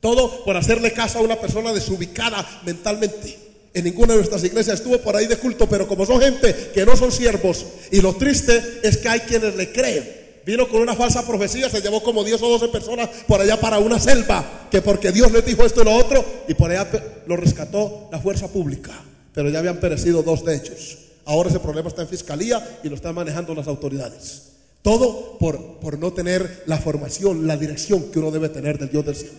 Todo 0.00 0.44
por 0.44 0.56
hacerle 0.56 0.92
caso 0.92 1.18
a 1.18 1.22
una 1.22 1.36
persona 1.36 1.72
desubicada 1.72 2.46
mentalmente. 2.66 3.45
En 3.76 3.84
ninguna 3.84 4.14
de 4.14 4.20
nuestras 4.20 4.42
iglesias 4.42 4.78
estuvo 4.78 4.96
por 5.02 5.14
ahí 5.14 5.26
de 5.26 5.36
culto, 5.36 5.68
pero 5.68 5.86
como 5.86 6.06
son 6.06 6.18
gente 6.18 6.70
que 6.72 6.86
no 6.86 6.96
son 6.96 7.12
siervos, 7.12 7.66
y 7.90 8.00
lo 8.00 8.16
triste 8.16 8.80
es 8.82 8.96
que 8.96 9.06
hay 9.06 9.20
quienes 9.20 9.54
le 9.54 9.70
creen. 9.70 10.16
Vino 10.46 10.66
con 10.66 10.80
una 10.80 10.96
falsa 10.96 11.26
profecía, 11.26 11.68
se 11.68 11.82
llevó 11.82 12.02
como 12.02 12.24
10 12.24 12.40
o 12.40 12.48
12 12.58 12.68
personas 12.68 13.10
por 13.28 13.38
allá 13.38 13.60
para 13.60 13.78
una 13.78 14.00
selva, 14.00 14.68
que 14.70 14.80
porque 14.80 15.12
Dios 15.12 15.30
le 15.30 15.42
dijo 15.42 15.62
esto 15.62 15.82
y 15.82 15.84
lo 15.84 15.94
otro, 15.94 16.24
y 16.48 16.54
por 16.54 16.70
allá 16.70 16.88
lo 17.26 17.36
rescató 17.36 18.08
la 18.10 18.18
fuerza 18.18 18.48
pública. 18.48 18.92
Pero 19.34 19.50
ya 19.50 19.58
habían 19.58 19.76
perecido 19.76 20.22
dos 20.22 20.42
de 20.42 20.54
ellos. 20.54 20.96
Ahora 21.26 21.50
ese 21.50 21.60
problema 21.60 21.90
está 21.90 22.00
en 22.00 22.08
fiscalía 22.08 22.80
y 22.82 22.88
lo 22.88 22.94
están 22.94 23.14
manejando 23.14 23.54
las 23.54 23.68
autoridades. 23.68 24.52
Todo 24.80 25.36
por, 25.36 25.80
por 25.80 25.98
no 25.98 26.14
tener 26.14 26.62
la 26.64 26.78
formación, 26.78 27.46
la 27.46 27.58
dirección 27.58 28.10
que 28.10 28.20
uno 28.20 28.30
debe 28.30 28.48
tener 28.48 28.78
del 28.78 28.88
Dios 28.88 29.04
del 29.04 29.16
cielo. 29.16 29.34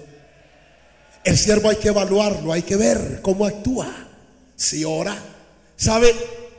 El 1.23 1.35
siervo 1.39 1.69
hay 1.69 1.77
que 1.77 1.87
evaluarlo, 1.87 2.53
hay 2.53 2.61
que 2.61 2.75
ver 2.75 3.21
cómo 3.23 3.43
actúa. 3.43 4.03
Si 4.57 4.83
ora, 4.83 5.15
sabe 5.75 6.13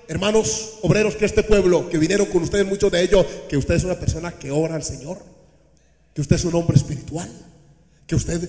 hermanos 0.07 0.79
obreros 0.83 1.17
que 1.17 1.25
este 1.25 1.43
pueblo, 1.43 1.91
que 1.91 1.99
vinieron 1.99 2.27
con 2.27 2.45
ustedes, 2.45 2.65
muchos 2.65 2.93
de 2.93 3.03
ellos, 3.03 3.27
que 3.49 3.57
usted 3.57 3.75
es 3.75 3.85
una 3.85 3.99
persona 3.99 4.33
que 4.33 4.53
ora 4.53 4.77
al 4.77 4.85
Señor, 4.85 5.19
que 6.15 6.21
usted 6.21 6.37
es 6.37 6.45
un 6.45 6.55
hombre 6.55 6.77
espiritual, 6.77 7.29
que 8.07 8.15
usted 8.15 8.49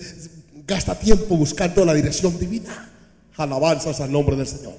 gasta 0.68 0.98
tiempo 0.98 1.36
buscando 1.36 1.84
la 1.84 1.96
dirección 1.96 2.38
divina. 2.40 2.92
Alabanzas 3.38 4.00
al 4.02 4.12
nombre 4.12 4.36
del 4.36 4.48
Señor. 4.48 4.76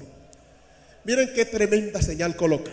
Miren 1.03 1.31
qué 1.35 1.45
tremenda 1.45 2.01
señal 2.01 2.35
coloca. 2.37 2.71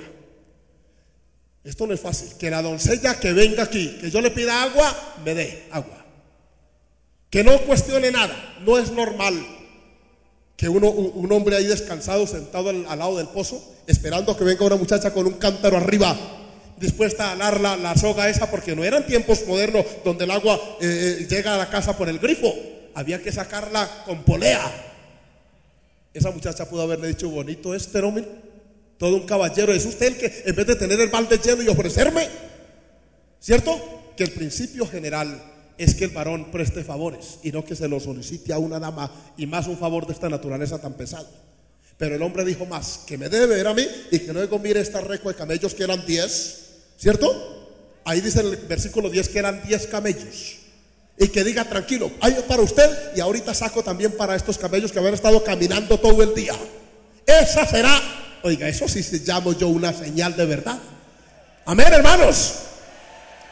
Esto 1.64 1.86
no 1.86 1.94
es 1.94 2.00
fácil. 2.00 2.28
Que 2.38 2.50
la 2.50 2.62
doncella 2.62 3.18
que 3.18 3.32
venga 3.32 3.64
aquí, 3.64 3.98
que 4.00 4.10
yo 4.10 4.20
le 4.20 4.30
pida 4.30 4.62
agua, 4.62 5.16
me 5.24 5.34
dé 5.34 5.64
agua. 5.72 6.04
Que 7.28 7.42
no 7.42 7.58
cuestione 7.62 8.10
nada. 8.10 8.58
No 8.64 8.78
es 8.78 8.92
normal 8.92 9.57
que 10.58 10.68
uno, 10.68 10.90
un 10.90 11.30
hombre 11.30 11.54
ahí 11.54 11.66
descansado, 11.66 12.26
sentado 12.26 12.70
al, 12.70 12.82
lado 12.82 13.16
del 13.16 13.28
pozo, 13.28 13.62
esperando 13.86 14.36
que 14.36 14.42
venga 14.42 14.66
una 14.66 14.74
muchacha 14.74 15.12
con 15.12 15.24
un 15.24 15.34
cántaro 15.34 15.76
arriba, 15.76 16.18
dispuesta 16.80 17.28
a 17.28 17.32
alar 17.32 17.60
la, 17.60 17.76
la 17.76 17.96
soga 17.96 18.28
esa, 18.28 18.50
porque 18.50 18.74
no 18.74 18.82
eran 18.82 19.06
tiempos 19.06 19.46
modernos 19.46 19.86
donde 20.04 20.24
el 20.24 20.32
agua 20.32 20.60
eh, 20.80 21.18
eh, 21.20 21.26
llega 21.30 21.54
a 21.54 21.58
la 21.58 21.70
casa 21.70 21.96
por 21.96 22.08
el 22.08 22.18
grifo, 22.18 22.52
había 22.94 23.22
que 23.22 23.30
sacarla 23.30 24.02
con 24.04 24.24
polea. 24.24 24.68
Esa 26.12 26.32
muchacha 26.32 26.68
pudo 26.68 26.82
haberle 26.82 27.06
dicho, 27.06 27.30
bonito 27.30 27.72
este 27.72 28.00
hombre, 28.00 28.24
todo 28.98 29.14
un 29.14 29.26
caballero, 29.26 29.72
es 29.72 29.86
usted 29.86 30.08
el 30.08 30.16
que 30.16 30.42
en 30.44 30.56
vez 30.56 30.66
de 30.66 30.74
tener 30.74 31.00
el 31.00 31.08
balde 31.08 31.38
lleno 31.38 31.62
y 31.62 31.68
ofrecerme, 31.68 32.28
¿cierto? 33.38 34.12
Que 34.16 34.24
el 34.24 34.32
principio 34.32 34.88
general 34.88 35.40
es 35.78 35.94
que 35.94 36.04
el 36.04 36.10
varón 36.10 36.50
preste 36.50 36.82
favores 36.82 37.38
y 37.44 37.52
no 37.52 37.64
que 37.64 37.76
se 37.76 37.88
lo 37.88 38.00
solicite 38.00 38.52
a 38.52 38.58
una 38.58 38.80
dama 38.80 39.10
y 39.36 39.46
más 39.46 39.68
un 39.68 39.78
favor 39.78 40.06
de 40.06 40.12
esta 40.12 40.28
naturaleza 40.28 40.80
tan 40.80 40.94
pesado. 40.94 41.28
Pero 41.96 42.16
el 42.16 42.22
hombre 42.22 42.44
dijo 42.44 42.66
más, 42.66 43.00
que 43.06 43.16
me 43.16 43.28
debe 43.28 43.56
ver 43.56 43.66
a 43.66 43.74
mí 43.74 43.86
y 44.10 44.18
que 44.18 44.32
luego 44.32 44.58
mire 44.58 44.80
esta 44.80 45.00
recua 45.00 45.32
de 45.32 45.38
camellos 45.38 45.74
que 45.74 45.84
eran 45.84 46.04
10, 46.04 46.64
¿cierto? 46.96 47.70
Ahí 48.04 48.20
dice 48.20 48.40
el 48.40 48.56
versículo 48.56 49.08
10 49.08 49.28
que 49.28 49.38
eran 49.38 49.62
10 49.66 49.86
camellos. 49.86 50.56
Y 51.16 51.28
que 51.28 51.42
diga 51.42 51.64
tranquilo, 51.64 52.10
hay 52.20 52.36
para 52.46 52.62
usted 52.62 53.16
y 53.16 53.20
ahorita 53.20 53.54
saco 53.54 53.82
también 53.82 54.12
para 54.12 54.36
estos 54.36 54.58
camellos 54.58 54.92
que 54.92 54.98
habían 54.98 55.14
estado 55.14 55.42
caminando 55.42 55.98
todo 55.98 56.22
el 56.22 56.34
día. 56.34 56.54
Esa 57.26 57.66
será, 57.66 58.00
oiga, 58.42 58.68
eso 58.68 58.88
sí 58.88 59.02
se 59.02 59.18
llamo 59.18 59.52
yo 59.52 59.68
una 59.68 59.92
señal 59.92 60.36
de 60.36 60.46
verdad. 60.46 60.78
Amén, 61.66 61.88
hermanos. 61.92 62.67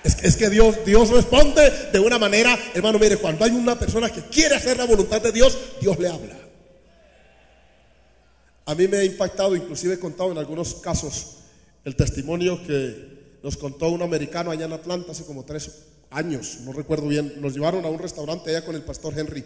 Es, 0.06 0.36
que 0.36 0.48
Dios, 0.48 0.76
Dios 0.86 1.10
responde 1.10 1.68
de 1.92 1.98
una 1.98 2.16
manera, 2.16 2.56
hermano, 2.74 2.98
mire, 2.98 3.16
cuando 3.16 3.44
hay 3.44 3.50
una 3.50 3.76
persona 3.76 4.08
que 4.08 4.22
quiere 4.22 4.54
hacer 4.54 4.76
la 4.76 4.84
voluntad 4.84 5.20
de 5.20 5.32
Dios, 5.32 5.58
Dios 5.80 5.98
le 5.98 6.08
habla. 6.08 6.38
A 8.66 8.74
mí 8.76 8.86
me 8.86 8.98
ha 8.98 9.04
impactado, 9.04 9.56
inclusive 9.56 9.94
he 9.94 9.98
contado 9.98 10.30
en 10.30 10.38
algunos 10.38 10.74
casos 10.74 11.38
el 11.84 11.96
testimonio 11.96 12.64
que 12.64 13.38
nos 13.42 13.56
contó 13.56 13.88
un 13.88 14.02
americano 14.02 14.52
allá 14.52 14.66
en 14.66 14.72
Atlanta 14.74 15.10
hace 15.10 15.24
como 15.24 15.44
tres 15.44 15.70
años, 16.10 16.58
no 16.60 16.72
recuerdo 16.72 17.08
bien. 17.08 17.34
Nos 17.40 17.54
llevaron 17.54 17.84
a 17.84 17.88
un 17.88 17.98
restaurante 17.98 18.50
allá 18.50 18.64
con 18.64 18.76
el 18.76 18.82
pastor 18.82 19.18
Henry. 19.18 19.44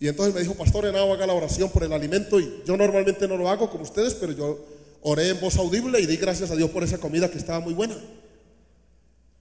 Y 0.00 0.08
entonces 0.08 0.34
me 0.34 0.40
dijo, 0.40 0.54
pastor, 0.54 0.86
en 0.86 0.96
haga 0.96 1.26
la 1.26 1.34
oración 1.34 1.70
por 1.70 1.84
el 1.84 1.92
alimento. 1.92 2.40
Y 2.40 2.62
yo 2.66 2.76
normalmente 2.76 3.28
no 3.28 3.36
lo 3.36 3.50
hago 3.50 3.68
como 3.68 3.84
ustedes, 3.84 4.14
pero 4.14 4.32
yo 4.32 4.64
oré 5.02 5.28
en 5.28 5.40
voz 5.40 5.56
audible 5.56 6.00
y 6.00 6.06
di 6.06 6.16
gracias 6.16 6.50
a 6.50 6.56
Dios 6.56 6.70
por 6.70 6.82
esa 6.82 6.98
comida 6.98 7.30
que 7.30 7.38
estaba 7.38 7.60
muy 7.60 7.74
buena. 7.74 7.96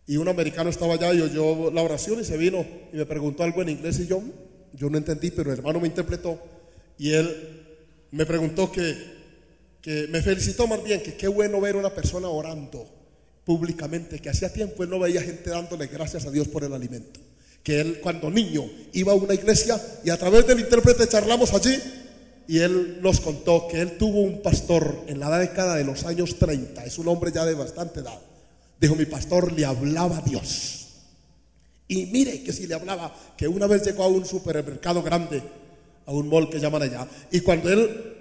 Y 0.05 0.17
un 0.17 0.27
americano 0.27 0.69
estaba 0.69 0.95
allá 0.95 1.13
y 1.13 1.21
oyó 1.21 1.71
la 1.71 1.81
oración 1.81 2.19
y 2.19 2.25
se 2.25 2.37
vino 2.37 2.65
y 2.91 2.97
me 2.97 3.05
preguntó 3.05 3.43
algo 3.43 3.61
en 3.61 3.69
inglés 3.69 3.99
y 3.99 4.07
yo, 4.07 4.21
yo 4.73 4.89
no 4.89 4.97
entendí, 4.97 5.31
pero 5.31 5.51
el 5.51 5.59
hermano 5.59 5.79
me 5.79 5.87
interpretó. 5.87 6.39
Y 6.97 7.13
él 7.13 7.65
me 8.11 8.25
preguntó 8.25 8.71
que, 8.71 8.95
que 9.81 10.07
me 10.09 10.21
felicitó 10.21 10.67
más 10.67 10.83
bien, 10.83 11.01
que 11.01 11.15
qué 11.15 11.27
bueno 11.27 11.61
ver 11.61 11.77
una 11.77 11.93
persona 11.93 12.27
orando 12.27 12.85
públicamente, 13.45 14.19
que 14.19 14.29
hacía 14.29 14.51
tiempo 14.51 14.83
él 14.83 14.89
no 14.89 14.99
veía 14.99 15.21
gente 15.21 15.49
dándole 15.49 15.87
gracias 15.87 16.25
a 16.25 16.31
Dios 16.31 16.49
por 16.49 16.65
el 16.65 16.73
alimento. 16.73 17.21
Que 17.63 17.79
él 17.79 17.99
cuando 18.01 18.29
niño 18.29 18.69
iba 18.91 19.13
a 19.13 19.15
una 19.15 19.33
iglesia 19.33 19.81
y 20.03 20.09
a 20.09 20.17
través 20.17 20.45
del 20.45 20.59
intérprete 20.59 21.07
charlamos 21.07 21.53
allí 21.53 21.77
y 22.45 22.59
él 22.59 22.99
nos 23.01 23.21
contó 23.21 23.69
que 23.69 23.79
él 23.79 23.97
tuvo 23.97 24.19
un 24.19 24.41
pastor 24.41 25.05
en 25.07 25.21
la 25.21 25.39
década 25.39 25.75
de 25.75 25.85
los 25.85 26.03
años 26.03 26.37
30, 26.37 26.83
es 26.83 26.97
un 26.97 27.07
hombre 27.07 27.31
ya 27.31 27.45
de 27.45 27.53
bastante 27.53 28.01
edad 28.01 28.19
Dijo, 28.79 28.95
mi 28.95 29.05
pastor 29.05 29.51
le 29.53 29.65
hablaba 29.65 30.17
a 30.17 30.21
Dios. 30.21 30.87
Y 31.87 32.07
mire 32.07 32.43
que 32.43 32.53
si 32.53 32.67
le 32.67 32.75
hablaba, 32.75 33.15
que 33.37 33.47
una 33.47 33.67
vez 33.67 33.85
llegó 33.85 34.03
a 34.03 34.07
un 34.07 34.25
supermercado 34.25 35.03
grande, 35.03 35.41
a 36.05 36.11
un 36.11 36.27
mall 36.27 36.49
que 36.49 36.59
llaman 36.59 36.81
allá, 36.81 37.07
y 37.31 37.41
cuando 37.41 37.69
él 37.69 38.13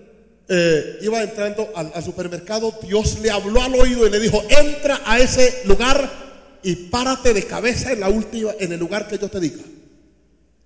eh, 0.48 0.98
iba 1.02 1.22
entrando 1.22 1.70
al, 1.74 2.02
supermercado, 2.02 2.78
Dios 2.82 3.18
le 3.20 3.30
habló 3.30 3.62
al 3.62 3.74
oído 3.74 4.06
y 4.06 4.10
le 4.10 4.20
dijo, 4.20 4.42
entra 4.48 5.00
a 5.04 5.18
ese 5.18 5.62
lugar 5.64 6.58
y 6.62 6.76
párate 6.76 7.32
de 7.32 7.44
cabeza 7.44 7.92
en 7.92 8.00
la 8.00 8.08
última, 8.08 8.52
en 8.58 8.72
el 8.72 8.80
lugar 8.80 9.08
que 9.08 9.18
yo 9.18 9.28
te 9.28 9.40
diga. 9.40 9.62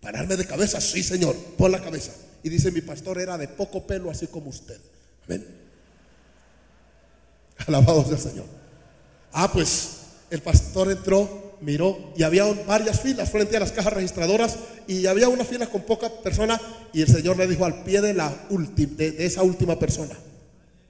Pararme 0.01 0.37
de 0.37 0.47
cabeza, 0.47 0.80
sí 0.80 1.03
señor, 1.03 1.37
pon 1.57 1.72
la 1.72 1.80
cabeza. 1.80 2.12
Y 2.43 2.49
dice, 2.49 2.70
mi 2.70 2.80
pastor 2.80 3.18
era 3.20 3.37
de 3.39 3.49
poco 3.49 3.87
pelo 3.87 4.11
así 4.11 4.26
como 4.26 4.51
usted. 4.51 4.78
Amén. 5.26 5.45
Alabado 7.66 8.05
sea 8.05 8.12
el 8.12 8.18
Señor. 8.20 8.55
Ah, 9.33 9.51
pues 9.53 9.91
el 10.31 10.41
pastor 10.43 10.91
entró, 10.91 11.57
miró 11.61 12.12
y 12.16 12.22
había 12.22 12.45
varias 12.66 13.01
filas 13.01 13.31
frente 13.31 13.57
a 13.57 13.61
las 13.61 13.72
cajas 13.72 13.93
registradoras 13.93 14.57
y 14.87 15.07
había 15.07 15.29
una 15.29 15.45
fila 15.45 15.66
con 15.66 15.83
poca 15.83 16.09
persona 16.09 16.61
y 16.93 17.03
el 17.03 17.09
Señor 17.09 17.37
le 17.37 17.47
dijo 17.47 17.64
al 17.64 17.83
pie 17.85 18.01
de, 18.01 18.14
la 18.14 18.35
de, 18.51 18.87
de 18.87 19.27
esa 19.27 19.43
última 19.43 19.79
persona. 19.79 20.14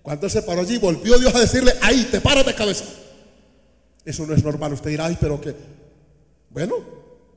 Cuando 0.03 0.27
él 0.27 0.33
se 0.33 0.43
paró 0.43 0.61
allí, 0.61 0.79
volvió 0.79 1.19
Dios 1.19 1.35
a 1.35 1.41
decirle, 1.41 1.73
ahí, 1.83 2.07
te 2.11 2.21
paras 2.21 2.47
de 2.47 2.55
cabeza. 2.55 2.85
Eso 4.05 4.25
no 4.25 4.35
es 4.35 4.45
normal. 4.45 4.73
Usted 4.73 4.91
dirá, 4.91 5.07
ay, 5.07 5.19
pero 5.21 5.41
que, 5.41 5.53
bueno, 6.51 6.77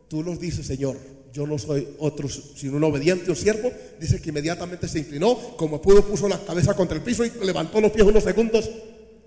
tú 0.07 0.21
lo 0.21 0.35
dices, 0.35 0.67
Señor. 0.67 0.95
Yo 1.33 1.45
no 1.47 1.57
soy 1.57 1.87
otro 1.99 2.27
sino 2.27 2.77
un 2.77 2.83
obediente 2.83 3.31
o 3.31 3.35
siervo. 3.35 3.71
Dice 3.99 4.21
que 4.21 4.29
inmediatamente 4.29 4.87
se 4.87 4.99
inclinó, 4.99 5.35
como 5.57 5.81
pudo, 5.81 6.05
puso 6.05 6.27
la 6.27 6.39
cabeza 6.39 6.75
contra 6.75 6.95
el 6.95 7.03
piso 7.03 7.25
y 7.25 7.31
levantó 7.43 7.81
los 7.81 7.91
pies 7.91 8.05
unos 8.05 8.23
segundos 8.23 8.69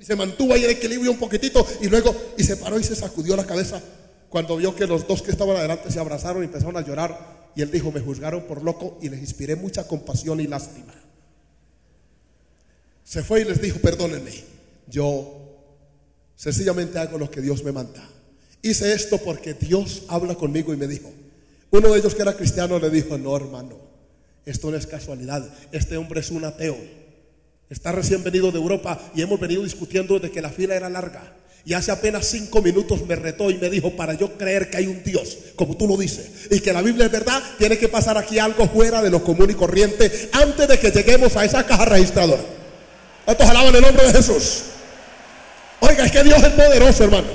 y 0.03 0.05
se 0.05 0.16
mantuvo 0.16 0.53
ahí 0.53 0.64
en 0.64 0.72
equilibrio 0.72 1.12
un 1.12 1.18
poquitito 1.18 1.64
y 1.80 1.86
luego 1.86 2.12
y 2.36 2.42
se 2.42 2.57
paró 2.57 2.76
y 2.76 2.82
se 2.82 2.96
sacudió 2.96 3.36
la 3.36 3.46
cabeza 3.46 3.80
cuando 4.28 4.57
vio 4.57 4.74
que 4.74 4.84
los 4.84 5.07
dos 5.07 5.22
que 5.22 5.30
estaban 5.30 5.57
adelante 5.57 5.92
se 5.92 6.00
abrazaron 6.00 6.42
y 6.42 6.46
empezaron 6.46 6.76
a 6.76 6.80
llorar. 6.80 7.53
Y 7.55 7.62
él 7.62 7.70
dijo, 7.70 7.92
me 7.92 8.00
juzgaron 8.00 8.42
por 8.42 8.64
loco 8.64 8.98
y 9.00 9.09
les 9.11 9.20
inspiré 9.20 9.55
mucha 9.55 9.86
compasión 9.86 10.40
y 10.40 10.48
lástima. 10.48 10.92
Se 13.05 13.22
fue 13.22 13.42
y 13.42 13.44
les 13.44 13.62
dijo, 13.62 13.78
perdónenme, 13.78 14.32
yo 14.88 15.38
sencillamente 16.34 16.98
hago 16.98 17.16
lo 17.16 17.30
que 17.30 17.40
Dios 17.40 17.62
me 17.62 17.70
manda. 17.70 18.03
Hice 18.61 18.94
esto 18.94 19.18
porque 19.18 19.55
Dios 19.55 20.03
habla 20.09 20.34
conmigo 20.34 20.74
y 20.74 20.78
me 20.78 20.88
dijo, 20.88 21.12
uno 21.70 21.92
de 21.92 21.98
ellos 22.00 22.16
que 22.16 22.22
era 22.22 22.36
cristiano 22.36 22.80
le 22.80 22.90
dijo, 22.90 23.18
no 23.18 23.36
hermano, 23.36 23.78
esto 24.46 24.68
no 24.68 24.76
es 24.76 24.86
casualidad, 24.88 25.48
este 25.70 25.96
hombre 25.96 26.20
es 26.20 26.30
un 26.30 26.44
ateo, 26.44 26.76
está 27.73 27.91
recién 27.91 28.23
venido 28.23 28.53
de 28.53 28.59
Europa 28.59 29.01
y 29.14 29.23
hemos 29.23 29.41
venido 29.41 29.62
discutiendo 29.64 30.18
de 30.18 30.31
que 30.31 30.43
la 30.43 30.51
fila 30.51 30.75
era 30.75 30.91
larga. 30.91 31.23
Y 31.64 31.75
hace 31.75 31.93
apenas 31.93 32.27
cinco 32.27 32.61
minutos 32.61 33.07
me 33.07 33.14
retó 33.14 33.51
y 33.51 33.57
me 33.57 33.70
dijo, 33.70 33.97
para 33.97 34.14
yo 34.14 34.37
creer 34.37 34.68
que 34.68 34.79
hay 34.79 34.87
un 34.89 35.03
Dios, 35.05 35.39
como 35.55 35.77
tú 35.77 35.87
lo 35.87 35.97
dices, 35.97 36.49
y 36.51 36.61
que 36.61 36.73
la 36.73 36.83
Biblia 36.83 37.07
es 37.07 37.12
verdad, 37.12 37.41
tiene 37.57 37.79
que 37.79 37.89
pasar 37.89 38.18
aquí 38.18 38.39
algo 38.39 38.68
fuera 38.68 39.01
de 39.01 39.11
lo 39.11 39.23
común 39.23 39.49
y 39.51 39.55
corriente 39.55 40.31
antes 40.33 40.68
de 40.68 40.79
que 40.79 40.91
lleguemos 40.91 41.37
a 41.37 41.45
esa 41.45 41.64
caja 41.64 41.85
registradora. 41.85 42.43
¿Cuántos 43.25 43.49
alaban 43.49 43.75
el 43.75 43.81
nombre 43.81 44.07
de 44.07 44.12
Jesús? 44.12 44.64
Oiga, 45.81 46.05
es 46.05 46.12
que 46.12 46.25
Dios 46.25 46.43
es 46.43 46.51
poderoso, 46.51 47.05
hermano. 47.05 47.29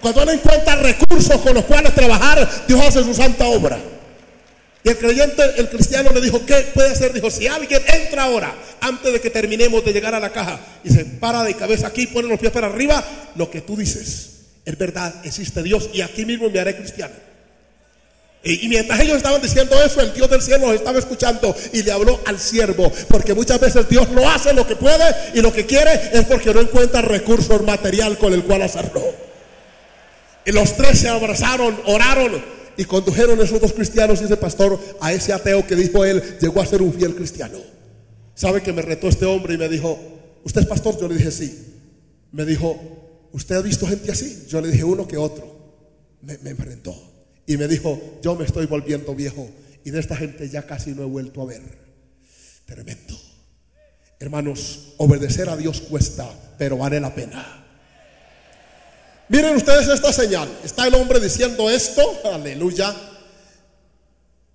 Cuando 0.00 0.22
Él 0.22 0.28
encuentra 0.30 0.76
recursos 0.76 1.40
con 1.40 1.54
los 1.54 1.64
cuales 1.64 1.94
trabajar, 1.94 2.48
Dios 2.68 2.80
hace 2.80 3.02
su 3.02 3.14
santa 3.14 3.46
obra. 3.46 3.78
Y 4.82 4.88
el 4.88 4.96
creyente, 4.96 5.42
el 5.58 5.68
cristiano 5.68 6.10
le 6.12 6.20
dijo, 6.20 6.44
¿qué 6.46 6.70
puede 6.74 6.90
hacer? 6.90 7.12
Dijo, 7.12 7.30
si 7.30 7.46
alguien 7.46 7.82
entra 8.02 8.24
ahora, 8.24 8.54
antes 8.80 9.12
de 9.12 9.20
que 9.20 9.28
terminemos 9.28 9.84
de 9.84 9.92
llegar 9.92 10.14
a 10.14 10.20
la 10.20 10.32
caja, 10.32 10.58
y 10.82 10.90
se 10.90 11.04
para 11.04 11.44
de 11.44 11.54
cabeza 11.54 11.88
aquí, 11.88 12.06
pone 12.06 12.28
los 12.28 12.40
pies 12.40 12.52
para 12.52 12.68
arriba, 12.68 13.04
lo 13.36 13.50
que 13.50 13.60
tú 13.60 13.76
dices 13.76 14.30
es 14.64 14.78
verdad, 14.78 15.14
existe 15.24 15.62
Dios, 15.62 15.90
y 15.92 16.00
aquí 16.00 16.24
mismo 16.24 16.48
me 16.48 16.60
haré 16.60 16.76
cristiano. 16.76 17.14
Y, 18.42 18.68
mientras 18.68 18.98
ellos 19.00 19.18
estaban 19.18 19.42
diciendo 19.42 19.76
eso, 19.82 20.00
el 20.00 20.14
Dios 20.14 20.30
del 20.30 20.40
cielo 20.40 20.68
los 20.68 20.76
estaba 20.76 20.98
escuchando 20.98 21.54
y 21.74 21.82
le 21.82 21.92
habló 21.92 22.20
al 22.24 22.40
siervo. 22.40 22.90
Porque 23.08 23.34
muchas 23.34 23.60
veces 23.60 23.86
Dios 23.86 24.08
no 24.10 24.30
hace 24.30 24.54
lo 24.54 24.66
que 24.66 24.76
puede 24.76 25.14
y 25.34 25.42
lo 25.42 25.52
que 25.52 25.66
quiere 25.66 25.92
es 26.12 26.24
porque 26.24 26.54
no 26.54 26.60
encuentra 26.60 27.02
recursos 27.02 27.62
material 27.62 28.16
con 28.16 28.32
el 28.32 28.42
cual 28.44 28.62
hacerlo. 28.62 29.02
Y 30.46 30.52
los 30.52 30.74
tres 30.74 31.00
se 31.00 31.10
abrazaron, 31.10 31.82
oraron 31.84 32.42
y 32.76 32.84
condujeron 32.84 33.40
esos 33.40 33.60
dos 33.60 33.72
cristianos 33.72 34.20
y 34.20 34.24
ese 34.24 34.36
pastor 34.36 34.78
a 35.00 35.12
ese 35.12 35.32
ateo 35.32 35.66
que 35.66 35.76
dijo 35.76 36.04
él 36.04 36.22
llegó 36.40 36.60
a 36.60 36.66
ser 36.66 36.82
un 36.82 36.92
fiel 36.92 37.14
cristiano. 37.14 37.58
¿Sabe 38.34 38.62
que 38.62 38.72
me 38.72 38.82
retó 38.82 39.08
este 39.08 39.26
hombre 39.26 39.54
y 39.54 39.58
me 39.58 39.68
dijo, 39.68 39.98
¿usted 40.44 40.62
es 40.62 40.66
pastor? 40.66 40.98
Yo 40.98 41.08
le 41.08 41.16
dije 41.16 41.30
sí. 41.30 41.74
Me 42.32 42.44
dijo, 42.44 43.28
¿usted 43.32 43.56
ha 43.56 43.62
visto 43.62 43.86
gente 43.86 44.10
así? 44.10 44.46
Yo 44.48 44.60
le 44.60 44.68
dije 44.68 44.84
uno 44.84 45.06
que 45.06 45.16
otro. 45.16 45.46
Me, 46.22 46.38
me 46.38 46.50
enfrentó. 46.50 46.94
Y 47.46 47.56
me 47.56 47.68
dijo, 47.68 48.00
yo 48.22 48.36
me 48.36 48.44
estoy 48.44 48.66
volviendo 48.66 49.14
viejo 49.14 49.48
y 49.84 49.90
de 49.90 50.00
esta 50.00 50.16
gente 50.16 50.48
ya 50.48 50.66
casi 50.66 50.92
no 50.92 51.02
he 51.02 51.06
vuelto 51.06 51.42
a 51.42 51.46
ver. 51.46 51.62
Tremendo. 52.64 53.18
Hermanos, 54.18 54.94
obedecer 54.98 55.48
a 55.48 55.56
Dios 55.56 55.80
cuesta, 55.80 56.30
pero 56.58 56.76
vale 56.76 57.00
la 57.00 57.14
pena. 57.14 57.59
Miren 59.30 59.56
ustedes 59.56 59.88
esta 59.88 60.12
señal. 60.12 60.46
Está 60.62 60.86
el 60.86 60.94
hombre 60.94 61.20
diciendo 61.20 61.70
esto, 61.70 62.02
aleluya. 62.24 62.94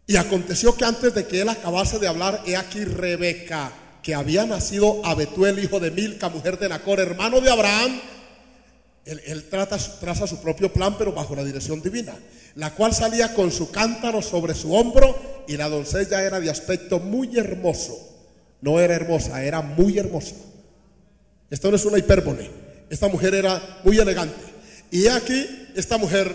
Y 0.06 0.18
aconteció 0.18 0.76
que 0.78 0.86
antes 0.86 1.16
de 1.16 1.26
que 1.26 1.42
él 1.42 1.50
acabase 1.50 1.98
de 1.98 2.08
hablar, 2.08 2.44
he 2.46 2.56
aquí 2.56 2.86
Rebeca, 2.86 3.72
que 4.04 4.14
había 4.14 4.46
nacido 4.46 5.04
a 5.04 5.16
Betuel, 5.16 5.58
hijo 5.58 5.80
de 5.80 5.90
Milca, 5.90 6.30
mujer 6.30 6.60
de 6.60 6.70
Nacor, 6.70 7.00
hermano 7.00 7.42
de 7.42 7.50
Abraham. 7.50 8.00
Él, 9.06 9.50
trata, 9.50 9.80
traza 10.00 10.28
su 10.28 10.40
propio 10.40 10.72
plan, 10.72 10.96
pero 10.96 11.12
bajo 11.12 11.36
la 11.36 11.44
dirección 11.44 11.82
divina 11.82 12.14
la 12.56 12.74
cual 12.74 12.94
salía 12.94 13.34
con 13.34 13.52
su 13.52 13.70
cántaro 13.70 14.22
sobre 14.22 14.56
su 14.56 14.74
hombro 14.74 15.44
y 15.48 15.58
la 15.58 15.70
doncella 15.70 16.24
era 16.24 16.40
de 16.40 16.50
aspecto 16.50 17.00
muy 17.00 17.38
hermoso. 17.38 17.98
No 18.62 18.80
era 18.80 18.96
hermosa, 18.96 19.44
era 19.44 19.62
muy 19.62 20.00
hermosa. 20.00 20.36
Esto 21.50 21.70
no 21.70 21.76
es 21.76 21.86
una 21.86 21.98
hipérbole. 21.98 22.50
Esta 22.90 23.10
mujer 23.10 23.36
era 23.36 23.80
muy 23.84 23.98
elegante. 23.98 24.55
Y 24.96 25.10
aquí 25.10 25.46
esta 25.76 25.98
mujer 25.98 26.34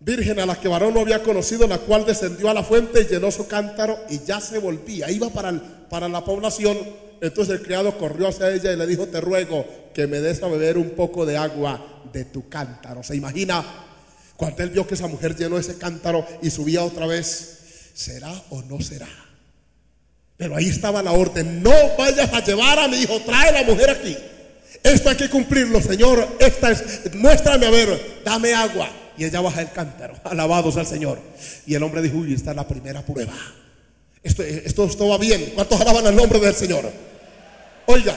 virgen 0.00 0.40
a 0.40 0.46
la 0.46 0.58
que 0.58 0.68
varón 0.68 0.94
no 0.94 1.00
había 1.00 1.22
conocido, 1.22 1.66
la 1.66 1.76
cual 1.76 2.06
descendió 2.06 2.48
a 2.48 2.54
la 2.54 2.64
fuente 2.64 3.02
y 3.02 3.04
llenó 3.04 3.30
su 3.30 3.46
cántaro 3.46 3.98
y 4.08 4.20
ya 4.24 4.40
se 4.40 4.58
volvía, 4.58 5.10
iba 5.10 5.28
para, 5.28 5.52
para 5.90 6.08
la 6.08 6.24
población. 6.24 6.78
Entonces 7.20 7.56
el 7.56 7.62
criado 7.62 7.98
corrió 7.98 8.28
hacia 8.28 8.50
ella 8.50 8.72
y 8.72 8.76
le 8.76 8.86
dijo, 8.86 9.06
te 9.06 9.20
ruego 9.20 9.66
que 9.92 10.06
me 10.06 10.20
des 10.20 10.42
a 10.42 10.48
beber 10.48 10.78
un 10.78 10.92
poco 10.92 11.26
de 11.26 11.36
agua 11.36 12.00
de 12.10 12.24
tu 12.24 12.48
cántaro. 12.48 13.02
¿Se 13.02 13.16
imagina 13.16 13.62
cuando 14.34 14.62
él 14.62 14.70
vio 14.70 14.86
que 14.86 14.94
esa 14.94 15.06
mujer 15.06 15.36
llenó 15.36 15.58
ese 15.58 15.76
cántaro 15.76 16.26
y 16.40 16.48
subía 16.48 16.82
otra 16.82 17.06
vez, 17.06 17.90
¿será 17.92 18.32
o 18.48 18.62
no 18.62 18.80
será? 18.80 19.10
Pero 20.38 20.56
ahí 20.56 20.70
estaba 20.70 21.02
la 21.02 21.12
orden, 21.12 21.62
no 21.62 21.74
vayas 21.98 22.32
a 22.32 22.42
llevar 22.42 22.78
a 22.78 22.88
mi 22.88 22.96
hijo, 22.96 23.20
trae 23.26 23.52
la 23.52 23.70
mujer 23.70 23.90
aquí. 23.90 24.16
Esto 24.82 25.10
hay 25.10 25.16
que 25.16 25.30
cumplirlo, 25.30 25.80
Señor. 25.80 26.36
Esta 26.38 26.70
es, 26.70 27.14
muéstrame 27.14 27.66
a 27.66 27.70
ver, 27.70 28.20
dame 28.24 28.52
agua. 28.54 28.88
Y 29.16 29.24
ella 29.24 29.40
baja 29.40 29.60
el 29.60 29.70
cántaro, 29.70 30.14
alabados 30.24 30.76
al 30.76 30.86
Señor. 30.86 31.18
Y 31.66 31.74
el 31.74 31.82
hombre 31.82 32.02
dijo, 32.02 32.18
uy, 32.18 32.34
esta 32.34 32.50
es 32.50 32.56
la 32.56 32.66
primera 32.66 33.02
prueba. 33.02 33.32
Esto, 34.22 34.42
esto, 34.42 35.08
va 35.08 35.18
bien. 35.18 35.52
¿Cuántos 35.54 35.80
alaban 35.80 36.06
al 36.06 36.16
nombre 36.16 36.38
del 36.40 36.54
Señor? 36.54 36.90
Oiga, 37.86 38.16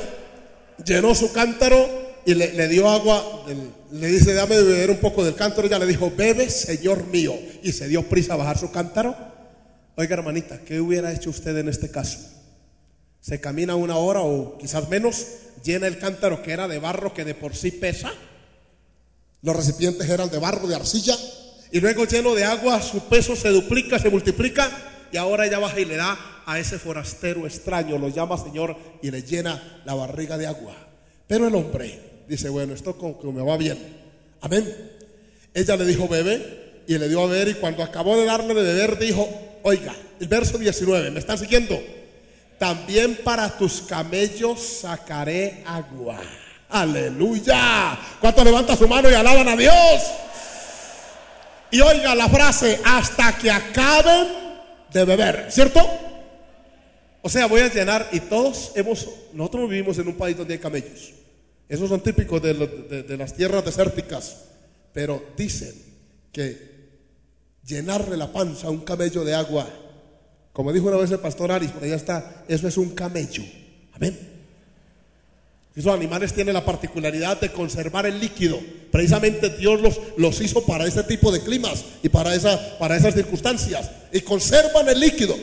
llenó 0.84 1.13
su 1.16 1.32
cántaro 1.32 2.05
y 2.26 2.34
le, 2.34 2.68
dio 2.68 2.89
agua, 2.89 3.45
le 3.91 4.07
dice, 4.07 4.34
dame 4.34 4.55
de 4.55 4.63
beber 4.63 4.91
un 4.91 4.97
poco 4.97 5.24
del 5.24 5.36
cántaro. 5.36 5.68
Ella 5.68 5.80
le 5.80 5.88
dijo, 5.88 6.11
bebe, 6.16 6.49
Señor 6.49 7.07
mío. 7.07 7.34
Y 7.61 7.72
se 7.72 7.88
dio 7.88 8.03
prisa 8.03 8.34
a 8.34 8.38
bajar 8.38 8.57
su 8.57 8.72
cántaro. 8.72 9.16
Oiga, 9.95 10.16
hermanita, 10.16 10.59
¿qué 10.59 10.80
hubiera 10.80 11.11
hecho 11.11 11.30
usted 11.30 11.57
en 11.57 11.70
este 11.70 11.89
caso? 11.89 12.20
Se 13.22 13.39
camina 13.39 13.76
una 13.76 13.97
hora 13.97 14.22
o 14.22 14.57
quizás 14.57 14.88
menos, 14.89 15.26
llena 15.63 15.87
el 15.87 15.97
cántaro 15.97 16.41
que 16.41 16.51
era 16.51 16.67
de 16.67 16.79
barro 16.79 17.13
que 17.13 17.25
de 17.25 17.35
por 17.35 17.55
sí 17.55 17.71
pesa. 17.71 18.11
Los 19.41 19.55
recipientes 19.55 20.09
eran 20.09 20.29
de 20.29 20.39
barro, 20.39 20.67
de 20.67 20.75
arcilla. 20.75 21.15
Y 21.71 21.79
luego 21.79 22.05
lleno 22.05 22.33
de 22.35 22.45
agua, 22.45 22.81
su 22.81 23.07
peso 23.07 23.35
se 23.35 23.49
duplica, 23.49 23.99
se 23.99 24.09
multiplica. 24.09 24.71
Y 25.11 25.17
ahora 25.17 25.45
ella 25.45 25.59
baja 25.59 25.79
y 25.79 25.85
le 25.85 25.97
da 25.97 26.17
a 26.45 26.59
ese 26.59 26.77
forastero 26.77 27.45
extraño, 27.45 27.97
lo 27.97 28.09
llama 28.09 28.37
Señor 28.37 28.77
y 29.01 29.11
le 29.11 29.23
llena 29.23 29.81
la 29.85 29.93
barriga 29.93 30.37
de 30.37 30.47
agua. 30.47 30.75
Pero 31.27 31.47
el 31.47 31.55
hombre 31.55 32.23
dice, 32.27 32.49
bueno, 32.49 32.73
esto 32.73 32.97
como 32.97 33.19
que 33.19 33.27
me 33.27 33.43
va 33.43 33.57
bien. 33.57 33.77
Amén. 34.41 34.91
Ella 35.53 35.75
le 35.75 35.85
dijo, 35.85 36.07
bebe, 36.07 36.83
y 36.87 36.97
le 36.97 37.07
dio 37.09 37.21
a 37.21 37.27
beber, 37.27 37.47
y 37.49 37.53
cuando 37.55 37.83
acabó 37.83 38.17
de 38.17 38.25
darle 38.25 38.53
de 38.53 38.61
beber, 38.61 38.99
dijo, 38.99 39.27
oiga, 39.63 39.95
el 40.19 40.27
verso 40.27 40.57
19, 40.57 41.11
¿me 41.11 41.19
están 41.19 41.37
siguiendo? 41.37 41.81
También 42.57 43.19
para 43.23 43.57
tus 43.57 43.81
camellos 43.81 44.61
sacaré 44.81 45.63
agua. 45.65 46.19
Aleluya. 46.69 47.97
¿Cuánto 48.19 48.43
levanta 48.43 48.75
su 48.75 48.87
mano 48.87 49.09
y 49.09 49.13
alaban 49.13 49.47
a 49.47 49.55
Dios? 49.55 50.03
Y 51.71 51.81
oiga 51.81 52.15
la 52.15 52.29
frase, 52.29 52.79
hasta 52.85 53.37
que 53.37 53.51
acaben 53.51 54.27
de 54.91 55.05
beber, 55.05 55.47
¿cierto? 55.49 55.81
O 57.21 57.29
sea, 57.29 57.47
voy 57.47 57.61
a 57.61 57.73
llenar 57.73 58.07
y 58.11 58.19
todos 58.19 58.71
hemos, 58.75 59.09
nosotros 59.33 59.69
vivimos 59.69 59.97
en 59.97 60.07
un 60.07 60.15
país 60.15 60.37
donde 60.37 60.53
hay 60.53 60.59
camellos. 60.59 61.11
Esos 61.67 61.89
son 61.89 62.01
típicos 62.01 62.41
de, 62.41 63.17
las 63.17 63.33
tierras 63.33 63.65
desérticas. 63.65 64.43
Pero 64.93 65.23
dicen 65.35 65.73
que 66.31 66.75
llenarle 67.65 68.15
la 68.15 68.31
panza 68.31 68.67
a 68.67 68.69
un 68.69 68.81
camello 68.81 69.25
de 69.25 69.33
agua, 69.33 69.67
como 70.55 70.71
dijo 70.71 70.87
una 70.87 70.95
vez 70.95 71.11
el 71.11 71.19
pastor 71.19 71.51
Aris, 71.51 71.71
por 71.71 71.83
allá 71.83 71.97
está, 71.97 72.45
eso 72.47 72.65
es 72.65 72.77
un 72.77 72.91
camello. 72.91 73.43
Amén. 73.91 74.17
Esos 75.75 75.93
animales 75.93 76.31
tienen 76.31 76.53
la 76.53 76.63
particularidad 76.63 77.41
de 77.41 77.51
conservar 77.51 78.05
el 78.05 78.21
líquido. 78.21 78.57
Precisamente 78.89 79.49
Dios 79.49 79.81
los, 79.81 79.99
los 80.15 80.39
hizo 80.39 80.65
para 80.65 80.85
ese 80.85 81.03
tipo 81.03 81.29
de 81.29 81.41
climas 81.41 81.83
y 82.01 82.07
para, 82.07 82.33
esa, 82.33 82.77
para 82.79 82.95
esas 82.95 83.15
circunstancias. 83.15 83.91
Y 84.13 84.21
conservan 84.21 84.87
el 84.87 84.97
líquido. 84.97 85.35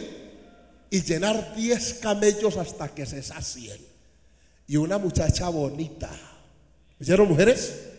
Y 0.89 1.03
llenar 1.03 1.57
10 1.57 1.95
camellos 2.01 2.57
hasta 2.57 2.89
que 2.89 3.05
se 3.05 3.23
sacien. 3.23 3.77
y 4.67 4.79
una 4.79 4.97
muchacha 4.97 5.51
bonita. 5.51 6.09
¿Oyeron 6.99 7.29
mujeres? 7.29 7.92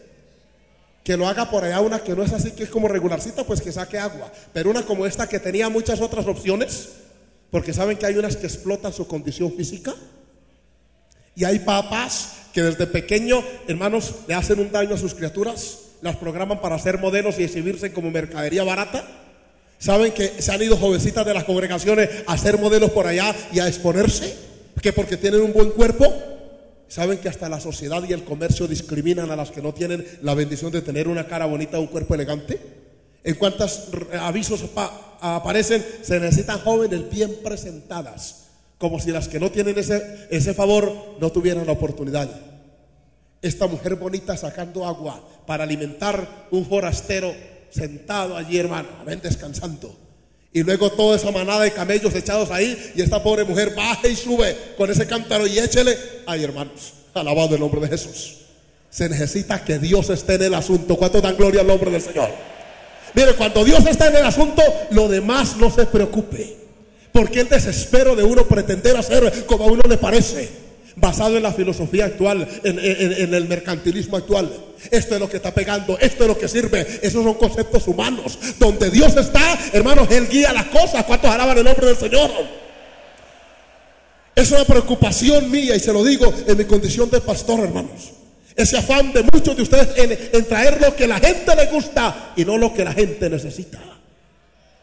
Que 1.04 1.18
lo 1.18 1.28
haga 1.28 1.50
por 1.50 1.64
allá 1.64 1.82
una 1.82 2.00
que 2.00 2.16
no 2.16 2.24
es 2.24 2.32
así, 2.32 2.52
que 2.52 2.64
es 2.64 2.70
como 2.70 2.88
regularcita, 2.88 3.44
pues 3.44 3.62
que 3.62 3.72
saque 3.72 3.98
agua. 3.98 4.32
Pero 4.54 4.70
una 4.70 4.84
como 4.84 5.06
esta 5.06 5.28
que 5.28 5.40
tenía 5.40 5.70
muchas 5.70 6.00
otras 6.00 6.26
opciones, 6.28 6.90
porque 7.52 7.74
saben 7.74 7.98
que 7.98 8.06
hay 8.06 8.16
unas 8.18 8.38
que 8.38 8.48
explotan 8.48 8.94
su 8.94 9.06
condición 9.06 9.54
física. 9.54 9.94
Y 11.36 11.44
hay 11.44 11.60
papás 11.60 12.34
que 12.54 12.62
desde 12.62 12.88
pequeño, 12.88 13.44
hermanos, 13.68 14.16
le 14.28 14.34
hacen 14.34 14.60
un 14.60 14.72
daño 14.72 14.96
a 14.96 14.98
sus 14.98 15.14
criaturas, 15.14 15.80
las 16.02 16.16
programan 16.18 16.62
para 16.62 16.80
ser 16.80 17.00
modelos 17.00 17.40
y 17.40 17.44
exhibirse 17.44 17.92
como 17.92 18.12
mercadería 18.12 18.64
barata. 18.64 19.06
Saben 19.80 20.14
que 20.14 20.42
se 20.42 20.52
han 20.52 20.62
ido 20.62 20.78
jovencitas 20.78 21.26
de 21.26 21.34
las 21.34 21.44
congregaciones 21.44 22.10
a 22.28 22.38
ser 22.38 22.58
modelos 22.58 22.92
por 22.92 23.08
allá 23.08 23.36
y 23.52 23.60
a 23.60 23.68
exponerse, 23.68 24.36
que 24.82 24.94
porque 24.94 25.18
tienen 25.18 25.42
un 25.42 25.54
buen 25.54 25.72
cuerpo. 25.72 26.33
Saben 26.88 27.18
que 27.18 27.30
hasta 27.30 27.50
la 27.50 27.60
sociedad 27.60 28.04
y 28.08 28.14
el 28.14 28.24
comercio 28.24 28.68
discriminan 28.68 29.32
a 29.32 29.36
las 29.36 29.52
que 29.52 29.62
no 29.62 29.74
tienen 29.74 30.06
la 30.22 30.36
bendición 30.36 30.72
de 30.72 30.82
tener 30.82 31.08
una 31.08 31.28
cara 31.28 31.46
bonita, 31.46 31.80
un 31.80 31.88
cuerpo 31.88 32.16
elegante. 32.16 32.60
En 33.24 33.36
cuantos 33.36 33.90
avisos 34.20 34.66
aparecen, 35.22 35.84
se 36.02 36.20
necesitan 36.20 36.60
jóvenes 36.60 37.10
bien 37.10 37.36
presentadas, 37.44 38.48
como 38.78 39.00
si 39.00 39.12
las 39.12 39.28
que 39.28 39.40
no 39.40 39.50
tienen 39.50 39.78
ese, 39.78 40.54
favor 40.54 41.18
no 41.20 41.32
tuvieran 41.32 41.66
la 41.66 41.72
oportunidad. 41.72 42.30
Esta 43.42 43.68
mujer 43.68 43.96
bonita 43.96 44.38
sacando 44.38 44.86
agua 44.86 45.26
para 45.48 45.64
alimentar 45.64 46.48
un 46.52 46.66
forastero 46.66 47.34
sentado 47.70 48.36
allí, 48.38 48.58
hermano, 48.58 48.90
ven 49.06 49.22
descansando. 49.22 50.03
Y 50.54 50.62
luego 50.62 50.92
toda 50.92 51.16
esa 51.16 51.32
manada 51.32 51.62
de 51.62 51.72
camellos 51.72 52.14
echados 52.14 52.52
ahí 52.52 52.94
y 52.96 53.02
esta 53.02 53.22
pobre 53.24 53.44
mujer 53.44 53.74
baja 53.76 54.08
y 54.08 54.16
sube 54.16 54.56
con 54.78 54.90
ese 54.90 55.08
cántaro 55.08 55.48
y 55.48 55.58
échele. 55.58 55.98
Ay, 56.28 56.44
hermanos, 56.44 56.94
alabado 57.14 57.56
el 57.56 57.62
nombre 57.62 57.82
de 57.82 57.88
Jesús. 57.88 58.38
Se 58.90 59.10
necesita 59.10 59.64
que 59.66 59.80
Dios 59.80 60.10
esté 60.12 60.36
en 60.36 60.44
el 60.44 60.54
asunto. 60.54 60.96
¿Cuánto 60.96 61.20
dan 61.22 61.36
gloria 61.36 61.62
al 61.62 61.68
nombre 61.68 61.90
del 61.90 62.02
Señor? 62.02 62.30
Mire, 63.16 63.34
cuando 63.34 63.66
Dios 63.66 63.84
está 63.88 64.10
en 64.10 64.18
el 64.18 64.26
asunto, 64.26 64.62
lo 64.92 65.08
demás 65.08 65.58
no 65.58 65.72
se 65.72 65.88
preocupe. 65.88 66.56
Porque 67.12 67.42
el 67.42 67.50
desespero 67.50 68.16
de 68.16 68.24
uno 68.24 68.48
pretender 68.48 68.96
hacer 68.96 69.46
como 69.48 69.64
a 69.64 69.68
uno 69.68 69.82
le 69.90 69.98
parece 69.98 70.63
basado 70.96 71.38
en 71.38 71.44
la 71.44 71.54
filosofía 71.54 72.06
actual, 72.06 72.48
en, 72.64 73.34
el 73.34 73.48
mercantilismo 73.48 74.18
actual. 74.18 74.52
Esto 74.92 75.16
es 75.16 75.20
lo 75.20 75.30
que 75.30 75.38
está 75.38 75.54
pegando, 75.54 75.98
esto 76.00 76.24
es 76.24 76.28
lo 76.28 76.38
que 76.38 76.48
sirve. 76.48 76.86
Esos 77.02 77.24
son 77.24 77.34
conceptos 77.36 77.88
humanos. 77.88 78.38
Donde 78.60 78.90
Dios 78.90 79.16
está, 79.16 79.58
hermanos, 79.72 80.08
Él 80.12 80.28
guía 80.28 80.54
las 80.54 80.66
cosas. 80.66 81.04
¿Cuántos 81.06 81.30
alaban 81.30 81.58
el 81.58 81.64
nombre 81.64 81.88
del 81.88 81.98
Señor? 81.98 82.32
Es 84.36 84.52
una 84.52 84.66
preocupación 84.66 85.50
mía 85.50 85.76
y 85.76 85.80
se 85.80 85.94
lo 85.94 86.04
digo 86.04 86.34
en 86.48 86.58
mi 86.58 86.66
condición 86.66 87.10
de 87.10 87.22
pastor, 87.22 87.62
hermanos. 87.62 88.12
Ese 88.56 88.78
afán 88.78 89.14
de 89.14 89.24
muchos 89.32 89.56
de 89.56 89.64
ustedes 89.64 89.90
en, 89.98 90.18
en 90.34 90.46
traer 90.46 90.80
lo 90.80 90.96
que 90.96 91.08
la 91.08 91.20
gente 91.20 91.56
le 91.56 91.68
gusta 91.68 92.34
y 92.36 92.46
no 92.46 92.58
lo 92.58 92.74
que 92.74 92.84
la 92.84 92.94
gente 92.94 93.30
necesita. 93.30 93.80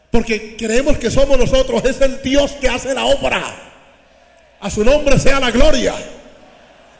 Porque 0.09 0.57
creemos 0.57 0.97
que 0.97 1.09
somos 1.09 1.37
nosotros, 1.37 1.83
es 1.85 2.01
el 2.01 2.21
Dios 2.21 2.51
que 2.59 2.67
hace 2.67 2.93
la 2.93 3.05
obra. 3.05 3.70
A 4.61 4.69
su 4.69 4.83
nombre 4.83 5.19
sea 5.19 5.39
la 5.39 5.51
gloria. 5.51 5.93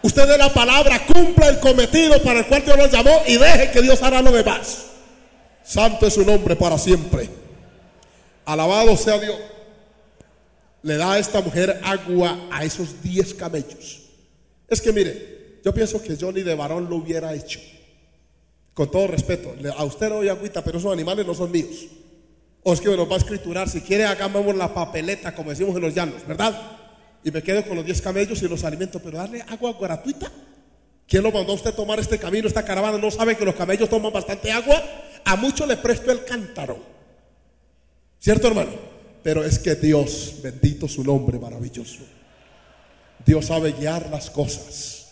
Usted 0.01 0.27
de 0.27 0.37
la 0.37 0.51
palabra 0.51 1.05
cumpla 1.05 1.47
el 1.47 1.59
cometido 1.59 2.21
para 2.23 2.39
el 2.39 2.47
cual 2.47 2.65
Dios 2.65 2.75
lo 2.75 2.87
llamó 2.87 3.21
y 3.27 3.37
deje 3.37 3.71
que 3.71 3.81
Dios 3.81 4.01
hará 4.01 4.21
lo 4.21 4.31
demás. 4.31 4.87
Santo 5.63 6.07
es 6.07 6.15
su 6.15 6.25
nombre 6.25 6.55
para 6.55 6.77
siempre. 6.79 7.29
Alabado 8.45 8.97
sea 8.97 9.19
Dios. 9.19 9.37
Le 10.81 10.97
da 10.97 11.13
a 11.13 11.19
esta 11.19 11.41
mujer 11.41 11.79
agua 11.83 12.47
a 12.51 12.63
esos 12.63 13.03
10 13.03 13.35
camellos. 13.35 14.01
Es 14.67 14.81
que 14.81 14.91
mire, 14.91 15.59
yo 15.63 15.71
pienso 15.71 16.01
que 16.01 16.17
ni 16.33 16.41
de 16.41 16.55
varón 16.55 16.89
lo 16.89 16.95
hubiera 16.95 17.35
hecho. 17.35 17.59
Con 18.73 18.89
todo 18.89 19.05
respeto, 19.05 19.53
a 19.77 19.83
usted 19.83 20.09
no 20.09 20.15
doy 20.15 20.29
agüita, 20.29 20.63
pero 20.63 20.79
esos 20.79 20.91
animales 20.91 21.27
no 21.27 21.35
son 21.35 21.51
míos. 21.51 21.85
O 22.63 22.73
es 22.73 22.81
que 22.81 22.89
me 22.89 22.95
los 22.95 23.09
va 23.09 23.15
a 23.15 23.19
escriturar. 23.19 23.69
Si 23.69 23.81
quiere, 23.81 24.05
hagamos 24.05 24.55
la 24.55 24.73
papeleta, 24.73 25.35
como 25.35 25.51
decimos 25.51 25.75
en 25.75 25.81
los 25.81 25.93
llanos, 25.93 26.25
¿verdad? 26.27 26.80
Y 27.23 27.31
me 27.31 27.43
quedo 27.43 27.63
con 27.65 27.75
los 27.75 27.85
10 27.85 28.01
camellos 28.01 28.41
y 28.41 28.47
los 28.47 28.63
alimentos, 28.63 29.01
pero 29.03 29.17
darle 29.17 29.41
agua 29.41 29.75
gratuita. 29.79 30.31
¿Quién 31.07 31.23
lo 31.23 31.31
mandó 31.31 31.51
a 31.51 31.55
usted 31.55 31.73
tomar 31.73 31.99
este 31.99 32.17
camino, 32.17 32.47
esta 32.47 32.63
caravana? 32.63 32.97
¿No 32.97 33.11
sabe 33.11 33.35
que 33.35 33.45
los 33.45 33.55
camellos 33.55 33.89
toman 33.89 34.13
bastante 34.13 34.51
agua? 34.51 34.81
A 35.25 35.35
muchos 35.35 35.67
le 35.67 35.77
presto 35.77 36.11
el 36.11 36.23
cántaro. 36.23 36.79
¿Cierto, 38.19 38.47
hermano? 38.47 38.71
Pero 39.23 39.43
es 39.43 39.59
que 39.59 39.75
Dios, 39.75 40.35
bendito 40.41 40.87
su 40.87 41.03
nombre 41.03 41.37
maravilloso. 41.37 41.99
Dios 43.25 43.45
sabe 43.45 43.73
guiar 43.73 44.09
las 44.09 44.29
cosas. 44.29 45.09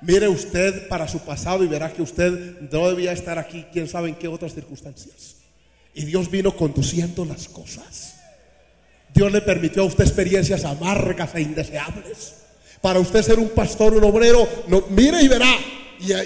Mire 0.00 0.28
usted 0.28 0.88
para 0.88 1.08
su 1.08 1.20
pasado 1.20 1.64
y 1.64 1.68
verá 1.68 1.92
que 1.92 2.02
usted 2.02 2.60
no 2.72 2.88
debía 2.88 3.12
estar 3.12 3.38
aquí, 3.38 3.64
quién 3.72 3.88
sabe 3.88 4.08
en 4.08 4.16
qué 4.16 4.28
otras 4.28 4.54
circunstancias. 4.54 5.36
Y 5.94 6.04
Dios 6.04 6.30
vino 6.30 6.56
conduciendo 6.56 7.24
las 7.24 7.48
cosas. 7.48 8.11
Dios 9.14 9.32
le 9.32 9.40
permitió 9.42 9.82
a 9.82 9.86
usted 9.86 10.04
experiencias 10.04 10.64
amargas 10.64 11.34
e 11.34 11.42
indeseables. 11.42 12.34
Para 12.80 12.98
usted 12.98 13.22
ser 13.22 13.38
un 13.38 13.50
pastor, 13.50 13.94
un 13.94 14.04
obrero, 14.04 14.46
no, 14.68 14.84
mire 14.90 15.22
y 15.22 15.28
verá. 15.28 15.54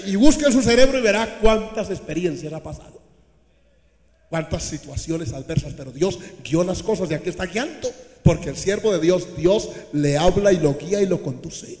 Y, 0.07 0.15
busque 0.15 0.45
en 0.45 0.53
su 0.53 0.63
cerebro 0.63 0.97
y 0.97 1.01
verá 1.01 1.37
cuántas 1.39 1.91
experiencias 1.91 2.51
ha 2.51 2.63
pasado. 2.63 2.99
Cuántas 4.29 4.63
situaciones 4.63 5.33
adversas. 5.33 5.73
Pero 5.77 5.91
Dios 5.91 6.17
guió 6.43 6.63
las 6.63 6.81
cosas 6.81 7.11
y 7.11 7.13
aquí 7.13 7.29
está 7.29 7.45
guiando. 7.45 7.89
Porque 8.23 8.49
el 8.49 8.57
siervo 8.57 8.91
de 8.91 8.99
Dios, 8.99 9.37
Dios 9.37 9.69
le 9.93 10.17
habla 10.17 10.51
y 10.51 10.57
lo 10.57 10.75
guía 10.77 11.01
y 11.01 11.05
lo 11.05 11.21
conduce. 11.21 11.77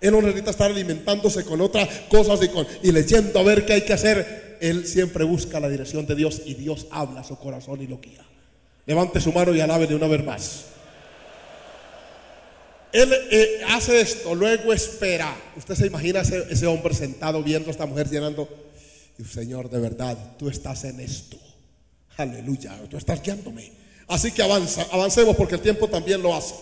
Él 0.00 0.10
no 0.10 0.20
necesita 0.20 0.50
estar 0.50 0.70
alimentándose 0.70 1.44
con 1.44 1.60
otras 1.60 1.88
cosas 2.10 2.42
y, 2.42 2.48
con, 2.48 2.66
y 2.82 2.90
leyendo 2.90 3.38
a 3.38 3.42
ver 3.44 3.64
qué 3.64 3.74
hay 3.74 3.82
que 3.82 3.92
hacer. 3.92 4.58
Él 4.60 4.86
siempre 4.86 5.24
busca 5.24 5.60
la 5.60 5.68
dirección 5.68 6.06
de 6.06 6.16
Dios 6.16 6.42
y 6.44 6.54
Dios 6.54 6.86
habla 6.90 7.20
a 7.20 7.24
su 7.24 7.38
corazón 7.38 7.80
y 7.80 7.86
lo 7.86 8.00
guía. 8.00 8.24
Levante 8.86 9.20
su 9.20 9.32
mano 9.32 9.52
y 9.52 9.58
de 9.58 9.94
una 9.94 10.06
vez 10.06 10.24
más. 10.24 10.64
Él 12.92 13.12
eh, 13.30 13.60
hace 13.68 14.00
esto, 14.00 14.34
luego 14.34 14.72
espera. 14.72 15.36
Usted 15.56 15.74
se 15.74 15.86
imagina 15.86 16.20
ese, 16.20 16.66
hombre 16.66 16.94
sentado 16.94 17.42
viendo 17.42 17.68
a 17.68 17.72
esta 17.72 17.84
mujer 17.84 18.08
llenando. 18.08 18.48
Y 19.18 19.24
Señor, 19.24 19.68
de 19.68 19.80
verdad, 19.80 20.16
tú 20.38 20.48
estás 20.48 20.84
en 20.84 21.00
esto. 21.00 21.36
Aleluya, 22.16 22.78
tú 22.88 22.96
estás 22.96 23.20
guiándome. 23.22 23.72
Así 24.08 24.30
que 24.30 24.42
avanza, 24.42 24.86
avancemos 24.92 25.34
porque 25.34 25.56
el 25.56 25.60
tiempo 25.60 25.88
también 25.88 26.22
lo 26.22 26.34
hace. 26.34 26.54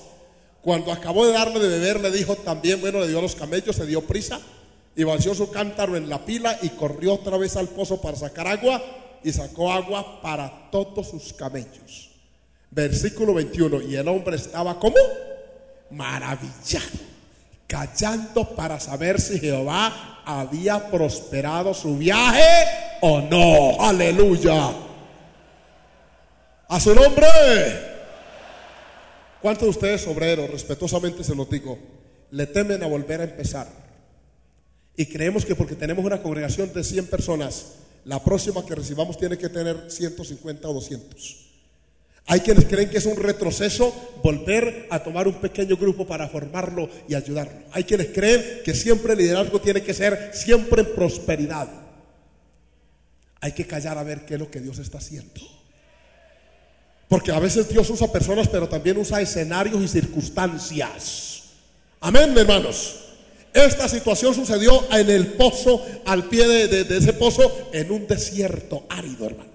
Cuando 0.62 0.90
acabó 0.90 1.26
de 1.26 1.34
darle 1.34 1.60
de 1.60 1.68
beber, 1.68 2.00
le 2.00 2.10
dijo 2.10 2.36
también, 2.36 2.80
bueno, 2.80 3.00
le 3.00 3.08
dio 3.08 3.20
los 3.20 3.34
camellos, 3.34 3.76
se 3.76 3.84
dio 3.84 4.00
prisa 4.00 4.40
y 4.96 5.04
vació 5.04 5.34
su 5.34 5.50
cántaro 5.50 5.94
en 5.94 6.08
la 6.08 6.24
pila 6.24 6.58
y 6.62 6.70
corrió 6.70 7.14
otra 7.14 7.36
vez 7.36 7.56
al 7.56 7.68
pozo 7.68 8.00
para 8.00 8.16
sacar 8.16 8.46
agua 8.46 8.82
y 9.22 9.30
sacó 9.30 9.70
agua 9.70 10.22
para 10.22 10.70
todos 10.70 11.10
sus 11.10 11.34
camellos. 11.34 12.13
Versículo 12.74 13.34
21. 13.34 13.82
Y 13.82 13.96
el 13.96 14.08
hombre 14.08 14.36
estaba 14.36 14.78
como 14.78 14.96
maravillado, 15.90 16.98
callando 17.66 18.48
para 18.56 18.80
saber 18.80 19.20
si 19.20 19.38
Jehová 19.38 20.22
había 20.24 20.90
prosperado 20.90 21.72
su 21.72 21.96
viaje 21.96 22.42
o 23.00 23.20
no. 23.20 23.80
Aleluya. 23.80 24.72
A 26.68 26.80
su 26.80 26.94
nombre. 26.94 27.26
¿Cuántos 29.40 29.64
de 29.64 29.70
ustedes, 29.70 30.06
obreros, 30.06 30.50
respetuosamente 30.50 31.22
se 31.22 31.34
lo 31.34 31.44
digo, 31.44 31.78
le 32.30 32.46
temen 32.46 32.82
a 32.82 32.86
volver 32.86 33.20
a 33.20 33.24
empezar? 33.24 33.68
Y 34.96 35.06
creemos 35.06 35.44
que 35.44 35.54
porque 35.54 35.74
tenemos 35.74 36.04
una 36.04 36.22
congregación 36.22 36.72
de 36.72 36.82
100 36.82 37.08
personas, 37.08 37.74
la 38.04 38.24
próxima 38.24 38.64
que 38.64 38.74
recibamos 38.74 39.18
tiene 39.18 39.36
que 39.36 39.50
tener 39.50 39.90
150 39.90 40.66
o 40.66 40.72
200. 40.72 41.43
Hay 42.26 42.40
quienes 42.40 42.64
creen 42.64 42.88
que 42.88 42.98
es 42.98 43.06
un 43.06 43.16
retroceso 43.16 43.94
volver 44.22 44.86
a 44.90 45.02
tomar 45.02 45.28
un 45.28 45.34
pequeño 45.34 45.76
grupo 45.76 46.06
para 46.06 46.28
formarlo 46.28 46.88
y 47.06 47.14
ayudarlo. 47.14 47.60
Hay 47.72 47.84
quienes 47.84 48.08
creen 48.08 48.62
que 48.64 48.74
siempre 48.74 49.12
el 49.12 49.18
liderazgo 49.18 49.60
tiene 49.60 49.82
que 49.82 49.92
ser 49.92 50.30
siempre 50.32 50.82
en 50.82 50.94
prosperidad. 50.94 51.68
Hay 53.40 53.52
que 53.52 53.66
callar 53.66 53.98
a 53.98 54.02
ver 54.02 54.24
qué 54.24 54.34
es 54.34 54.40
lo 54.40 54.50
que 54.50 54.60
Dios 54.60 54.78
está 54.78 54.98
haciendo. 54.98 55.42
Porque 57.08 57.30
a 57.30 57.38
veces 57.38 57.68
Dios 57.68 57.90
usa 57.90 58.10
personas, 58.10 58.48
pero 58.48 58.68
también 58.68 58.96
usa 58.96 59.20
escenarios 59.20 59.82
y 59.82 59.88
circunstancias. 59.88 61.42
Amén, 62.00 62.36
hermanos. 62.38 63.00
Esta 63.52 63.86
situación 63.86 64.34
sucedió 64.34 64.90
en 64.90 65.10
el 65.10 65.34
pozo, 65.34 65.84
al 66.06 66.24
pie 66.24 66.48
de, 66.48 66.84
de 66.84 66.96
ese 66.96 67.12
pozo, 67.12 67.68
en 67.72 67.90
un 67.92 68.06
desierto 68.06 68.86
árido, 68.88 69.26
hermano. 69.26 69.53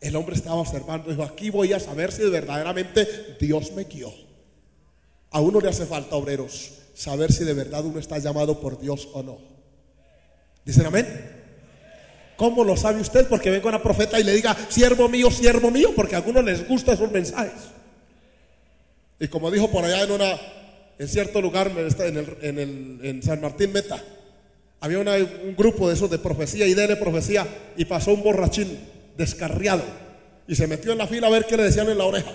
El 0.00 0.16
hombre 0.16 0.34
estaba 0.34 0.56
observando, 0.56 1.10
dijo, 1.10 1.22
aquí 1.22 1.50
voy 1.50 1.72
a 1.74 1.80
saber 1.80 2.10
si 2.10 2.22
verdaderamente 2.22 3.36
Dios 3.38 3.72
me 3.72 3.84
guió. 3.84 4.12
A 5.30 5.40
uno 5.40 5.60
le 5.60 5.68
hace 5.68 5.84
falta, 5.84 6.16
obreros, 6.16 6.72
saber 6.94 7.32
si 7.32 7.44
de 7.44 7.52
verdad 7.52 7.84
uno 7.84 7.98
está 7.98 8.18
llamado 8.18 8.60
por 8.60 8.80
Dios 8.80 9.08
o 9.12 9.22
no. 9.22 9.38
¿Dicen 10.64 10.86
amén? 10.86 11.06
¿Cómo 12.36 12.64
lo 12.64 12.76
sabe 12.76 13.00
usted? 13.00 13.28
Porque 13.28 13.50
venga 13.50 13.68
una 13.68 13.82
profeta 13.82 14.18
y 14.18 14.24
le 14.24 14.32
diga, 14.32 14.56
siervo 14.70 15.08
mío, 15.08 15.30
siervo 15.30 15.70
mío, 15.70 15.90
porque 15.94 16.14
a 16.14 16.18
algunos 16.18 16.44
les 16.44 16.66
gustan 16.66 16.94
esos 16.94 17.10
mensajes. 17.12 17.52
Y 19.18 19.28
como 19.28 19.50
dijo 19.50 19.70
por 19.70 19.84
allá 19.84 20.04
en 20.04 20.12
una, 20.12 20.40
en 20.98 21.08
cierto 21.08 21.42
lugar 21.42 21.70
en, 21.76 23.00
en 23.02 23.22
San 23.22 23.42
Martín 23.42 23.72
Meta. 23.72 24.02
Había 24.80 24.98
un 24.98 25.54
grupo 25.54 25.88
de 25.88 25.94
esos 25.94 26.10
de 26.10 26.18
profecía 26.18 26.66
y 26.66 26.72
de 26.72 26.96
profecía 26.96 27.46
y 27.76 27.84
pasó 27.84 28.14
un 28.14 28.22
borrachín 28.22 28.78
descarriado 29.20 29.84
y 30.48 30.56
se 30.56 30.66
metió 30.66 30.90
en 30.90 30.98
la 30.98 31.06
fila 31.06 31.28
a 31.28 31.30
ver 31.30 31.46
qué 31.46 31.56
le 31.56 31.62
decían 31.62 31.88
en 31.88 31.98
la 31.98 32.04
oreja. 32.04 32.32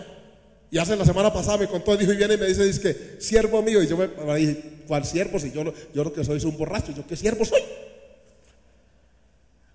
Y 0.71 0.77
hace 0.77 0.95
la 0.95 1.05
semana 1.05 1.33
pasada 1.33 1.57
me 1.57 1.67
contó, 1.67 1.97
dijo 1.97 2.13
y 2.13 2.15
viene 2.15 2.35
y 2.35 2.37
me 2.37 2.47
dice, 2.47 2.63
dice 2.63 2.81
que 2.81 3.21
siervo 3.21 3.61
mío. 3.61 3.83
Y 3.83 3.87
yo 3.87 3.97
me, 3.97 4.07
dije, 4.37 4.83
¿cuál 4.87 5.03
siervo? 5.05 5.39
Si 5.39 5.51
yo, 5.51 5.63
yo 5.93 6.03
lo 6.03 6.13
que 6.13 6.23
soy 6.23 6.37
es 6.37 6.43
un 6.45 6.57
borracho, 6.57 6.93
¿yo 6.95 7.05
qué 7.05 7.15
siervo 7.15 7.43
soy? 7.43 7.61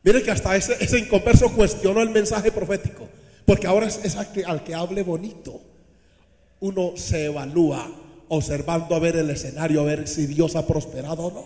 Mire 0.02 0.22
que 0.22 0.30
hasta 0.30 0.56
ese, 0.56 0.76
ese 0.80 0.98
inconverso 0.98 1.52
cuestionó 1.52 2.00
el 2.00 2.11
mensaje 2.11 2.50
profético. 2.50 3.08
Porque 3.44 3.66
ahora 3.66 3.86
es, 3.88 4.16
al, 4.16 4.32
que, 4.32 4.44
al 4.44 4.64
que 4.64 4.74
hable 4.74 5.02
bonito. 5.02 5.61
Uno 6.61 6.92
se 6.96 7.26
evalúa 7.26 7.90
observando 8.28 8.94
a 8.94 8.98
ver 8.98 9.16
el 9.16 9.28
escenario, 9.30 9.80
a 9.80 9.84
ver 9.84 10.06
si 10.06 10.26
Dios 10.26 10.56
ha 10.56 10.66
prosperado 10.66 11.24
o 11.24 11.32
no. 11.32 11.44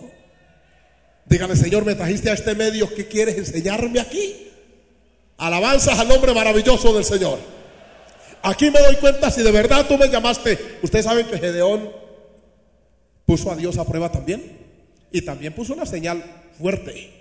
Dígale, 1.25 1.55
Señor, 1.55 1.83
me 1.83 1.95
trajiste 1.95 2.29
a 2.29 2.33
este 2.33 2.53
medio, 2.55 2.93
¿qué 2.93 3.07
quieres 3.07 3.37
enseñarme 3.37 3.99
aquí? 3.99 4.44
Alabanzas 5.37 5.99
al 5.99 6.07
nombre 6.07 6.33
maravilloso 6.33 6.93
del 6.93 7.03
Señor. 7.03 7.39
Aquí 8.41 8.69
me 8.69 8.79
doy 8.79 8.95
cuenta 8.97 9.31
si 9.31 9.41
de 9.41 9.51
verdad 9.51 9.85
tú 9.87 9.97
me 9.97 10.07
llamaste. 10.07 10.77
Ustedes 10.81 11.05
saben 11.05 11.27
que 11.27 11.37
Gedeón 11.37 11.89
puso 13.25 13.51
a 13.51 13.55
Dios 13.55 13.77
a 13.77 13.85
prueba 13.85 14.11
también. 14.11 14.59
Y 15.11 15.21
también 15.21 15.53
puso 15.53 15.73
una 15.73 15.85
señal 15.85 16.23
fuerte. 16.57 17.11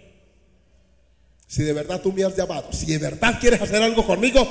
Si 1.47 1.63
de 1.63 1.73
verdad 1.73 2.01
tú 2.01 2.13
me 2.13 2.25
has 2.25 2.37
llamado, 2.37 2.73
si 2.73 2.87
de 2.87 2.99
verdad 2.99 3.39
quieres 3.41 3.63
hacer 3.63 3.83
algo 3.83 4.05
conmigo, 4.05 4.47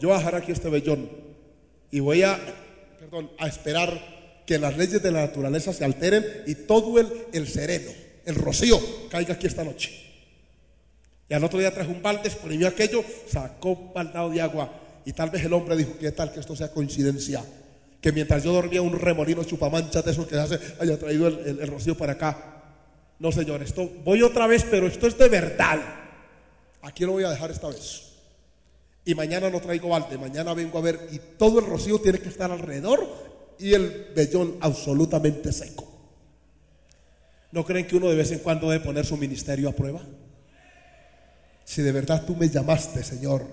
yo 0.00 0.08
voy 0.08 0.14
a 0.14 0.18
dejar 0.18 0.36
aquí 0.36 0.52
este 0.52 0.68
vellón 0.68 1.10
y 1.90 2.00
voy 2.00 2.22
a, 2.22 2.38
a 3.38 3.46
esperar 3.46 4.42
que 4.46 4.58
las 4.58 4.76
leyes 4.76 5.02
de 5.02 5.10
la 5.10 5.22
naturaleza 5.22 5.72
se 5.72 5.84
alteren 5.84 6.24
y 6.46 6.54
todo 6.54 6.98
el, 6.98 7.08
el 7.32 7.48
sereno, 7.48 7.90
el 8.24 8.34
rocío, 8.36 8.80
caiga 9.10 9.34
aquí 9.34 9.46
esta 9.46 9.64
noche. 9.64 10.05
Y 11.28 11.34
al 11.34 11.42
otro 11.42 11.58
día 11.58 11.72
trajo 11.72 11.90
un 11.90 12.02
balde, 12.02 12.28
exprimió 12.28 12.68
aquello, 12.68 13.04
sacó 13.28 13.70
un 13.70 13.92
baldado 13.92 14.30
de 14.30 14.40
agua. 14.40 14.70
Y 15.04 15.12
tal 15.12 15.30
vez 15.30 15.44
el 15.44 15.52
hombre 15.52 15.76
dijo, 15.76 15.92
¿qué 15.98 16.12
tal 16.12 16.32
que 16.32 16.40
esto 16.40 16.54
sea 16.54 16.70
coincidencia? 16.70 17.44
Que 18.00 18.12
mientras 18.12 18.44
yo 18.44 18.52
dormía 18.52 18.82
un 18.82 18.98
remolino 18.98 19.44
chupamancha 19.44 20.02
de 20.02 20.10
esos 20.12 20.26
que 20.26 20.36
hace, 20.36 20.58
haya 20.80 20.98
traído 20.98 21.28
el, 21.28 21.60
el 21.60 21.68
rocío 21.68 21.96
para 21.96 22.12
acá. 22.12 22.62
No, 23.18 23.32
señor, 23.32 23.62
esto 23.62 23.90
voy 24.04 24.22
otra 24.22 24.46
vez, 24.46 24.64
pero 24.70 24.86
esto 24.86 25.06
es 25.06 25.16
de 25.18 25.28
verdad. 25.28 25.80
Aquí 26.82 27.04
lo 27.04 27.12
voy 27.12 27.24
a 27.24 27.30
dejar 27.30 27.50
esta 27.50 27.68
vez. 27.68 28.02
Y 29.04 29.14
mañana 29.14 29.50
no 29.50 29.60
traigo 29.60 29.88
balde, 29.88 30.18
mañana 30.18 30.52
vengo 30.54 30.78
a 30.78 30.82
ver 30.82 31.08
y 31.12 31.20
todo 31.38 31.60
el 31.60 31.66
rocío 31.66 32.00
tiene 32.00 32.18
que 32.18 32.28
estar 32.28 32.50
alrededor 32.50 33.06
y 33.58 33.72
el 33.72 34.12
vellón 34.14 34.56
absolutamente 34.60 35.52
seco. 35.52 35.86
¿No 37.52 37.64
creen 37.64 37.86
que 37.86 37.96
uno 37.96 38.10
de 38.10 38.16
vez 38.16 38.32
en 38.32 38.40
cuando 38.40 38.68
debe 38.68 38.84
poner 38.84 39.06
su 39.06 39.16
ministerio 39.16 39.68
a 39.68 39.72
prueba? 39.72 40.00
Si 41.66 41.82
de 41.82 41.90
verdad 41.90 42.22
tú 42.24 42.36
me 42.36 42.48
llamaste, 42.48 43.02
Señor, 43.02 43.44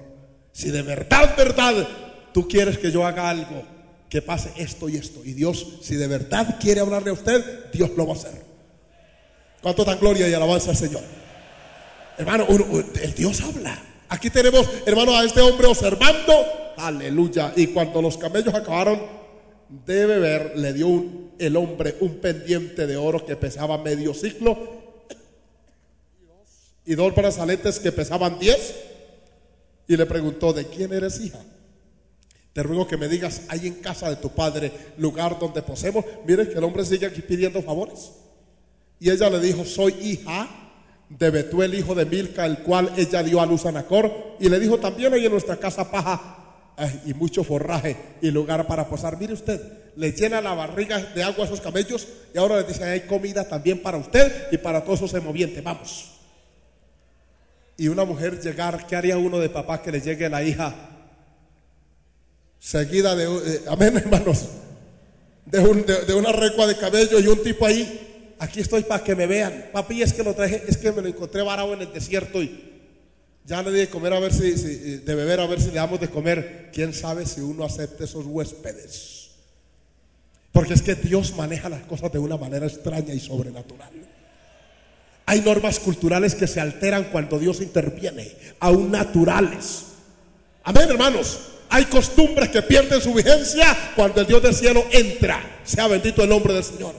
si 0.51 0.69
de 0.69 0.83
verdad, 0.83 1.35
verdad, 1.35 1.87
tú 2.31 2.47
quieres 2.47 2.77
que 2.77 2.91
yo 2.91 3.03
haga 3.07 3.27
algo, 3.27 3.63
que 4.07 4.21
pase 4.21 4.51
esto 4.55 4.87
y 4.87 4.97
esto. 4.97 5.21
Y 5.25 5.33
Dios, 5.33 5.79
si 5.81 5.95
de 5.95 6.05
verdad 6.05 6.59
quiere 6.61 6.79
hablarle 6.79 7.09
a 7.09 7.13
usted, 7.13 7.71
Dios 7.73 7.89
lo 7.97 8.05
va 8.05 8.13
a 8.13 8.15
hacer. 8.15 8.39
¿Cuánto 9.63 9.83
tan 9.83 9.99
gloria 9.99 10.29
y 10.29 10.33
alabanza 10.33 10.69
al 10.69 10.77
Señor? 10.77 11.01
Hermano, 12.15 12.45
el 13.01 13.15
Dios 13.15 13.41
habla. 13.41 13.81
Aquí 14.09 14.29
tenemos, 14.29 14.69
hermano, 14.85 15.17
a 15.17 15.23
este 15.23 15.41
hombre 15.41 15.65
observando. 15.65 16.33
Aleluya. 16.77 17.51
Y 17.55 17.67
cuando 17.67 17.99
los 17.99 18.19
camellos 18.19 18.53
acabaron 18.53 19.01
de 19.69 20.05
beber, 20.05 20.53
le 20.55 20.71
dio 20.71 21.03
el 21.39 21.55
hombre 21.55 21.97
un 21.99 22.17
pendiente 22.17 22.85
de 22.85 22.95
oro 22.95 23.25
que 23.25 23.35
pesaba 23.35 23.79
medio 23.79 24.13
ciclo 24.13 24.82
y 26.85 26.95
dos 26.95 27.13
brazaletes 27.15 27.79
que 27.79 27.91
pesaban 27.91 28.39
diez. 28.39 28.75
Y 29.87 29.97
le 29.97 30.05
preguntó, 30.05 30.53
¿de 30.53 30.65
quién 30.65 30.93
eres 30.93 31.19
hija? 31.19 31.39
Te 32.53 32.61
ruego 32.63 32.87
que 32.87 32.97
me 32.97 33.07
digas, 33.07 33.41
hay 33.49 33.67
en 33.67 33.75
casa 33.75 34.09
de 34.09 34.15
tu 34.15 34.29
padre 34.29 34.71
lugar 34.97 35.39
donde 35.39 35.61
posemos. 35.61 36.05
Mire 36.25 36.47
que 36.47 36.57
el 36.57 36.63
hombre 36.63 36.85
sigue 36.85 37.07
aquí 37.07 37.21
pidiendo 37.21 37.61
favores. 37.61 38.11
Y 38.99 39.09
ella 39.09 39.29
le 39.29 39.39
dijo, 39.39 39.65
soy 39.65 39.93
hija 40.01 40.47
de 41.09 41.29
Betuel, 41.29 41.73
hijo 41.73 41.95
de 41.95 42.05
Milca, 42.05 42.45
el 42.45 42.59
cual 42.59 42.91
ella 42.95 43.23
dio 43.23 43.41
a 43.41 43.45
luz 43.45 43.65
a 43.65 43.71
Nacor. 43.71 44.35
Y 44.39 44.49
le 44.49 44.59
dijo, 44.59 44.77
también 44.77 45.13
hay 45.13 45.25
en 45.25 45.31
nuestra 45.31 45.57
casa 45.57 45.89
paja 45.89 46.37
y 47.05 47.13
mucho 47.13 47.43
forraje 47.43 47.97
y 48.21 48.31
lugar 48.31 48.67
para 48.67 48.87
posar. 48.87 49.17
Mire 49.17 49.33
usted, 49.33 49.59
le 49.95 50.11
llena 50.11 50.39
la 50.39 50.53
barriga 50.53 50.99
de 50.99 51.23
agua 51.23 51.45
a 51.45 51.47
esos 51.47 51.61
camellos 51.61 52.07
y 52.33 52.37
ahora 52.37 52.57
le 52.57 52.63
dice, 52.63 52.83
hay 52.83 53.01
comida 53.01 53.47
también 53.47 53.81
para 53.81 53.97
usted 53.97 54.47
y 54.51 54.57
para 54.57 54.83
todos 54.83 54.99
esos 54.99 55.11
semovientes. 55.11 55.63
Vamos. 55.63 56.11
Y 57.77 57.87
una 57.87 58.05
mujer 58.05 58.39
llegar, 58.39 58.85
¿qué 58.87 58.95
haría 58.95 59.17
uno 59.17 59.39
de 59.39 59.49
papá 59.49 59.81
que 59.81 59.91
le 59.91 60.01
llegue 60.01 60.29
la 60.29 60.43
hija? 60.43 60.73
Seguida 62.59 63.15
de, 63.15 63.25
eh, 63.25 63.61
amén 63.67 63.97
hermanos, 64.03 64.47
de, 65.45 65.59
de 66.05 66.13
una 66.13 66.31
recua 66.31 66.67
de 66.67 66.77
cabello 66.77 67.19
y 67.19 67.27
un 67.27 67.41
tipo 67.43 67.65
ahí 67.65 68.03
aquí 68.43 68.59
estoy 68.59 68.83
para 68.83 69.03
que 69.03 69.15
me 69.15 69.25
vean. 69.25 69.69
Papi, 69.71 70.01
es 70.01 70.13
que 70.13 70.23
lo 70.23 70.33
traje, 70.33 70.63
es 70.67 70.77
que 70.77 70.91
me 70.91 71.01
lo 71.01 71.07
encontré 71.07 71.41
varado 71.41 71.73
en 71.73 71.81
el 71.81 71.93
desierto 71.93 72.41
y 72.41 72.71
ya 73.45 73.61
le 73.61 73.71
di 73.71 73.79
de 73.79 73.89
comer 73.89 74.13
a 74.13 74.19
ver 74.19 74.33
si, 74.33 74.51
de 74.51 75.15
beber 75.15 75.39
a 75.39 75.47
ver 75.47 75.61
si 75.61 75.67
le 75.67 75.75
damos 75.75 75.99
de 75.99 76.09
comer. 76.09 76.69
Quién 76.73 76.93
sabe 76.93 77.25
si 77.25 77.41
uno 77.41 77.63
acepta 77.63 78.03
esos 78.03 78.25
huéspedes. 78.25 79.31
Porque 80.51 80.73
es 80.73 80.81
que 80.81 80.95
Dios 80.95 81.35
maneja 81.35 81.67
las 81.67 81.83
cosas 81.83 82.11
de 82.11 82.19
una 82.19 82.37
manera 82.37 82.67
extraña 82.67 83.13
y 83.13 83.19
sobrenatural. 83.19 83.91
Hay 85.25 85.41
normas 85.41 85.79
culturales 85.79 86.35
que 86.35 86.47
se 86.47 86.59
alteran 86.59 87.05
cuando 87.05 87.39
Dios 87.39 87.61
interviene, 87.61 88.35
aún 88.59 88.91
naturales. 88.91 89.85
Amén, 90.63 90.89
hermanos. 90.89 91.39
Hay 91.69 91.85
costumbres 91.85 92.49
que 92.49 92.61
pierden 92.61 93.01
su 93.01 93.13
vigencia 93.13 93.65
cuando 93.95 94.21
el 94.21 94.27
Dios 94.27 94.43
del 94.43 94.53
cielo 94.53 94.85
entra. 94.91 95.61
Sea 95.63 95.87
bendito 95.87 96.23
el 96.23 96.29
nombre 96.29 96.53
del 96.53 96.63
Señor. 96.63 96.93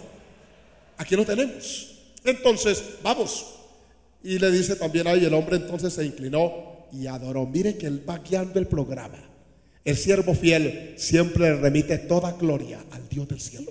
Aquí 0.97 1.15
lo 1.15 1.25
tenemos. 1.25 1.95
Entonces, 2.25 2.83
vamos. 3.03 3.47
Y 4.23 4.39
le 4.39 4.51
dice 4.51 4.75
también 4.77 5.07
ahí, 5.07 5.25
el 5.25 5.35
hombre 5.35 5.57
entonces 5.57 5.93
se 5.93 6.05
inclinó 6.05 6.87
y 6.93 7.07
adoró. 7.07 7.47
Mire 7.47 7.77
que 7.77 7.87
él 7.87 8.09
va 8.09 8.19
guiando 8.19 8.59
el 8.59 8.67
programa. 8.67 9.19
El 9.85 9.97
siervo 9.97 10.35
fiel 10.35 10.95
siempre 10.97 11.55
remite 11.55 11.99
toda 11.99 12.33
gloria 12.33 12.83
al 12.91 13.07
Dios 13.09 13.29
del 13.29 13.41
cielo. 13.41 13.71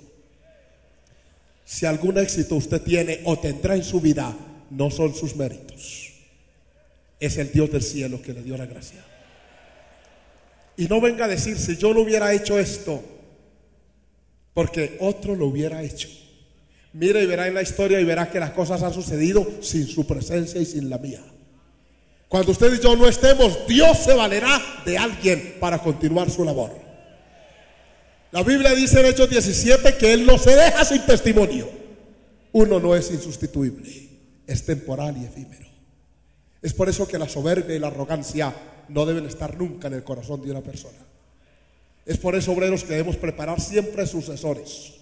Si 1.74 1.86
algún 1.86 2.16
éxito 2.18 2.54
usted 2.54 2.82
tiene 2.82 3.20
o 3.24 3.36
tendrá 3.36 3.74
en 3.74 3.82
su 3.82 4.00
vida, 4.00 4.32
no 4.70 4.92
son 4.92 5.12
sus 5.12 5.34
méritos. 5.34 6.12
Es 7.18 7.36
el 7.36 7.50
Dios 7.50 7.68
del 7.72 7.82
cielo 7.82 8.22
que 8.22 8.32
le 8.32 8.44
dio 8.44 8.56
la 8.56 8.66
gracia. 8.66 9.04
Y 10.76 10.86
no 10.86 11.00
venga 11.00 11.24
a 11.24 11.28
decir 11.28 11.58
si 11.58 11.76
yo 11.76 11.92
no 11.92 12.02
hubiera 12.02 12.32
hecho 12.32 12.60
esto, 12.60 13.02
porque 14.52 14.98
otro 15.00 15.34
lo 15.34 15.46
hubiera 15.46 15.82
hecho. 15.82 16.08
Mira 16.92 17.20
y 17.20 17.26
verá 17.26 17.48
en 17.48 17.54
la 17.54 17.62
historia 17.62 18.00
y 18.00 18.04
verá 18.04 18.30
que 18.30 18.38
las 18.38 18.52
cosas 18.52 18.80
han 18.84 18.94
sucedido 18.94 19.44
sin 19.60 19.88
su 19.88 20.06
presencia 20.06 20.60
y 20.60 20.66
sin 20.66 20.88
la 20.88 20.98
mía. 20.98 21.24
Cuando 22.28 22.52
usted 22.52 22.72
y 22.72 22.80
yo 22.80 22.94
no 22.94 23.08
estemos, 23.08 23.66
Dios 23.66 23.98
se 23.98 24.14
valerá 24.14 24.62
de 24.86 24.96
alguien 24.96 25.56
para 25.58 25.80
continuar 25.80 26.30
su 26.30 26.44
labor. 26.44 26.83
La 28.34 28.42
Biblia 28.42 28.74
dice 28.74 28.98
en 28.98 29.06
Hechos 29.06 29.30
17 29.30 29.96
que 29.96 30.12
Él 30.12 30.26
no 30.26 30.38
se 30.38 30.56
deja 30.56 30.84
sin 30.84 31.06
testimonio. 31.06 31.70
Uno 32.50 32.80
no 32.80 32.96
es 32.96 33.12
insustituible, 33.12 34.08
es 34.44 34.66
temporal 34.66 35.16
y 35.16 35.24
efímero. 35.24 35.68
Es 36.60 36.74
por 36.74 36.88
eso 36.88 37.06
que 37.06 37.16
la 37.16 37.28
soberbia 37.28 37.76
y 37.76 37.78
la 37.78 37.86
arrogancia 37.86 38.52
no 38.88 39.06
deben 39.06 39.26
estar 39.26 39.56
nunca 39.56 39.86
en 39.86 39.94
el 39.94 40.02
corazón 40.02 40.42
de 40.42 40.50
una 40.50 40.62
persona. 40.62 40.98
Es 42.04 42.18
por 42.18 42.34
eso, 42.34 42.50
obreros, 42.50 42.82
que 42.82 42.94
debemos 42.94 43.16
preparar 43.16 43.60
siempre 43.60 44.04
sucesores 44.04 44.94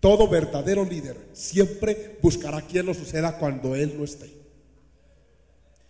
todo 0.00 0.28
verdadero 0.28 0.84
líder 0.84 1.16
siempre 1.32 2.18
buscará 2.22 2.62
quien 2.62 2.86
lo 2.86 2.94
suceda 2.94 3.36
cuando 3.38 3.74
él 3.74 3.94
no 3.96 4.04
esté. 4.04 4.30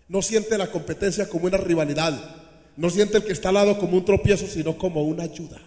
No 0.08 0.22
siente 0.22 0.56
la 0.56 0.70
competencia 0.70 1.28
como 1.28 1.46
una 1.46 1.58
rivalidad. 1.58 2.18
No 2.76 2.88
siente 2.88 3.18
el 3.18 3.24
que 3.24 3.32
está 3.32 3.50
al 3.50 3.56
lado 3.56 3.78
como 3.78 3.96
un 3.98 4.04
tropiezo, 4.04 4.46
sino 4.46 4.78
como 4.78 5.02
una 5.02 5.24
ayuda. 5.24 5.60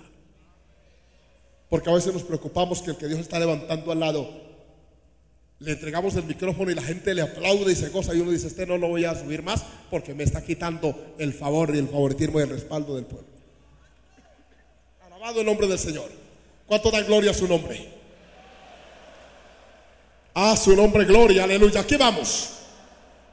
Porque 1.71 1.89
a 1.89 1.93
veces 1.93 2.13
nos 2.13 2.23
preocupamos 2.23 2.81
que 2.81 2.91
el 2.91 2.97
que 2.97 3.07
Dios 3.07 3.21
está 3.21 3.39
levantando 3.39 3.93
al 3.93 3.99
lado, 4.01 4.29
le 5.59 5.71
entregamos 5.71 6.13
el 6.17 6.25
micrófono 6.25 6.69
y 6.69 6.75
la 6.75 6.83
gente 6.83 7.13
le 7.13 7.21
aplaude 7.21 7.71
y 7.71 7.75
se 7.77 7.87
goza 7.87 8.13
y 8.13 8.19
uno 8.19 8.31
dice, 8.31 8.47
este 8.47 8.65
no 8.65 8.77
lo 8.77 8.89
voy 8.89 9.05
a 9.05 9.15
subir 9.15 9.41
más 9.41 9.63
porque 9.89 10.13
me 10.13 10.25
está 10.25 10.43
quitando 10.43 11.13
el 11.17 11.33
favor 11.33 11.73
y 11.73 11.77
el 11.77 11.87
favoritismo 11.87 12.41
y 12.41 12.43
el 12.43 12.49
respaldo 12.49 12.97
del 12.97 13.05
pueblo. 13.05 13.29
Alabado 15.05 15.39
el 15.39 15.45
nombre 15.45 15.65
del 15.65 15.79
Señor. 15.79 16.09
¿Cuánto 16.67 16.91
da 16.91 17.03
gloria 17.03 17.31
a 17.31 17.33
su 17.33 17.47
nombre? 17.47 17.87
A 20.33 20.57
su 20.57 20.75
nombre, 20.75 21.05
gloria, 21.05 21.45
aleluya. 21.45 21.79
Aquí 21.79 21.95
vamos. 21.95 22.49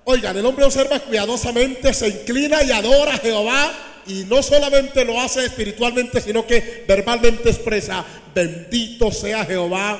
Oigan, 0.05 0.36
el 0.36 0.47
hombre 0.47 0.64
observa 0.64 1.01
cuidadosamente, 1.01 1.93
se 1.93 2.07
inclina 2.07 2.62
y 2.62 2.70
adora 2.70 3.14
a 3.14 3.18
Jehová. 3.18 3.88
Y 4.09 4.24
no 4.24 4.42
solamente 4.42 5.04
lo 5.04 5.20
hace 5.20 5.44
espiritualmente, 5.44 6.20
sino 6.20 6.46
que 6.46 6.84
verbalmente 6.88 7.50
expresa, 7.50 8.04
bendito 8.34 9.12
sea 9.12 9.44
Jehová, 9.44 9.98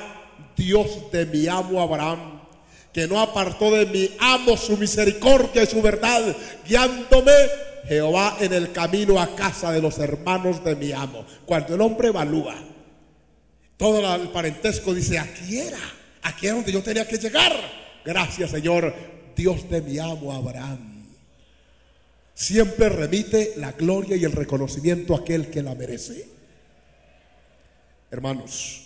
Dios 0.57 1.11
de 1.11 1.25
mi 1.27 1.47
amo 1.47 1.81
Abraham, 1.81 2.41
que 2.91 3.07
no 3.07 3.21
apartó 3.21 3.71
de 3.71 3.85
mi 3.85 4.09
amo 4.19 4.57
su 4.57 4.77
misericordia 4.77 5.63
y 5.63 5.67
su 5.67 5.81
verdad, 5.81 6.35
guiándome 6.67 7.31
Jehová 7.87 8.37
en 8.39 8.51
el 8.53 8.71
camino 8.71 9.19
a 9.19 9.35
casa 9.35 9.71
de 9.71 9.81
los 9.81 9.97
hermanos 9.99 10.63
de 10.63 10.75
mi 10.75 10.91
amo. 10.91 11.25
Cuando 11.45 11.75
el 11.75 11.81
hombre 11.81 12.09
evalúa 12.09 12.55
todo 13.77 14.15
el 14.15 14.29
parentesco, 14.29 14.93
dice, 14.93 15.19
aquí 15.19 15.59
era, 15.59 15.79
aquí 16.23 16.47
era 16.47 16.55
donde 16.55 16.71
yo 16.71 16.81
tenía 16.81 17.07
que 17.07 17.17
llegar. 17.17 17.53
Gracias 18.03 18.49
Señor, 18.49 18.93
Dios 19.35 19.69
de 19.69 19.81
mi 19.81 19.99
amo 19.99 20.33
Abraham. 20.33 20.88
Siempre 22.39 22.87
remite 22.87 23.55
la 23.57 23.73
gloria 23.73 24.15
y 24.15 24.23
el 24.23 24.31
reconocimiento 24.31 25.13
a 25.13 25.19
aquel 25.19 25.49
que 25.49 25.61
la 25.61 25.75
merece. 25.75 26.25
Hermanos, 28.09 28.85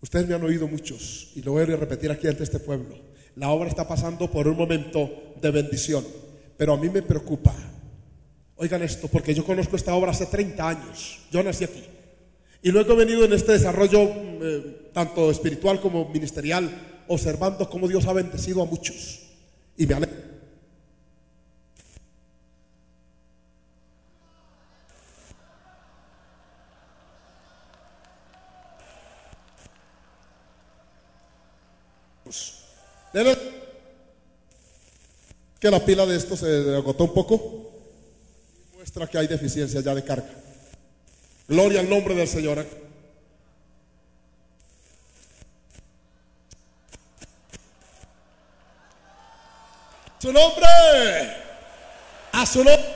ustedes 0.00 0.26
me 0.26 0.34
han 0.34 0.42
oído 0.42 0.66
muchos 0.66 1.28
y 1.36 1.42
lo 1.42 1.52
voy 1.52 1.62
a 1.62 1.66
repetir 1.66 2.10
aquí 2.10 2.26
ante 2.26 2.42
este 2.42 2.58
pueblo. 2.58 2.96
La 3.36 3.50
obra 3.50 3.68
está 3.68 3.86
pasando 3.86 4.28
por 4.28 4.48
un 4.48 4.56
momento 4.56 5.36
de 5.40 5.52
bendición. 5.52 6.04
Pero 6.56 6.72
a 6.72 6.76
mí 6.76 6.90
me 6.90 7.02
preocupa. 7.02 7.54
Oigan 8.56 8.82
esto, 8.82 9.06
porque 9.06 9.32
yo 9.32 9.44
conozco 9.44 9.76
esta 9.76 9.94
obra 9.94 10.10
hace 10.10 10.26
30 10.26 10.68
años. 10.68 11.20
Yo 11.30 11.44
nací 11.44 11.62
aquí. 11.62 11.84
Y 12.60 12.72
luego 12.72 12.94
he 12.94 13.04
venido 13.04 13.24
en 13.24 13.34
este 13.34 13.52
desarrollo, 13.52 14.02
eh, 14.02 14.90
tanto 14.92 15.30
espiritual 15.30 15.80
como 15.80 16.08
ministerial, 16.08 17.04
observando 17.06 17.70
cómo 17.70 17.86
Dios 17.86 18.04
ha 18.06 18.12
bendecido 18.12 18.62
a 18.62 18.66
muchos. 18.66 19.20
Y 19.76 19.86
me 19.86 19.94
alegra. 33.12 33.38
que 35.58 35.70
la 35.70 35.84
pila 35.84 36.06
de 36.06 36.16
esto 36.16 36.36
se 36.36 36.74
agotó 36.74 37.04
un 37.04 37.14
poco, 37.14 37.70
muestra 38.74 39.06
que 39.06 39.18
hay 39.18 39.26
deficiencia 39.26 39.80
ya 39.80 39.94
de 39.94 40.04
carga. 40.04 40.30
Gloria 41.48 41.80
al 41.80 41.90
nombre 41.90 42.14
del 42.14 42.28
Señor. 42.28 42.64
Su 50.20 50.32
nombre. 50.32 50.66
A 52.32 52.46
su 52.46 52.62
nombre. 52.62 52.94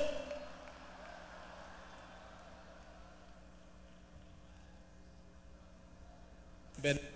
Ven. 6.83 7.14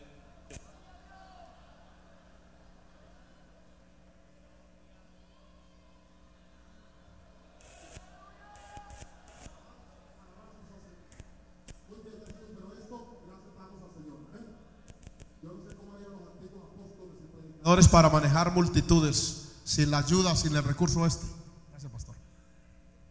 Para 17.87 18.11
manejar 18.11 18.51
multitudes 18.51 19.53
sin 19.64 19.91
la 19.91 19.99
ayuda, 19.99 20.35
sin 20.35 20.57
el 20.57 20.64
recurso 20.64 21.05
este. 21.05 21.26
Gracias, 21.70 21.93
pastor. 21.93 22.16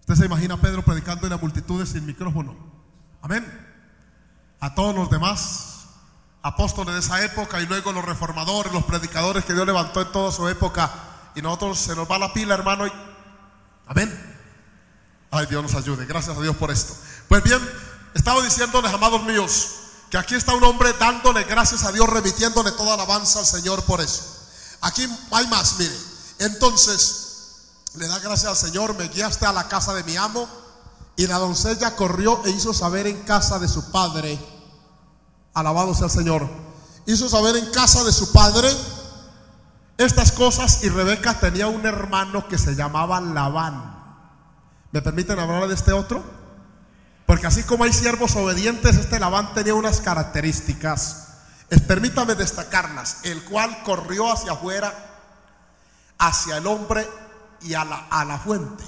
Usted 0.01 0.15
se 0.15 0.25
imagina 0.25 0.55
a 0.55 0.57
Pedro 0.57 0.83
predicando 0.83 1.27
en 1.27 1.31
las 1.31 1.41
multitudes 1.41 1.89
sin 1.89 2.05
micrófono. 2.05 2.55
Amén. 3.21 3.45
A 4.59 4.73
todos 4.73 4.95
los 4.95 5.09
demás 5.09 5.85
apóstoles 6.41 6.93
de 6.93 6.99
esa 7.01 7.23
época 7.23 7.61
y 7.61 7.67
luego 7.67 7.91
los 7.91 8.03
reformadores, 8.03 8.73
los 8.73 8.85
predicadores 8.85 9.45
que 9.45 9.53
Dios 9.53 9.67
levantó 9.67 10.01
en 10.01 10.11
toda 10.11 10.31
su 10.31 10.47
época. 10.47 10.91
Y 11.35 11.41
nosotros 11.41 11.77
se 11.77 11.95
nos 11.95 12.09
va 12.09 12.17
la 12.17 12.33
pila, 12.33 12.55
hermano. 12.55 12.85
Amén. 13.85 14.35
Ay, 15.29 15.45
Dios 15.45 15.61
nos 15.61 15.75
ayude. 15.75 16.05
Gracias 16.05 16.35
a 16.35 16.41
Dios 16.41 16.55
por 16.55 16.71
esto. 16.71 16.95
Pues 17.27 17.43
bien, 17.43 17.59
estaba 18.13 18.41
diciéndoles, 18.41 18.91
amados 18.91 19.23
míos, 19.23 19.75
que 20.09 20.17
aquí 20.17 20.35
está 20.35 20.55
un 20.55 20.63
hombre 20.63 20.93
dándole 20.99 21.43
gracias 21.43 21.83
a 21.83 21.91
Dios, 21.91 22.09
remitiéndole 22.09 22.71
toda 22.71 22.95
alabanza 22.95 23.39
al 23.39 23.45
Señor 23.45 23.83
por 23.83 24.01
eso. 24.01 24.36
Aquí 24.81 25.07
hay 25.31 25.47
más, 25.47 25.77
mire. 25.79 25.95
Entonces, 26.39 27.27
le 27.95 28.07
da 28.07 28.19
gracias 28.19 28.51
al 28.51 28.57
Señor, 28.57 28.95
me 28.97 29.07
guiaste 29.07 29.45
a 29.45 29.53
la 29.53 29.67
casa 29.67 29.93
de 29.93 30.03
mi 30.03 30.17
amo. 30.17 30.47
Y 31.15 31.25
la 31.25 31.39
doncella 31.39 31.95
corrió 31.95 32.43
e 32.45 32.51
hizo 32.51 32.73
saber 32.73 33.07
en 33.07 33.23
casa 33.23 33.57
de 33.57 33.67
su 33.67 33.91
padre. 33.91 34.39
Alabado 35.53 35.95
sea 35.95 36.05
el 36.05 36.11
Señor. 36.11 36.47
Hizo 37.07 37.27
saber 37.27 37.57
en 37.57 37.71
casa 37.71 38.03
de 38.03 38.11
su 38.11 38.31
padre 38.31 38.69
estas 39.97 40.31
cosas 40.31 40.83
y 40.83 40.89
Rebeca 40.89 41.39
tenía 41.39 41.67
un 41.67 41.85
hermano 41.85 42.47
que 42.47 42.59
se 42.59 42.75
llamaba 42.75 43.19
Labán. 43.19 43.95
¿Me 44.91 45.01
permiten 45.01 45.39
hablar 45.39 45.67
de 45.67 45.73
este 45.73 45.91
otro? 45.91 46.23
Porque 47.25 47.47
así 47.47 47.63
como 47.63 47.83
hay 47.83 47.93
siervos 47.93 48.35
obedientes, 48.35 48.95
este 48.95 49.19
Labán 49.19 49.53
tenía 49.55 49.73
unas 49.73 49.99
características. 49.99 51.26
Permítame 51.87 52.35
destacarlas. 52.35 53.21
El 53.23 53.43
cual 53.43 53.83
corrió 53.83 54.31
hacia 54.31 54.53
afuera, 54.53 54.93
hacia 56.17 56.57
el 56.57 56.67
hombre 56.67 57.07
y 57.61 57.73
a 57.73 57.85
la, 57.85 58.41
fuente. 58.43 58.83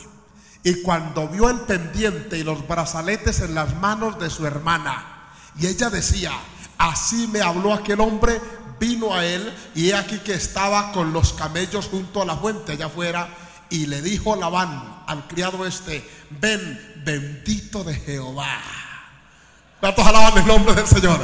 Y 0.63 0.81
cuando 0.81 1.27
vio 1.27 1.49
el 1.49 1.61
pendiente 1.61 2.37
y 2.37 2.43
los 2.43 2.67
brazaletes 2.67 3.39
en 3.41 3.55
las 3.55 3.75
manos 3.77 4.19
de 4.19 4.29
su 4.29 4.45
hermana, 4.45 5.31
y 5.57 5.67
ella 5.67 5.89
decía, 5.89 6.31
así 6.77 7.27
me 7.27 7.41
habló 7.41 7.73
aquel 7.73 8.01
hombre, 8.01 8.41
vino 8.79 9.13
a 9.13 9.25
él, 9.25 9.53
y 9.75 9.89
he 9.89 9.95
aquí 9.95 10.19
que 10.19 10.33
estaba 10.33 10.91
con 10.91 11.13
los 11.13 11.33
camellos 11.33 11.87
junto 11.87 12.21
a 12.21 12.25
la 12.25 12.35
fuente 12.35 12.73
allá 12.73 12.87
afuera, 12.87 13.29
y 13.69 13.85
le 13.85 14.01
dijo 14.01 14.35
Labán 14.35 15.03
al 15.07 15.27
criado 15.27 15.65
este, 15.65 16.07
ven, 16.29 17.01
bendito 17.05 17.83
de 17.83 17.95
Jehová. 17.95 18.59
¿Cuántos 19.79 20.05
alaban 20.05 20.37
el 20.37 20.47
nombre 20.47 20.73
del 20.73 20.87
Señor? 20.87 21.21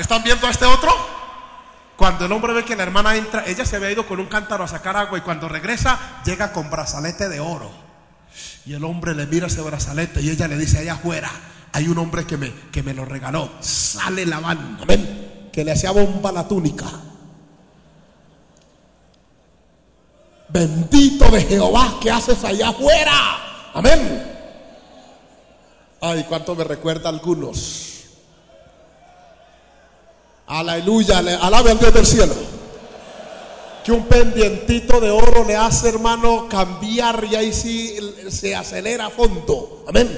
¿Están 0.00 0.22
viendo 0.22 0.46
a 0.46 0.50
este 0.50 0.64
otro? 0.64 0.90
Cuando 1.94 2.24
el 2.24 2.32
hombre 2.32 2.54
ve 2.54 2.64
que 2.64 2.74
la 2.74 2.84
hermana 2.84 3.16
entra, 3.16 3.44
ella 3.46 3.66
se 3.66 3.76
había 3.76 3.90
ido 3.90 4.06
con 4.06 4.18
un 4.18 4.28
cántaro 4.28 4.64
a 4.64 4.68
sacar 4.68 4.96
agua 4.96 5.18
y 5.18 5.20
cuando 5.20 5.46
regresa 5.46 6.22
llega 6.24 6.54
con 6.54 6.70
brazalete 6.70 7.28
de 7.28 7.38
oro. 7.38 7.70
Y 8.64 8.72
el 8.72 8.82
hombre 8.84 9.14
le 9.14 9.26
mira 9.26 9.48
ese 9.48 9.60
brazalete 9.60 10.22
y 10.22 10.30
ella 10.30 10.48
le 10.48 10.56
dice 10.56 10.78
allá 10.78 10.94
afuera, 10.94 11.30
hay 11.72 11.86
un 11.88 11.98
hombre 11.98 12.24
que 12.24 12.38
me, 12.38 12.50
que 12.72 12.82
me 12.82 12.94
lo 12.94 13.04
regaló. 13.04 13.50
Sale 13.60 14.24
la 14.24 14.40
banda, 14.40 14.84
amén, 14.84 15.50
que 15.52 15.64
le 15.64 15.72
hacía 15.72 15.90
bomba 15.90 16.32
la 16.32 16.48
túnica. 16.48 16.86
Bendito 20.48 21.30
de 21.30 21.42
Jehová 21.42 21.98
que 22.00 22.10
haces 22.10 22.42
allá 22.42 22.70
afuera. 22.70 23.70
Amén. 23.74 24.32
Ay, 26.00 26.24
cuánto 26.26 26.54
me 26.54 26.64
recuerda 26.64 27.10
algunos 27.10 27.89
Aleluya, 30.50 31.18
alabe 31.18 31.70
al 31.70 31.78
Dios 31.78 31.94
del 31.94 32.04
cielo. 32.04 32.34
Que 33.84 33.92
un 33.92 34.06
pendientito 34.06 34.98
de 35.00 35.08
oro 35.08 35.44
le 35.44 35.54
hace, 35.54 35.88
hermano, 35.88 36.48
cambiar 36.48 37.24
y 37.30 37.36
ahí 37.36 37.52
sí 37.52 37.96
se 38.28 38.56
acelera 38.56 39.06
a 39.06 39.10
fondo. 39.10 39.84
Amén. 39.86 40.08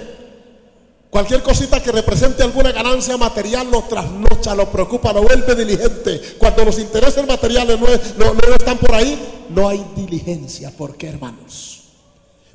Cualquier 1.11 1.43
cosita 1.43 1.83
que 1.83 1.93
represente 1.93 2.43
alguna 2.43 2.73
ganancia 2.73 3.19
material 3.19 3.71
lo 3.71 3.83
trasnocha, 3.83 4.55
lo 4.55 4.73
preocupa, 4.73 5.13
lo 5.13 5.23
vuelve 5.23 5.55
diligente. 5.55 6.19
Cuando 6.39 6.65
los 6.65 6.79
intereses 6.79 7.27
materiales 7.27 7.79
no, 7.79 7.87
no, 8.17 8.33
no 8.33 8.55
están 8.55 8.79
por 8.79 8.95
ahí, 8.95 9.47
no 9.51 9.69
hay 9.69 9.85
diligencia. 9.95 10.71
¿Por 10.71 10.97
qué, 10.97 11.09
hermanos? 11.09 11.83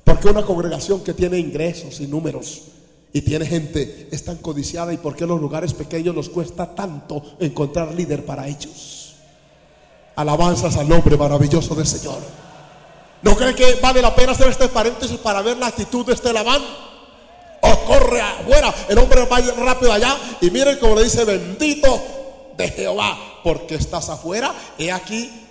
Porque 0.03 0.27
una 0.27 0.41
congregación 0.41 1.03
que 1.03 1.13
tiene 1.13 1.37
ingresos 1.37 1.99
y 1.99 2.07
números 2.07 2.63
y 3.17 3.21
tiene 3.21 3.47
gente, 3.47 4.09
es 4.11 4.23
tan 4.23 4.37
codiciada 4.37 4.93
y 4.93 4.97
por 4.97 5.15
qué 5.15 5.25
los 5.25 5.41
lugares 5.41 5.73
pequeños 5.73 6.13
nos 6.13 6.29
cuesta 6.29 6.75
tanto 6.75 7.23
encontrar 7.39 7.91
líder 7.91 8.23
para 8.23 8.47
ellos. 8.47 9.15
Alabanzas 10.15 10.77
al 10.77 10.87
nombre 10.87 11.17
maravilloso 11.17 11.73
del 11.73 11.87
Señor. 11.87 12.19
¿No 13.23 13.35
cree 13.35 13.55
que 13.55 13.79
vale 13.81 14.03
la 14.03 14.13
pena 14.13 14.33
hacer 14.33 14.49
este 14.49 14.67
paréntesis 14.67 15.17
para 15.17 15.41
ver 15.41 15.57
la 15.57 15.65
actitud 15.65 16.05
de 16.05 16.13
este 16.13 16.31
Labán? 16.31 16.61
O 17.61 17.85
corre 17.85 18.21
afuera, 18.21 18.71
el 18.87 18.99
hombre 18.99 19.25
va 19.25 19.39
rápido 19.39 19.91
allá 19.91 20.15
y 20.39 20.51
miren 20.51 20.77
como 20.77 20.93
le 20.93 21.05
dice, 21.05 21.25
bendito 21.25 21.99
de 22.55 22.69
Jehová, 22.69 23.17
porque 23.43 23.73
estás 23.73 24.09
afuera. 24.09 24.53
He 24.77 24.91
aquí, 24.91 25.43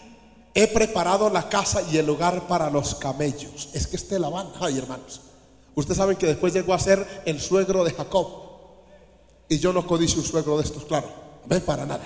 he 0.55 0.69
preparado 0.69 1.31
la 1.31 1.49
casa 1.49 1.83
y 1.91 1.97
el 1.97 2.07
lugar 2.07 2.47
para 2.47 2.71
los 2.71 2.95
camellos. 2.95 3.71
Es 3.73 3.89
que 3.89 3.97
este 3.97 4.21
Labán, 4.21 4.53
ay 4.61 4.79
hermanos, 4.79 5.23
Ustedes 5.77 5.99
saben 5.99 6.17
que 6.17 6.27
después 6.27 6.55
llegó 6.55 6.73
a 6.73 6.79
ser 6.79 7.07
el 7.27 7.39
suegro 7.39 7.85
de 7.85 7.93
Jacob. 7.93 8.27
Y 9.49 9.59
yo 9.59 9.73
no 9.75 9.87
codicio 9.87 10.21
un 10.21 10.27
suegro 10.27 10.57
de 10.57 10.65
estos, 10.65 10.85
claro. 10.87 11.07
Ven 11.45 11.61
para 11.61 11.85
nada. 11.85 12.03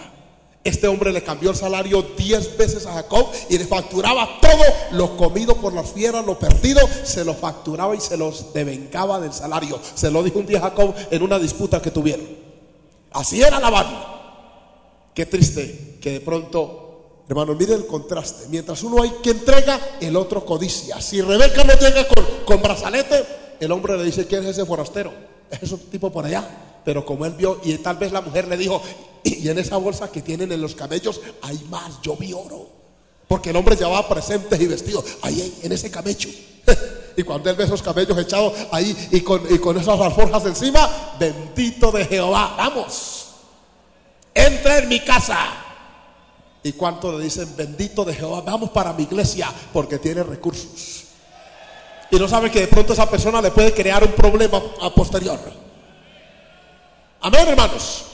Este 0.64 0.88
hombre 0.88 1.12
le 1.12 1.22
cambió 1.22 1.50
el 1.50 1.56
salario 1.56 2.02
diez 2.18 2.54
veces 2.58 2.84
a 2.84 2.92
Jacob 2.92 3.28
y 3.48 3.56
le 3.56 3.66
facturaba 3.66 4.28
todo 4.42 4.64
lo 4.90 5.16
comido 5.16 5.54
por 5.54 5.72
las 5.72 5.90
fieras, 5.92 6.26
lo 6.26 6.38
perdido, 6.38 6.80
se 7.04 7.24
lo 7.24 7.32
facturaba 7.32 7.94
y 7.94 8.00
se 8.00 8.16
los 8.16 8.52
devengaba 8.52 9.20
del 9.20 9.32
salario. 9.32 9.80
Se 9.94 10.10
lo 10.10 10.22
dijo 10.22 10.40
un 10.40 10.46
día 10.46 10.60
Jacob 10.60 10.92
en 11.10 11.22
una 11.22 11.38
disputa 11.38 11.80
que 11.80 11.92
tuvieron. 11.92 12.26
Así 13.12 13.40
era 13.40 13.60
la 13.60 13.70
banda. 13.70 15.12
qué 15.14 15.26
triste 15.26 15.98
que 16.02 16.10
de 16.10 16.20
pronto, 16.20 17.22
hermano, 17.28 17.54
mire 17.54 17.74
el 17.74 17.86
contraste. 17.86 18.48
Mientras 18.48 18.82
uno 18.82 19.02
hay 19.02 19.12
que 19.22 19.30
entrega, 19.30 19.80
el 20.00 20.16
otro 20.16 20.44
codicia. 20.44 21.00
Si 21.00 21.22
Rebeca 21.22 21.62
no 21.62 21.72
llega 21.74 22.06
con, 22.08 22.26
con 22.44 22.60
brazalete, 22.60 23.39
el 23.60 23.72
hombre 23.72 23.96
le 23.96 24.04
dice, 24.04 24.26
¿quién 24.26 24.42
es 24.42 24.50
ese 24.50 24.64
forastero? 24.64 25.12
Es 25.50 25.62
ese 25.62 25.76
tipo 25.76 26.10
por 26.10 26.24
allá. 26.24 26.48
Pero 26.84 27.04
como 27.04 27.26
él 27.26 27.34
vio, 27.34 27.60
y 27.62 27.76
tal 27.78 27.96
vez 27.96 28.10
la 28.10 28.22
mujer 28.22 28.48
le 28.48 28.56
dijo, 28.56 28.82
y 29.22 29.48
en 29.48 29.58
esa 29.58 29.76
bolsa 29.76 30.10
que 30.10 30.22
tienen 30.22 30.50
en 30.50 30.60
los 30.60 30.74
camellos 30.74 31.20
hay 31.42 31.58
más, 31.68 32.00
yo 32.02 32.16
vi 32.16 32.32
oro. 32.32 32.68
Porque 33.28 33.50
el 33.50 33.56
hombre 33.56 33.76
llevaba 33.76 34.08
presentes 34.08 34.60
y 34.60 34.66
vestidos. 34.66 35.04
Ahí, 35.22 35.60
en 35.62 35.72
ese 35.72 35.90
camello. 35.90 36.30
Y 37.16 37.22
cuando 37.22 37.50
él 37.50 37.56
ve 37.56 37.64
esos 37.64 37.82
cabellos 37.82 38.16
echados 38.16 38.54
ahí 38.70 38.96
y 39.10 39.20
con, 39.20 39.42
y 39.52 39.58
con 39.58 39.76
esas 39.76 40.00
alforjas 40.00 40.46
encima, 40.46 40.88
bendito 41.18 41.90
de 41.90 42.06
Jehová, 42.06 42.54
vamos, 42.56 43.26
entra 44.32 44.78
en 44.78 44.88
mi 44.88 45.00
casa. 45.00 45.36
¿Y 46.62 46.72
cuánto 46.72 47.18
le 47.18 47.24
dicen, 47.24 47.54
bendito 47.56 48.04
de 48.04 48.14
Jehová, 48.14 48.42
vamos 48.42 48.70
para 48.70 48.92
mi 48.94 49.02
iglesia 49.02 49.52
porque 49.72 49.98
tiene 49.98 50.22
recursos? 50.22 50.99
Y 52.10 52.16
no 52.18 52.28
sabe 52.28 52.50
que 52.50 52.60
de 52.60 52.66
pronto 52.66 52.92
esa 52.92 53.08
persona 53.08 53.40
le 53.40 53.50
puede 53.50 53.72
crear 53.72 54.02
un 54.02 54.12
problema 54.12 54.60
a 54.80 54.92
posterior. 54.92 55.38
Amén, 57.20 57.48
hermanos. 57.48 58.04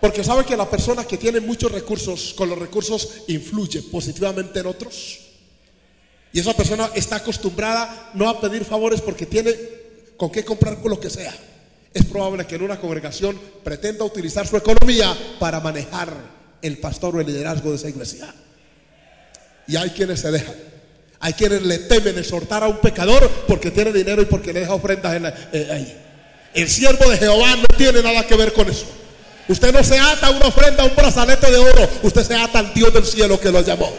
Porque 0.00 0.24
sabe 0.24 0.44
que 0.44 0.56
la 0.56 0.68
persona 0.68 1.04
que 1.04 1.18
tiene 1.18 1.40
muchos 1.40 1.72
recursos, 1.72 2.34
con 2.34 2.48
los 2.48 2.58
recursos 2.58 3.22
influye 3.28 3.82
positivamente 3.82 4.60
en 4.60 4.66
otros. 4.66 5.20
Y 6.32 6.40
esa 6.40 6.54
persona 6.54 6.90
está 6.94 7.16
acostumbrada 7.16 8.10
no 8.14 8.28
a 8.28 8.40
pedir 8.40 8.64
favores 8.64 9.00
porque 9.00 9.26
tiene 9.26 9.54
con 10.16 10.30
qué 10.30 10.44
comprar 10.44 10.80
con 10.80 10.90
lo 10.90 11.00
que 11.00 11.10
sea. 11.10 11.34
Es 11.92 12.04
probable 12.04 12.46
que 12.46 12.56
en 12.56 12.62
una 12.62 12.78
congregación 12.78 13.40
pretenda 13.64 14.04
utilizar 14.04 14.46
su 14.46 14.56
economía 14.56 15.16
para 15.38 15.60
manejar 15.60 16.12
el 16.60 16.78
pastor 16.78 17.16
o 17.16 17.20
el 17.20 17.26
liderazgo 17.26 17.70
de 17.70 17.76
esa 17.76 17.88
iglesia. 17.88 18.34
Y 19.66 19.76
hay 19.76 19.90
quienes 19.90 20.20
se 20.20 20.30
dejan. 20.30 20.54
Hay 21.20 21.32
quienes 21.32 21.62
le 21.62 21.78
temen 21.78 22.18
exhortar 22.18 22.62
a 22.62 22.68
un 22.68 22.78
pecador 22.78 23.28
porque 23.46 23.70
tiene 23.70 23.92
dinero 23.92 24.22
y 24.22 24.26
porque 24.26 24.52
le 24.52 24.60
deja 24.60 24.74
ofrendas 24.74 25.14
en 25.16 25.26
eh, 25.26 25.68
ahí. 25.72 25.96
El 26.54 26.68
siervo 26.68 27.08
de 27.10 27.18
Jehová 27.18 27.56
no 27.56 27.66
tiene 27.76 28.02
nada 28.02 28.26
que 28.26 28.36
ver 28.36 28.52
con 28.52 28.68
eso. 28.68 28.86
Usted 29.48 29.72
no 29.72 29.82
se 29.84 29.98
ata 29.98 30.28
a 30.28 30.30
una 30.30 30.46
ofrenda, 30.46 30.82
a 30.82 30.86
un 30.86 30.96
brazalete 30.96 31.50
de 31.50 31.58
oro. 31.58 31.88
Usted 32.02 32.22
se 32.22 32.34
ata 32.34 32.58
al 32.58 32.74
Dios 32.74 32.92
del 32.92 33.04
cielo 33.04 33.38
que 33.38 33.50
lo 33.50 33.60
llamó. 33.62 33.92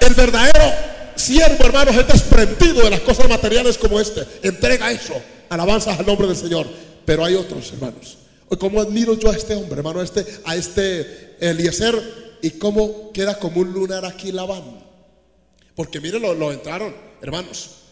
El 0.00 0.14
verdadero 0.14 0.72
siervo, 1.14 1.64
hermanos, 1.64 1.96
es 1.96 2.06
desprendido 2.06 2.82
de 2.82 2.90
las 2.90 3.00
cosas 3.00 3.28
materiales 3.28 3.78
como 3.78 4.00
este. 4.00 4.26
Entrega 4.42 4.90
eso. 4.90 5.14
Alabanzas 5.48 5.98
al 5.98 6.06
nombre 6.06 6.26
del 6.26 6.36
Señor. 6.36 6.66
Pero 7.04 7.24
hay 7.24 7.34
otros, 7.34 7.70
hermanos. 7.72 8.18
Cómo 8.58 8.80
admiro 8.80 9.18
yo 9.18 9.30
a 9.30 9.36
este 9.36 9.54
hombre, 9.54 9.78
hermano, 9.78 10.00
a 10.00 10.04
este, 10.04 10.26
a 10.44 10.56
este 10.56 11.36
Eliezer, 11.40 12.38
y 12.42 12.50
cómo 12.50 13.12
queda 13.12 13.38
como 13.38 13.60
un 13.60 13.72
lunar 13.72 14.04
aquí 14.04 14.32
Labán. 14.32 14.81
Porque 15.74 16.00
miren, 16.00 16.22
lo, 16.22 16.34
lo 16.34 16.52
entraron, 16.52 16.94
hermanos. 17.20 17.82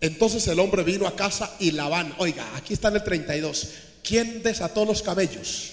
Entonces 0.00 0.46
el 0.48 0.60
hombre 0.60 0.82
vino 0.82 1.06
a 1.06 1.16
casa 1.16 1.54
y 1.58 1.70
Labán, 1.72 2.14
oiga, 2.18 2.44
aquí 2.56 2.74
está 2.74 2.88
en 2.88 2.96
el 2.96 3.04
32. 3.04 3.68
¿Quién 4.02 4.42
desató 4.42 4.84
los 4.84 5.02
camellos? 5.02 5.72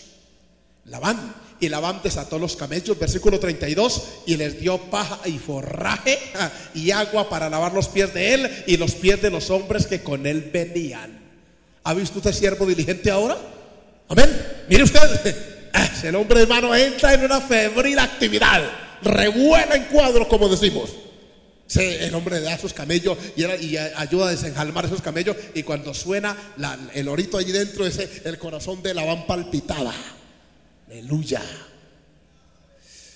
Labán. 0.86 1.36
Y 1.60 1.70
Labán 1.70 2.02
desató 2.04 2.40
los 2.40 2.58
camellos, 2.58 3.00
versículo 3.00 3.40
32, 3.40 4.04
y 4.26 4.36
les 4.36 4.60
dio 4.60 4.78
paja 4.90 5.20
y 5.26 5.38
forraje 5.38 6.20
y 6.74 6.92
agua 6.92 7.30
para 7.30 7.50
lavar 7.50 7.74
los 7.74 7.88
pies 7.88 8.14
de 8.14 8.34
él 8.34 8.64
y 8.68 8.76
los 8.76 8.96
pies 8.96 9.22
de 9.22 9.30
los 9.30 9.50
hombres 9.50 9.88
que 9.88 10.04
con 10.04 10.26
él 10.26 10.50
venían. 10.52 11.22
¿Ha 11.86 11.94
visto 11.94 12.18
usted 12.18 12.34
siervo 12.34 12.66
diligente 12.66 13.10
ahora? 13.10 13.38
Amén. 14.10 14.30
Mire 14.68 14.84
usted, 14.84 15.70
el 16.04 16.16
hombre 16.16 16.42
hermano 16.42 16.76
entra 16.76 17.14
en 17.14 17.24
una 17.24 17.40
febril 17.40 17.98
actividad, 18.00 18.62
revuela 19.02 19.76
en 19.76 19.86
cuadros, 19.86 20.28
como 20.28 20.50
decimos. 20.50 20.90
El 21.76 22.14
hombre 22.14 22.40
da 22.40 22.58
sus 22.58 22.74
camellos 22.74 23.18
y, 23.36 23.44
ayuda 23.78 24.28
a 24.28 24.32
desenjalmar 24.32 24.86
esos 24.86 25.02
camellos. 25.02 25.36
Y 25.54 25.64
cuando 25.64 25.94
suena 25.94 26.36
el 26.94 27.08
orito 27.08 27.38
allí 27.38 27.52
dentro, 27.52 27.86
ese, 27.86 28.10
el 28.26 28.38
corazón 28.38 28.84
de 28.84 28.94
Labán 28.94 29.26
palpitaba. 29.26 29.94
Aleluya. 30.88 31.42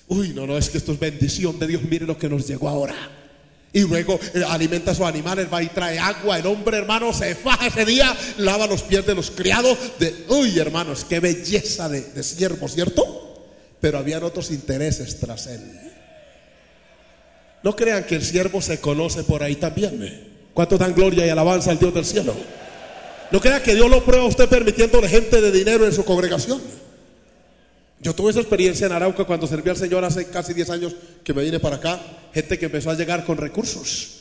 Uy, 0.08 0.30
no, 0.30 0.46
no, 0.46 0.56
es 0.56 0.70
que 0.70 0.78
esto 0.78 0.92
es 0.92 0.98
bendición 0.98 1.58
de 1.58 1.66
Dios. 1.66 1.82
Mire 1.82 2.06
lo 2.06 2.18
que 2.18 2.28
nos 2.28 2.46
llegó 2.46 2.68
ahora. 2.68 2.96
Y 3.72 3.82
luego 3.82 4.18
eh, 4.34 4.42
alimenta 4.48 4.92
a 4.92 4.94
sus 4.94 5.04
animales, 5.04 5.46
va 5.52 5.62
y 5.62 5.68
trae 5.68 5.98
agua. 5.98 6.38
El 6.38 6.46
hombre, 6.46 6.78
hermano, 6.78 7.12
se 7.12 7.34
faja 7.34 7.66
ese 7.66 7.84
día, 7.84 8.16
lava 8.38 8.66
los 8.66 8.82
pies 8.82 9.06
de 9.06 9.14
los 9.14 9.30
criados. 9.30 9.78
De, 9.98 10.24
uy, 10.28 10.58
hermanos, 10.58 11.04
qué 11.04 11.20
belleza 11.20 11.88
de, 11.88 12.00
de 12.00 12.22
siervo, 12.22 12.66
¿cierto? 12.66 13.46
Pero 13.80 13.98
habían 13.98 14.24
otros 14.24 14.50
intereses 14.50 15.20
tras 15.20 15.46
él. 15.48 15.87
No 17.62 17.74
crean 17.74 18.04
que 18.04 18.14
el 18.14 18.24
siervo 18.24 18.60
se 18.60 18.80
conoce 18.80 19.24
por 19.24 19.42
ahí 19.42 19.56
también. 19.56 20.28
¿Cuánto 20.54 20.78
dan 20.78 20.94
gloria 20.94 21.26
y 21.26 21.28
alabanza 21.28 21.70
al 21.70 21.78
Dios 21.78 21.94
del 21.94 22.04
cielo? 22.04 22.34
No 23.30 23.40
crean 23.40 23.62
que 23.62 23.74
Dios 23.74 23.90
lo 23.90 24.04
prueba 24.04 24.24
a 24.24 24.28
usted 24.28 24.48
permitiéndole 24.48 25.08
gente 25.08 25.40
de 25.40 25.52
dinero 25.52 25.84
en 25.84 25.92
su 25.92 26.04
congregación. 26.04 26.60
Yo 28.00 28.14
tuve 28.14 28.30
esa 28.30 28.40
experiencia 28.40 28.86
en 28.86 28.92
Arauca 28.92 29.24
cuando 29.24 29.46
serví 29.46 29.70
al 29.70 29.76
Señor 29.76 30.04
hace 30.04 30.26
casi 30.26 30.54
10 30.54 30.70
años 30.70 30.94
que 31.24 31.34
me 31.34 31.42
vine 31.42 31.58
para 31.58 31.76
acá, 31.76 32.00
gente 32.32 32.58
que 32.58 32.66
empezó 32.66 32.90
a 32.90 32.94
llegar 32.94 33.24
con 33.24 33.36
recursos. 33.36 34.18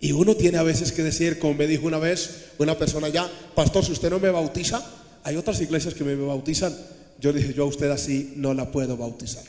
Y 0.00 0.10
uno 0.10 0.34
tiene 0.34 0.58
a 0.58 0.64
veces 0.64 0.90
que 0.90 1.04
decir, 1.04 1.38
como 1.38 1.54
me 1.54 1.68
dijo 1.68 1.86
una 1.86 1.98
vez 1.98 2.46
una 2.58 2.76
persona 2.76 3.08
ya, 3.08 3.30
pastor, 3.54 3.84
si 3.84 3.92
usted 3.92 4.10
no 4.10 4.18
me 4.18 4.30
bautiza, 4.30 4.84
hay 5.22 5.36
otras 5.36 5.60
iglesias 5.60 5.94
que 5.94 6.02
me 6.02 6.16
bautizan. 6.16 6.76
Yo 7.20 7.32
dije, 7.32 7.54
yo 7.54 7.62
a 7.62 7.66
usted 7.66 7.88
así 7.90 8.32
no 8.36 8.52
la 8.52 8.72
puedo 8.72 8.96
bautizar. 8.96 9.44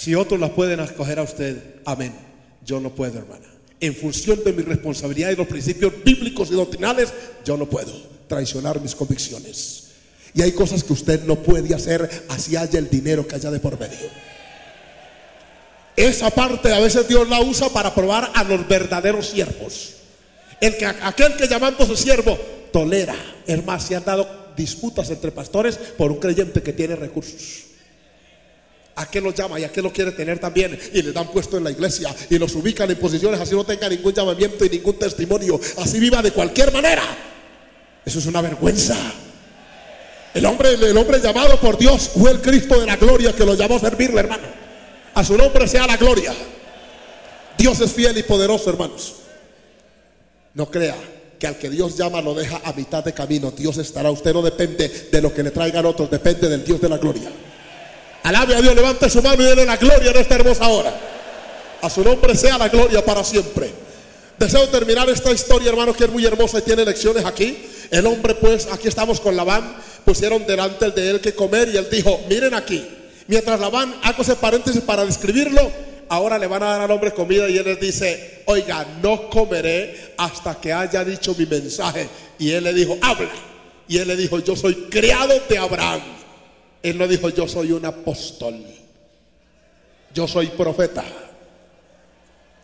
Si 0.00 0.14
otros 0.14 0.40
la 0.40 0.48
pueden 0.48 0.80
acoger 0.80 1.18
a 1.18 1.24
usted, 1.24 1.74
amén. 1.84 2.14
Yo 2.64 2.80
no 2.80 2.88
puedo, 2.88 3.18
hermana. 3.18 3.44
En 3.80 3.94
función 3.94 4.42
de 4.42 4.54
mi 4.54 4.62
responsabilidad 4.62 5.28
y 5.28 5.36
los 5.36 5.46
principios 5.46 5.92
bíblicos 6.02 6.50
y 6.50 6.54
doctrinales, 6.54 7.12
yo 7.44 7.58
no 7.58 7.66
puedo 7.66 7.92
traicionar 8.26 8.80
mis 8.80 8.94
convicciones. 8.94 9.88
Y 10.32 10.40
hay 10.40 10.52
cosas 10.52 10.82
que 10.82 10.94
usted 10.94 11.24
no 11.24 11.36
puede 11.36 11.74
hacer 11.74 12.08
así 12.30 12.56
haya 12.56 12.78
el 12.78 12.88
dinero 12.88 13.28
que 13.28 13.34
haya 13.34 13.50
de 13.50 13.60
por 13.60 13.78
medio. 13.78 14.08
Esa 15.94 16.30
parte 16.30 16.72
a 16.72 16.80
veces 16.80 17.06
Dios 17.06 17.28
la 17.28 17.42
usa 17.42 17.68
para 17.68 17.94
probar 17.94 18.32
a 18.34 18.42
los 18.42 18.66
verdaderos 18.66 19.26
siervos. 19.26 19.96
El 20.62 20.78
que, 20.78 20.86
aquel 20.86 21.36
que 21.36 21.46
llamándose 21.46 21.94
siervo 21.94 22.38
tolera. 22.72 23.16
Es 23.46 23.60
se 23.86 23.96
han 23.96 24.04
dado 24.06 24.26
disputas 24.56 25.10
entre 25.10 25.30
pastores 25.30 25.76
por 25.76 26.10
un 26.10 26.20
creyente 26.20 26.62
que 26.62 26.72
tiene 26.72 26.96
recursos. 26.96 27.69
¿A 28.96 29.10
qué 29.10 29.20
lo 29.20 29.32
llama 29.32 29.58
y 29.58 29.64
a 29.64 29.72
qué 29.72 29.80
lo 29.80 29.92
quiere 29.92 30.12
tener 30.12 30.38
también? 30.38 30.78
Y 30.92 31.02
le 31.02 31.12
dan 31.12 31.28
puesto 31.28 31.56
en 31.56 31.64
la 31.64 31.70
iglesia 31.70 32.14
y 32.28 32.38
los 32.38 32.54
ubican 32.54 32.90
en 32.90 32.98
posiciones 32.98 33.40
así 33.40 33.54
no 33.54 33.64
tenga 33.64 33.88
ningún 33.88 34.12
llamamiento 34.12 34.64
y 34.64 34.68
ningún 34.68 34.98
testimonio. 34.98 35.60
Así 35.78 35.98
viva 35.98 36.20
de 36.22 36.32
cualquier 36.32 36.72
manera. 36.72 37.02
Eso 38.04 38.18
es 38.18 38.26
una 38.26 38.40
vergüenza. 38.40 38.96
El 40.34 40.46
hombre, 40.46 40.74
el 40.74 40.96
hombre 40.96 41.20
llamado 41.20 41.58
por 41.60 41.78
Dios 41.78 42.10
fue 42.14 42.30
el 42.30 42.40
Cristo 42.40 42.78
de 42.78 42.86
la 42.86 42.96
gloria 42.96 43.32
que 43.32 43.44
lo 43.44 43.54
llamó 43.54 43.76
a 43.76 43.80
servirle, 43.80 44.20
hermano. 44.20 44.46
A 45.14 45.24
su 45.24 45.36
nombre 45.36 45.66
sea 45.66 45.86
la 45.86 45.96
gloria. 45.96 46.32
Dios 47.58 47.80
es 47.80 47.92
fiel 47.92 48.16
y 48.18 48.22
poderoso, 48.22 48.70
hermanos. 48.70 49.16
No 50.54 50.70
crea 50.70 50.96
que 51.38 51.46
al 51.46 51.58
que 51.58 51.70
Dios 51.70 51.96
llama 51.96 52.20
lo 52.20 52.34
deja 52.34 52.60
a 52.64 52.72
mitad 52.72 53.02
de 53.02 53.12
camino. 53.12 53.50
Dios 53.50 53.78
estará. 53.78 54.10
Usted 54.10 54.32
no 54.32 54.42
depende 54.42 55.08
de 55.10 55.22
lo 55.22 55.32
que 55.32 55.42
le 55.42 55.50
traigan 55.50 55.86
otros, 55.86 56.10
depende 56.10 56.48
del 56.48 56.64
Dios 56.64 56.80
de 56.80 56.88
la 56.88 56.98
gloria. 56.98 57.30
Alabe 58.22 58.54
a 58.54 58.60
Dios, 58.60 58.74
levante 58.74 59.08
su 59.08 59.22
mano 59.22 59.42
y 59.42 59.46
déle 59.46 59.64
la 59.64 59.76
gloria 59.76 60.10
en 60.10 60.16
esta 60.16 60.34
hermosa 60.34 60.68
hora. 60.68 60.94
A 61.82 61.88
su 61.88 62.04
nombre 62.04 62.34
sea 62.36 62.58
la 62.58 62.68
gloria 62.68 63.04
para 63.04 63.24
siempre. 63.24 63.70
Deseo 64.38 64.68
terminar 64.68 65.08
esta 65.08 65.32
historia, 65.32 65.70
hermano, 65.70 65.92
que 65.92 66.04
es 66.04 66.10
muy 66.10 66.24
hermosa 66.24 66.58
y 66.58 66.62
tiene 66.62 66.84
lecciones 66.84 67.24
aquí. 67.24 67.66
El 67.90 68.06
hombre, 68.06 68.34
pues, 68.34 68.68
aquí 68.70 68.88
estamos 68.88 69.20
con 69.20 69.36
Labán 69.36 69.76
pusieron 70.04 70.46
delante 70.46 70.90
de 70.90 71.10
él 71.10 71.20
que 71.20 71.34
comer 71.34 71.70
y 71.72 71.76
él 71.76 71.86
dijo, 71.90 72.20
miren 72.28 72.54
aquí, 72.54 72.84
mientras 73.26 73.60
Labán, 73.60 73.94
hago 74.02 74.22
ese 74.22 74.36
paréntesis 74.36 74.80
para 74.80 75.04
describirlo, 75.04 75.70
ahora 76.08 76.38
le 76.38 76.46
van 76.46 76.62
a 76.62 76.66
dar 76.66 76.80
al 76.80 76.90
hombre 76.90 77.12
comida 77.12 77.48
y 77.48 77.56
él 77.56 77.64
les 77.64 77.80
dice, 77.80 78.42
oiga, 78.46 78.86
no 79.02 79.30
comeré 79.30 80.14
hasta 80.16 80.60
que 80.60 80.72
haya 80.72 81.04
dicho 81.04 81.34
mi 81.38 81.46
mensaje. 81.46 82.08
Y 82.38 82.50
él 82.50 82.64
le 82.64 82.72
dijo, 82.72 82.98
habla. 83.00 83.30
Y 83.86 83.98
él 83.98 84.08
le 84.08 84.16
dijo, 84.16 84.38
yo 84.40 84.56
soy 84.56 84.74
criado 84.90 85.34
de 85.48 85.58
Abraham. 85.58 86.00
Él 86.82 86.98
no 86.98 87.06
dijo, 87.06 87.28
yo 87.28 87.46
soy 87.46 87.72
un 87.72 87.84
apóstol. 87.84 88.64
Yo 90.14 90.26
soy 90.26 90.48
profeta. 90.48 91.04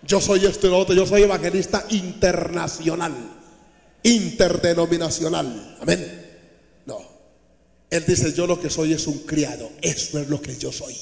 Yo 0.02 0.20
soy 0.20 0.46
este 0.46 0.68
otro, 0.68 0.94
yo 0.94 1.06
soy 1.06 1.22
evangelista 1.22 1.84
internacional, 1.90 3.12
interdenominacional. 4.02 5.76
Amén. 5.80 6.26
Él 7.90 8.04
dice, 8.06 8.32
yo 8.32 8.46
lo 8.46 8.60
que 8.60 8.70
soy 8.70 8.92
es 8.92 9.06
un 9.06 9.20
criado. 9.20 9.70
Eso 9.80 10.18
es 10.18 10.28
lo 10.28 10.40
que 10.40 10.56
yo 10.56 10.72
soy. 10.72 10.96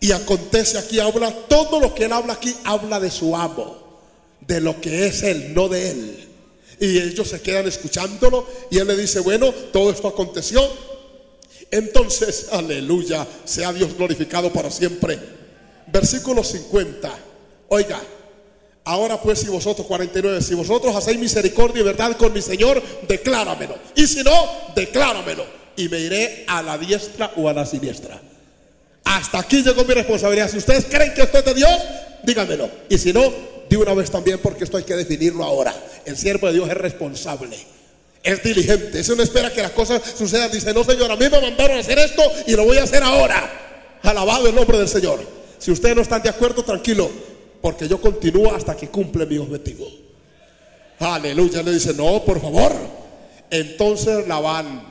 Y 0.00 0.12
acontece 0.12 0.78
aquí, 0.78 0.98
habla, 0.98 1.32
todo 1.48 1.80
lo 1.80 1.94
que 1.94 2.04
él 2.04 2.12
habla 2.12 2.34
aquí, 2.34 2.54
habla 2.64 3.00
de 3.00 3.10
su 3.10 3.34
amo, 3.34 4.00
de 4.40 4.60
lo 4.60 4.80
que 4.80 5.06
es 5.06 5.22
él, 5.22 5.54
no 5.54 5.68
de 5.68 5.90
él. 5.90 6.28
Y 6.80 6.98
ellos 6.98 7.28
se 7.28 7.40
quedan 7.40 7.66
escuchándolo 7.66 8.46
y 8.70 8.78
él 8.78 8.86
le 8.86 8.96
dice, 8.96 9.20
bueno, 9.20 9.52
todo 9.72 9.90
esto 9.90 10.08
aconteció. 10.08 10.60
Entonces, 11.70 12.48
aleluya, 12.52 13.26
sea 13.44 13.72
Dios 13.72 13.96
glorificado 13.96 14.52
para 14.52 14.70
siempre. 14.70 15.18
Versículo 15.86 16.42
50. 16.42 17.12
Oiga, 17.68 18.00
ahora 18.84 19.20
pues 19.20 19.40
si 19.40 19.48
vosotros, 19.48 19.86
49, 19.86 20.40
si 20.42 20.54
vosotros 20.54 20.94
hacéis 20.94 21.18
misericordia 21.18 21.80
y 21.80 21.84
verdad 21.84 22.16
con 22.16 22.32
mi 22.32 22.42
Señor, 22.42 22.82
decláramelo. 23.08 23.76
Y 23.94 24.06
si 24.06 24.22
no, 24.22 24.32
decláramelo. 24.74 25.44
Y 25.76 25.88
me 25.88 25.98
iré 26.00 26.44
a 26.46 26.62
la 26.62 26.78
diestra 26.78 27.32
o 27.36 27.48
a 27.48 27.52
la 27.52 27.66
siniestra. 27.66 28.20
Hasta 29.04 29.38
aquí 29.38 29.62
llegó 29.62 29.84
mi 29.84 29.94
responsabilidad. 29.94 30.50
Si 30.50 30.58
ustedes 30.58 30.86
creen 30.86 31.14
que 31.14 31.22
esto 31.22 31.38
es 31.38 31.44
de 31.44 31.54
Dios, 31.54 31.78
díganmelo. 32.22 32.68
Y 32.88 32.98
si 32.98 33.12
no, 33.12 33.22
de 33.68 33.76
una 33.76 33.94
vez 33.94 34.10
también, 34.10 34.38
porque 34.38 34.64
esto 34.64 34.76
hay 34.76 34.84
que 34.84 34.96
definirlo 34.96 35.44
ahora. 35.44 35.74
El 36.04 36.16
siervo 36.16 36.46
de 36.46 36.54
Dios 36.54 36.68
es 36.68 36.76
responsable. 36.76 37.56
Es 38.22 38.42
diligente. 38.42 39.00
Eso 39.00 39.14
no 39.14 39.22
espera 39.22 39.52
que 39.52 39.62
las 39.62 39.70
cosas 39.72 40.02
sucedan. 40.16 40.50
Dice, 40.50 40.72
no, 40.72 40.84
Señor, 40.84 41.10
a 41.10 41.16
mí 41.16 41.26
me 41.30 41.40
mandaron 41.40 41.76
a 41.76 41.80
hacer 41.80 41.98
esto 41.98 42.22
y 42.46 42.52
lo 42.52 42.64
voy 42.64 42.78
a 42.78 42.82
hacer 42.82 43.02
ahora. 43.02 43.98
Alabado 44.02 44.48
el 44.48 44.54
nombre 44.54 44.78
del 44.78 44.88
Señor. 44.88 45.20
Si 45.58 45.70
ustedes 45.70 45.96
no 45.96 46.02
están 46.02 46.22
de 46.22 46.28
acuerdo, 46.28 46.62
tranquilo. 46.64 47.10
Porque 47.60 47.88
yo 47.88 48.00
continúo 48.00 48.54
hasta 48.54 48.76
que 48.76 48.88
cumple 48.88 49.26
mi 49.26 49.38
objetivo. 49.38 49.86
Aleluya. 50.98 51.62
Le 51.62 51.72
dice, 51.72 51.94
no, 51.94 52.22
por 52.24 52.40
favor. 52.40 52.72
Entonces 53.50 54.26
Labán, 54.26 54.82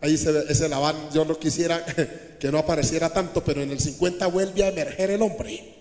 ahí 0.00 0.16
se 0.16 0.44
ese 0.48 0.68
Labán, 0.68 0.96
yo 1.12 1.24
no 1.24 1.38
quisiera 1.38 1.84
que 2.38 2.50
no 2.50 2.58
apareciera 2.58 3.10
tanto, 3.10 3.42
pero 3.42 3.62
en 3.62 3.70
el 3.70 3.80
50 3.80 4.26
vuelve 4.26 4.64
a 4.64 4.68
emerger 4.68 5.10
el 5.10 5.22
hombre. 5.22 5.74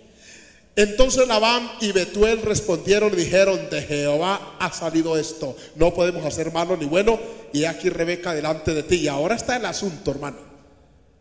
Entonces 0.76 1.26
Labán 1.28 1.72
y 1.80 1.94
Betuel 1.94 2.42
respondieron 2.42 3.14
y 3.14 3.18
dijeron, 3.18 3.70
de 3.70 3.82
Jehová 3.82 4.58
ha 4.60 4.74
salido 4.74 5.18
esto, 5.18 5.56
no 5.76 5.94
podemos 5.94 6.26
hacer 6.26 6.52
malo 6.52 6.76
ni 6.76 6.86
bueno, 6.86 7.18
y 7.54 7.64
aquí 7.64 7.90
Rebeca 7.90 8.34
delante 8.34 8.74
de 8.74 8.84
ti. 8.84 8.96
Y 8.98 9.08
ahora 9.08 9.36
está 9.36 9.56
el 9.56 9.66
asunto, 9.66 10.12
hermano, 10.12 10.38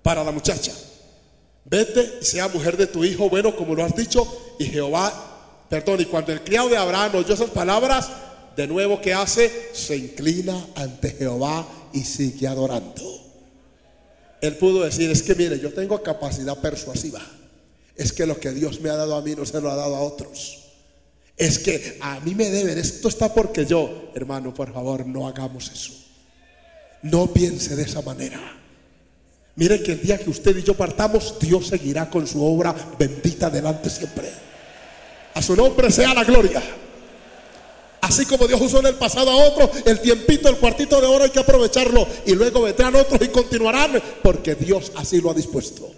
para 0.03 0.25
la 0.25 0.33
muchacha. 0.33 0.73
Vete 1.65 2.25
sea 2.25 2.49
mujer 2.49 2.77
de 2.77 2.89
tu 2.89 3.05
hijo, 3.05 3.31
bueno, 3.31 3.55
como 3.55 3.75
lo 3.75 3.85
has 3.85 3.95
dicho, 3.95 4.27
y 4.59 4.65
Jehová, 4.65 5.13
perdón, 5.71 6.01
y 6.01 6.07
cuando 6.07 6.33
el 6.33 6.43
criado 6.43 6.69
de 6.69 6.77
Abraham 6.77 7.13
oyó 7.15 7.35
esas 7.35 7.51
palabras, 7.51 8.11
de 8.57 8.67
nuevo 8.67 9.01
que 9.01 9.15
hace, 9.15 9.71
se 9.73 9.97
inclina 9.97 10.67
ante 10.75 11.11
Jehová 11.11 11.67
y 11.93 12.01
sigue 12.03 12.49
adorando. 12.49 13.03
Él 14.41 14.57
pudo 14.57 14.85
decir, 14.85 15.11
es 15.11 15.23
que 15.23 15.35
mire, 15.35 15.59
yo 15.61 15.73
tengo 15.73 16.03
capacidad 16.03 16.59
persuasiva. 16.59 17.21
Es 17.97 18.13
que 18.13 18.27
lo 18.27 18.39
que 18.39 18.51
Dios 18.53 18.81
me 18.81 18.91
ha 18.91 18.97
dado 18.97 19.15
a 19.15 19.23
mí 19.23 19.35
no 19.35 19.47
se 19.47 19.61
lo 19.61 19.71
ha 19.71 19.77
dado 19.77 19.95
a 19.95 20.01
otros. 20.01 20.65
Es 21.37 21.59
que 21.59 21.99
a 22.01 22.21
mí 22.21 22.35
me 22.35 22.51
deben, 22.51 22.79
esto 22.79 23.09
está 23.09 23.33
porque 23.33 23.67
yo, 23.67 24.11
hermano, 24.15 24.55
por 24.55 24.73
favor, 24.73 25.07
no 25.07 25.27
hagamos 25.27 25.71
eso. 25.71 25.93
No 27.03 27.33
piense 27.33 27.77
de 27.77 27.83
esa 27.83 28.03
manera. 28.03 28.41
Mire 29.57 29.83
que 29.83 29.93
el 29.93 30.03
día 30.03 30.19
que 30.19 30.31
usted 30.31 30.57
y 30.57 30.63
yo 30.63 30.75
partamos, 30.75 31.37
Dios 31.41 31.69
seguirá 31.69 32.11
con 32.11 32.27
su 32.27 32.43
obra 32.45 32.75
bendita 32.99 33.51
delante 33.51 33.91
siempre. 33.91 34.29
A 35.35 35.43
su 35.43 35.55
nombre 35.55 35.91
sea 35.91 36.15
la 36.15 36.25
gloria. 36.25 36.63
Así 38.01 38.27
como 38.27 38.47
Dios 38.47 38.61
usó 38.61 38.81
en 38.81 38.87
el 38.87 38.95
pasado 38.97 39.31
a 39.31 39.37
otros, 39.49 39.71
el 39.85 40.01
tiempito, 40.01 40.49
el 40.49 40.59
cuartito 40.59 41.01
de 41.01 41.07
hora 41.07 41.25
hay 41.25 41.31
que 41.31 41.39
aprovecharlo. 41.39 42.07
Y 42.27 42.35
luego 42.35 42.63
vendrán 42.63 42.95
otros 42.97 43.21
y 43.23 43.29
continuarán, 43.29 44.01
porque 44.23 44.55
Dios 44.55 44.93
así 44.97 45.21
lo 45.21 45.31
ha 45.31 45.35
dispuesto. 45.35 45.91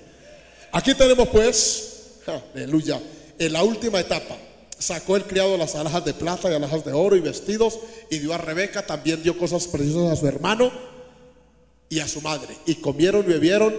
Aquí 0.77 0.93
tenemos 0.95 1.27
pues, 1.29 2.21
aleluya, 2.55 3.01
en 3.39 3.51
la 3.51 3.63
última 3.63 3.99
etapa. 3.99 4.37
Sacó 4.79 5.17
el 5.17 5.25
criado 5.25 5.57
las 5.57 5.75
alhajas 5.75 6.05
de 6.05 6.13
plata 6.13 6.51
y 6.51 6.55
alhajas 6.55 6.85
de 6.85 6.93
oro 6.93 7.17
y 7.17 7.21
vestidos 7.21 7.79
y 8.11 8.19
dio 8.19 8.35
a 8.35 8.37
Rebeca, 8.37 8.85
también 8.85 9.23
dio 9.23 9.39
cosas 9.39 9.69
preciosas 9.69 10.13
a 10.13 10.17
su 10.17 10.27
hermano 10.27 10.71
y 11.89 12.01
a 12.01 12.07
su 12.07 12.21
madre. 12.21 12.55
Y 12.67 12.75
comieron 12.75 13.25
y 13.25 13.29
bebieron 13.29 13.75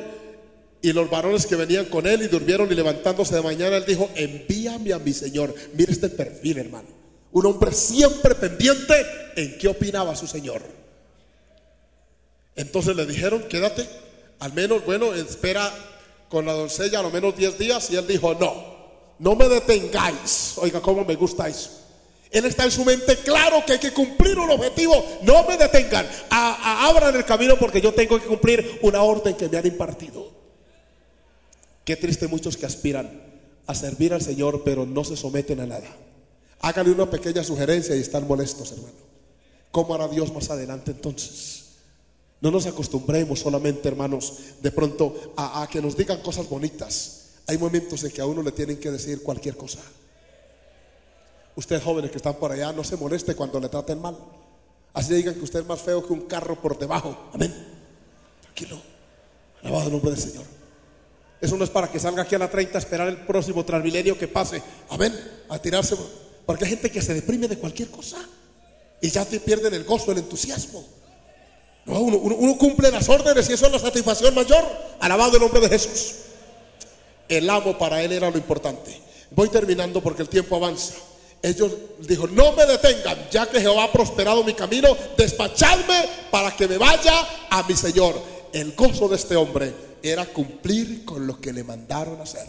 y 0.82 0.92
los 0.92 1.08
varones 1.08 1.46
que 1.46 1.56
venían 1.56 1.86
con 1.86 2.08
él 2.08 2.24
y 2.24 2.30
durmieron 2.30 2.72
y 2.72 2.74
levantándose 2.74 3.36
de 3.36 3.44
mañana, 3.44 3.78
él 3.78 3.86
dijo, 3.86 4.10
envíame 4.16 4.92
a 4.92 4.98
mi 4.98 5.14
Señor. 5.14 5.54
Mire 5.76 5.92
este 5.92 6.10
perfil, 6.10 6.58
hermano. 6.58 6.88
Un 7.32 7.46
hombre 7.46 7.74
siempre 7.74 8.34
pendiente 8.34 8.96
en 9.36 9.56
qué 9.60 9.68
opinaba 9.68 10.16
su 10.16 10.26
Señor. 10.26 10.64
Entonces 12.56 12.96
le 12.96 13.06
dijeron, 13.06 13.44
quédate, 13.48 13.88
al 14.40 14.54
menos, 14.54 14.84
bueno, 14.84 15.14
espera 15.14 15.72
con 16.30 16.46
la 16.46 16.54
doncella 16.54 17.00
a 17.00 17.04
lo 17.04 17.10
menos 17.10 17.36
10 17.36 17.58
días 17.58 17.90
y 17.92 17.96
él 17.96 18.08
dijo, 18.08 18.34
no, 18.36 18.54
no 19.20 19.36
me 19.36 19.48
detengáis. 19.48 20.56
Oiga, 20.58 20.82
cómo 20.82 21.06
me 21.06 21.16
gusta 21.16 21.48
eso. 21.48 21.72
Él 22.30 22.46
está 22.46 22.66
en 22.66 22.72
su 22.72 22.84
mente 22.84 23.18
claro 23.18 23.64
que 23.66 23.74
hay 23.74 23.80
que 23.80 23.94
cumplir 23.94 24.38
un 24.38 24.50
objetivo. 24.50 24.94
No 25.24 25.46
me 25.48 25.58
detengan. 25.58 26.08
abran 26.30 27.16
el 27.16 27.26
camino 27.26 27.58
porque 27.58 27.82
yo 27.82 27.94
tengo 27.94 28.20
que 28.20 28.28
cumplir 28.28 28.80
una 28.82 29.02
orden 29.02 29.36
que 29.36 29.48
me 29.48 29.58
han 29.58 29.66
impartido. 29.66 30.32
Qué 31.86 31.96
triste 31.96 32.28
muchos 32.28 32.58
que 32.58 32.66
aspiran 32.66 33.24
a 33.66 33.74
servir 33.74 34.14
al 34.14 34.22
Señor 34.22 34.64
pero 34.66 34.86
no 34.86 35.04
se 35.04 35.16
someten 35.16 35.62
a 35.62 35.66
nada. 35.66 35.88
Háganle 36.60 36.92
una 36.92 37.10
pequeña 37.10 37.44
sugerencia 37.44 37.96
y 37.96 38.02
están 38.02 38.28
molestos, 38.28 38.72
hermano. 38.72 39.08
¿Cómo 39.72 39.96
hará 39.96 40.08
Dios 40.08 40.34
más 40.34 40.50
adelante 40.50 40.92
entonces? 40.92 41.57
No 42.40 42.52
nos 42.52 42.68
acostumbremos 42.68 43.40
solamente, 43.40 43.88
hermanos, 43.88 44.34
de 44.62 44.72
pronto 44.72 45.34
a, 45.36 45.68
que 45.72 45.82
nos 45.82 45.98
digan 45.98 46.22
cosas 46.22 46.48
bonitas. 46.48 47.30
Hay 47.48 47.58
momentos 47.58 48.04
en 48.04 48.12
que 48.12 48.22
a 48.22 48.26
uno 48.26 48.44
le 48.44 48.52
tienen 48.52 48.78
que 48.78 48.92
decir 48.92 49.24
cualquier 49.24 49.58
cosa. 49.58 49.80
Ustedes 51.56 51.82
jóvenes 51.82 52.12
que 52.12 52.18
están 52.18 52.36
por 52.36 52.52
allá, 52.52 52.72
no 52.72 52.84
se 52.84 52.96
moleste 52.96 53.34
cuando 53.36 53.60
le 53.60 53.70
traten 53.70 54.00
mal. 54.00 54.16
Así 54.94 55.14
digan 55.16 55.34
que 55.34 55.42
usted 55.42 55.62
es 55.62 55.66
más 55.66 55.82
feo 55.82 56.06
que 56.06 56.14
un 56.14 56.22
carro 56.22 56.62
por 56.62 56.78
debajo. 56.78 57.18
Amén. 57.34 57.54
Tranquilo. 58.42 58.80
Alabado 59.64 59.88
el 59.88 59.94
nombre 59.94 60.12
del 60.12 60.20
Señor. 60.20 60.46
Eso 61.42 61.58
no 61.58 61.64
es 61.64 61.70
para 61.72 61.92
que 61.92 62.00
salga 62.00 62.24
aquí 62.24 62.36
a 62.36 62.40
la 62.40 62.50
30 62.50 62.78
a 62.78 62.80
esperar 62.80 63.08
el 63.08 63.26
próximo 63.26 63.66
transmilenio 63.66 64.18
que 64.18 64.28
pase. 64.28 64.62
Amén. 64.90 65.14
A 65.50 65.58
tirarse. 65.58 65.96
Porque 66.46 66.66
hay 66.66 66.72
gente 66.72 66.92
que 66.92 67.02
se 67.02 67.16
deprime 67.16 67.48
de 67.48 67.58
cualquier 67.58 67.90
cosa. 67.90 68.18
Y 69.02 69.10
ya 69.10 69.26
pierden 69.26 69.74
el 69.74 69.84
gozo, 69.84 70.12
el 70.12 70.20
entusiasmo 70.20 70.97
uno, 71.88 72.58
cumple 72.58 72.92
las 72.92 73.08
órdenes 73.08 73.50
y 73.50 73.54
eso 73.54 73.66
es 73.66 73.72
la 73.72 73.80
satisfacción 73.80 74.36
mayor. 74.36 74.64
Alabado 75.00 75.36
el 75.36 75.42
nombre 75.42 75.62
de 75.62 75.70
Jesús. 75.70 76.16
El 77.30 77.50
amo 77.50 77.78
para 77.78 78.04
él 78.04 78.12
era 78.12 78.30
lo 78.30 78.38
importante. 78.38 79.00
Voy 79.32 79.50
terminando 79.50 80.02
porque 80.02 80.22
el 80.22 80.30
tiempo 80.30 80.56
avanza. 80.56 80.96
Ellos 81.42 81.72
dijo, 82.00 82.28
no 82.28 82.54
me 82.54 82.66
detengan, 82.66 83.30
ya 83.30 83.46
que 83.46 83.62
Jehová 83.62 83.86
ha 83.86 83.92
prosperado 83.92 84.44
mi 84.44 84.54
camino, 84.54 84.98
despachadme 85.18 86.10
para 86.32 86.56
que 86.56 86.68
me 86.68 86.78
vaya 86.78 87.28
a 87.50 87.64
mi 87.64 87.76
Señor. 87.76 88.16
El 88.52 88.74
gozo 88.74 89.08
de 89.08 89.18
este 89.18 89.36
hombre 89.36 89.74
era 90.02 90.26
cumplir 90.26 91.06
con 91.06 91.28
lo 91.28 91.40
que 91.40 91.54
le 91.54 91.64
mandaron 91.64 92.20
hacer. 92.22 92.48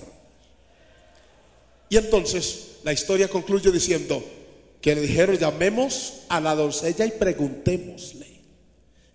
Y 1.90 1.96
entonces 1.96 2.78
la 2.82 2.92
historia 2.92 3.28
concluye 3.28 3.70
diciendo 3.70 4.22
que 4.80 4.94
le 4.94 5.02
dijeron, 5.02 5.36
llamemos 5.36 6.20
a 6.28 6.40
la 6.40 6.54
doncella 6.54 7.04
y 7.04 7.10
preguntémosle. 7.12 8.27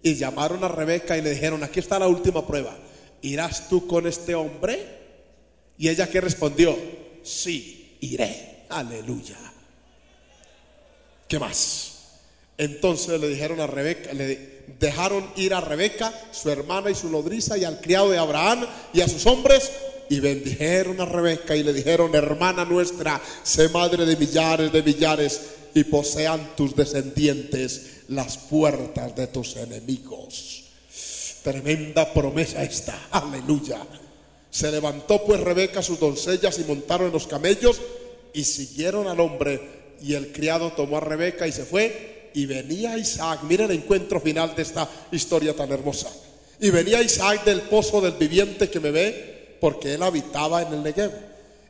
Y 0.03 0.15
llamaron 0.15 0.63
a 0.63 0.67
Rebeca 0.67 1.17
y 1.17 1.21
le 1.21 1.31
dijeron, 1.31 1.63
aquí 1.63 1.79
está 1.79 1.97
la 1.97 2.07
última 2.07 2.45
prueba. 2.45 2.77
¿Irás 3.21 3.69
tú 3.69 3.87
con 3.87 4.05
este 4.05 4.35
hombre? 4.35 5.01
Y 5.77 5.87
ella 5.87 6.09
que 6.09 6.21
respondió, 6.21 6.77
sí, 7.23 7.97
iré. 8.01 8.65
Aleluya. 8.69 9.37
¿Qué 11.27 11.39
más? 11.39 11.93
Entonces 12.57 13.19
le 13.19 13.29
dijeron 13.29 13.59
a 13.61 13.67
Rebeca, 13.67 14.13
le 14.13 14.65
dejaron 14.79 15.27
ir 15.37 15.53
a 15.53 15.61
Rebeca, 15.61 16.13
su 16.31 16.49
hermana 16.49 16.91
y 16.91 16.95
su 16.95 17.09
nodriza, 17.09 17.57
y 17.57 17.63
al 17.63 17.79
criado 17.81 18.11
de 18.11 18.17
Abraham 18.17 18.65
y 18.93 19.01
a 19.01 19.07
sus 19.07 19.25
hombres, 19.25 19.71
y 20.09 20.19
bendijeron 20.19 20.99
a 21.01 21.05
Rebeca 21.05 21.55
y 21.55 21.63
le 21.63 21.73
dijeron, 21.73 22.13
hermana 22.13 22.65
nuestra, 22.65 23.21
sé 23.41 23.69
madre 23.69 24.05
de 24.05 24.15
millares 24.15 24.71
de 24.71 24.83
millares, 24.83 25.41
y 25.73 25.83
posean 25.85 26.55
tus 26.55 26.75
descendientes 26.75 28.03
las 28.09 28.37
puertas 28.37 29.15
de 29.15 29.27
tus 29.27 29.55
enemigos. 29.55 30.63
Tremenda 31.43 32.13
promesa 32.13 32.63
esta, 32.63 33.07
aleluya. 33.11 33.85
Se 34.49 34.71
levantó 34.71 35.23
pues 35.23 35.39
Rebeca, 35.39 35.81
sus 35.81 35.99
doncellas, 35.99 36.59
y 36.59 36.63
montaron 36.63 37.07
en 37.07 37.13
los 37.13 37.27
camellos 37.27 37.81
y 38.33 38.43
siguieron 38.43 39.07
al 39.07 39.19
hombre. 39.19 39.83
Y 40.01 40.13
el 40.13 40.31
criado 40.31 40.73
tomó 40.73 40.97
a 40.97 41.01
Rebeca 41.01 41.47
y 41.47 41.51
se 41.51 41.65
fue. 41.65 42.29
Y 42.35 42.45
venía 42.45 42.97
Isaac, 42.97 43.41
miren 43.43 43.71
el 43.71 43.77
encuentro 43.77 44.19
final 44.19 44.55
de 44.55 44.61
esta 44.61 44.87
historia 45.11 45.55
tan 45.55 45.71
hermosa. 45.71 46.09
Y 46.59 46.69
venía 46.69 47.01
Isaac 47.01 47.43
del 47.45 47.61
pozo 47.61 47.99
del 47.99 48.13
viviente 48.13 48.69
que 48.69 48.79
me 48.79 48.91
ve, 48.91 49.57
porque 49.59 49.95
él 49.95 50.03
habitaba 50.03 50.61
en 50.61 50.73
el 50.73 50.83
Negev. 50.83 51.11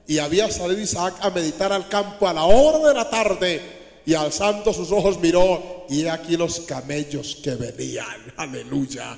Y 0.05 0.19
había 0.19 0.51
salido 0.51 0.81
Isaac 0.81 1.15
a 1.21 1.29
meditar 1.29 1.71
al 1.71 1.87
campo 1.87 2.27
a 2.27 2.33
la 2.33 2.43
hora 2.43 2.89
de 2.89 2.93
la 2.93 3.09
tarde 3.09 3.82
y 4.05 4.13
alzando 4.13 4.73
sus 4.73 4.91
ojos 4.91 5.19
miró 5.19 5.85
y 5.89 6.07
aquí 6.07 6.37
los 6.37 6.61
camellos 6.61 7.37
que 7.43 7.55
venían. 7.55 8.33
Aleluya. 8.35 9.17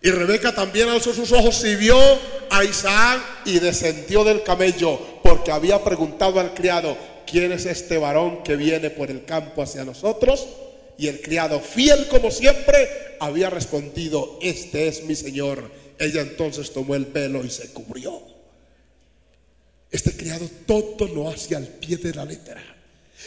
Y 0.00 0.10
Rebeca 0.10 0.54
también 0.54 0.88
alzó 0.88 1.12
sus 1.12 1.32
ojos 1.32 1.64
y 1.64 1.74
vio 1.74 1.98
a 2.50 2.64
Isaac 2.64 3.20
y 3.44 3.58
descendió 3.58 4.22
del 4.24 4.42
camello 4.42 4.98
porque 5.22 5.50
había 5.50 5.82
preguntado 5.82 6.38
al 6.38 6.54
criado, 6.54 6.96
¿quién 7.26 7.52
es 7.52 7.66
este 7.66 7.98
varón 7.98 8.42
que 8.42 8.56
viene 8.56 8.90
por 8.90 9.10
el 9.10 9.24
campo 9.24 9.62
hacia 9.62 9.84
nosotros? 9.84 10.46
Y 10.96 11.08
el 11.08 11.20
criado, 11.20 11.60
fiel 11.60 12.06
como 12.08 12.30
siempre, 12.30 13.16
había 13.20 13.50
respondido, 13.50 14.38
este 14.40 14.88
es 14.88 15.04
mi 15.04 15.14
señor. 15.14 15.70
Ella 15.98 16.20
entonces 16.20 16.72
tomó 16.72 16.94
el 16.94 17.06
velo 17.06 17.44
y 17.44 17.50
se 17.50 17.72
cubrió. 17.72 18.22
Este 19.90 20.16
criado 20.16 20.48
todo 20.66 21.06
lo 21.08 21.28
hace 21.28 21.56
al 21.56 21.66
pie 21.66 21.96
de 21.96 22.14
la 22.14 22.24
letra. 22.24 22.62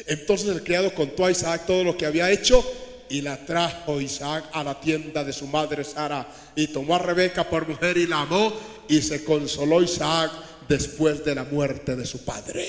Entonces 0.07 0.49
el 0.49 0.63
criado 0.63 0.93
contó 0.93 1.25
a 1.25 1.31
Isaac 1.31 1.65
todo 1.65 1.83
lo 1.83 1.97
que 1.97 2.05
había 2.05 2.31
hecho 2.31 2.63
y 3.09 3.21
la 3.21 3.45
trajo 3.45 3.99
Isaac 3.99 4.45
a 4.53 4.63
la 4.63 4.79
tienda 4.79 5.23
de 5.23 5.33
su 5.33 5.47
madre 5.47 5.83
Sara 5.83 6.27
y 6.55 6.67
tomó 6.67 6.95
a 6.95 6.99
Rebeca 6.99 7.49
por 7.49 7.67
mujer 7.67 7.97
y 7.97 8.07
la 8.07 8.21
amó 8.21 8.53
y 8.87 9.01
se 9.01 9.23
consoló 9.23 9.81
Isaac 9.81 10.31
después 10.67 11.25
de 11.25 11.35
la 11.35 11.43
muerte 11.43 11.95
de 11.95 12.05
su 12.05 12.23
padre. 12.23 12.65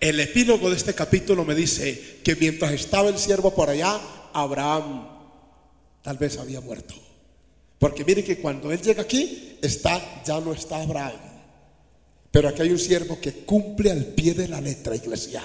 El 0.00 0.18
epílogo 0.20 0.68
de 0.68 0.76
este 0.76 0.92
capítulo 0.92 1.44
me 1.44 1.54
dice 1.54 2.20
que 2.24 2.34
mientras 2.34 2.72
estaba 2.72 3.08
el 3.08 3.18
siervo 3.18 3.54
por 3.54 3.70
allá, 3.70 3.98
Abraham 4.32 5.08
tal 6.02 6.18
vez 6.18 6.36
había 6.36 6.60
muerto. 6.60 6.94
Porque 7.78 8.04
mire 8.04 8.24
que 8.24 8.38
cuando 8.38 8.72
él 8.72 8.82
llega 8.82 9.02
aquí, 9.02 9.58
está, 9.62 10.22
ya 10.24 10.40
no 10.40 10.52
está 10.52 10.82
Abraham. 10.82 11.33
Pero 12.34 12.48
aquí 12.48 12.62
hay 12.62 12.70
un 12.70 12.80
siervo 12.80 13.20
que 13.20 13.44
cumple 13.44 13.92
al 13.92 14.06
pie 14.06 14.34
de 14.34 14.48
la 14.48 14.60
letra, 14.60 14.96
iglesia. 14.96 15.40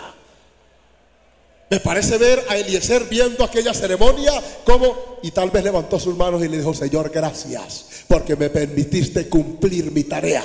Me 1.70 1.80
parece 1.82 2.18
ver 2.18 2.44
a 2.50 2.58
Eliezer 2.58 3.04
viendo 3.04 3.44
aquella 3.44 3.76
ceremonia 3.76 4.34
como 4.64 5.20
y 5.22 5.30
tal 5.30 5.52
vez 5.52 5.64
levantó 5.64 6.00
sus 6.00 6.18
manos 6.18 6.44
y 6.44 6.48
le 6.48 6.58
dijo, 6.58 6.74
Señor, 6.74 7.12
gracias 7.14 7.86
porque 8.08 8.36
me 8.36 8.50
permitiste 8.50 9.30
cumplir 9.30 9.92
mi 9.92 10.06
tarea. 10.06 10.44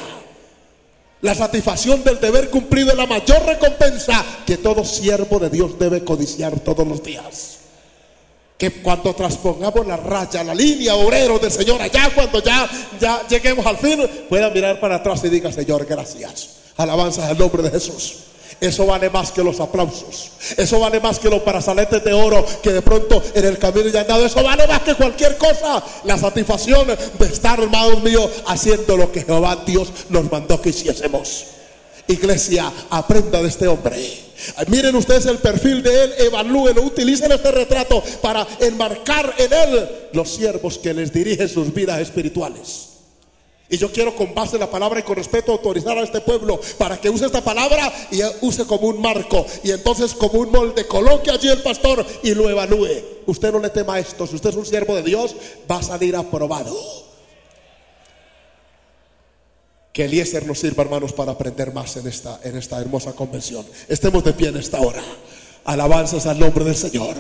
La 1.23 1.35
satisfacción 1.35 2.05
del 2.05 2.21
deber 2.21 2.51
cumplido 2.51 2.91
es 2.91 2.97
la 2.99 3.07
mayor 3.07 3.43
recompensa 3.47 4.23
que 4.45 4.59
todo 4.59 4.85
siervo 4.85 5.39
de 5.39 5.49
Dios 5.49 5.79
debe 5.79 6.05
codiciar 6.05 6.61
todos 6.61 6.87
los 6.87 7.03
días. 7.03 7.61
Que 8.57 8.83
cuando 8.83 9.15
transpongamos 9.15 9.87
la 9.87 9.97
raya, 9.97 10.45
la 10.45 10.55
línea 10.55 10.95
obrero 10.95 11.39
del 11.39 11.51
Señor, 11.51 11.83
allá 11.83 12.11
cuando 12.15 12.43
ya, 12.43 12.69
ya 13.01 13.27
lleguemos 13.27 13.67
al 13.67 13.77
fin, 13.79 14.01
pueda 14.29 14.49
mirar 14.51 14.79
para 14.79 14.97
atrás 14.97 15.23
y 15.25 15.29
diga, 15.29 15.51
Señor, 15.53 15.85
gracias. 15.85 16.51
Alabanzas 16.77 17.29
al 17.29 17.39
nombre 17.39 17.63
de 17.63 17.71
Jesús. 17.71 18.25
Eso 18.61 18.87
vale 18.87 19.11
más 19.11 19.31
que 19.33 19.43
los 19.43 19.61
aplausos. 19.61 20.31
Eso 20.57 20.81
vale 20.81 21.01
más 21.01 21.19
que 21.19 21.29
los 21.29 21.45
brazaletes 21.45 22.03
de 22.05 22.13
oro 22.13 22.45
que 22.63 22.73
de 22.73 22.83
pronto 22.83 23.23
en 23.35 23.45
el 23.45 23.59
camino 23.59 23.89
ya 23.89 24.01
han 24.01 24.07
dado. 24.07 24.25
Eso 24.25 24.43
vale 24.43 24.67
más 24.67 24.81
que 24.81 24.95
cualquier 24.95 25.37
cosa. 25.37 25.83
La 26.05 26.17
satisfacción 26.17 26.87
de 26.87 27.27
estar, 27.27 27.61
hermanos 27.61 28.03
míos, 28.03 28.31
haciendo 28.47 28.97
lo 28.97 29.11
que 29.11 29.23
Jehová 29.23 29.63
Dios 29.67 29.93
nos 30.09 30.31
mandó 30.31 30.61
que 30.61 30.71
hiciésemos. 30.71 31.45
Iglesia, 32.07 32.71
aprenda 32.91 33.43
de 33.43 33.49
este 33.49 33.67
hombre. 33.67 33.97
Miren 34.69 34.97
ustedes 34.97 35.27
el 35.27 35.39
perfil 35.39 35.83
de 35.83 36.05
él, 36.05 36.15
evalúenlo, 36.19 36.83
utilicen 36.83 37.33
este 37.33 37.51
retrato 37.51 38.03
para 38.23 38.47
enmarcar 38.61 39.35
en 39.39 39.53
él 39.53 39.89
los 40.13 40.31
siervos 40.31 40.79
que 40.79 40.95
les 40.95 41.13
dirigen 41.13 41.49
sus 41.49 41.73
vidas 41.73 42.01
espirituales. 42.01 42.95
Y 43.69 43.79
yo 43.79 43.91
quiero 43.91 44.15
con 44.15 44.35
base 44.35 44.57
en 44.57 44.61
la 44.61 44.71
palabra 44.71 45.01
y 45.01 45.03
con 45.03 45.17
respeto 45.17 45.53
autorizar 45.53 45.97
a 45.97 46.03
este 46.03 46.21
pueblo 46.21 46.61
para 46.77 47.01
que 47.01 47.09
use 47.09 47.27
esta 47.27 47.43
palabra 47.43 47.93
y 48.11 48.21
use 48.43 48.67
como 48.67 48.89
un 48.89 49.01
marco. 49.01 49.47
Y 49.63 49.71
entonces 49.71 50.15
como 50.15 50.41
un 50.41 50.51
molde 50.51 50.87
coloque 50.87 51.31
allí 51.31 51.49
el 51.49 51.63
pastor 51.63 52.05
y 52.23 52.35
lo 52.35 52.49
evalúe. 52.51 52.89
Usted 53.27 53.53
no 53.53 53.59
le 53.59 53.71
tema 53.71 53.99
esto. 53.99 54.27
Si 54.27 54.37
usted 54.37 54.51
es 54.51 54.57
un 54.57 54.67
siervo 54.67 54.95
de 54.95 55.03
Dios, 55.03 55.35
va 55.71 55.79
a 55.79 55.83
salir 55.83 56.15
aprobado. 56.15 57.04
Que 59.95 60.07
Eliezer 60.07 60.45
nos 60.45 60.59
sirva, 60.59 60.83
hermanos, 60.83 61.13
para 61.13 61.31
aprender 61.31 61.73
más 61.73 61.97
en 61.97 62.09
esta, 62.09 62.41
en 62.43 62.57
esta 62.57 62.81
hermosa 62.81 63.13
convención. 63.13 63.65
Estemos 63.89 64.25
de 64.25 64.33
pie 64.33 64.49
en 64.49 64.57
esta 64.57 64.81
hora. 64.81 65.01
Alabanzas 65.65 66.27
al 66.27 66.41
nombre 66.41 66.65
del 66.65 66.75
Señor. 66.75 67.17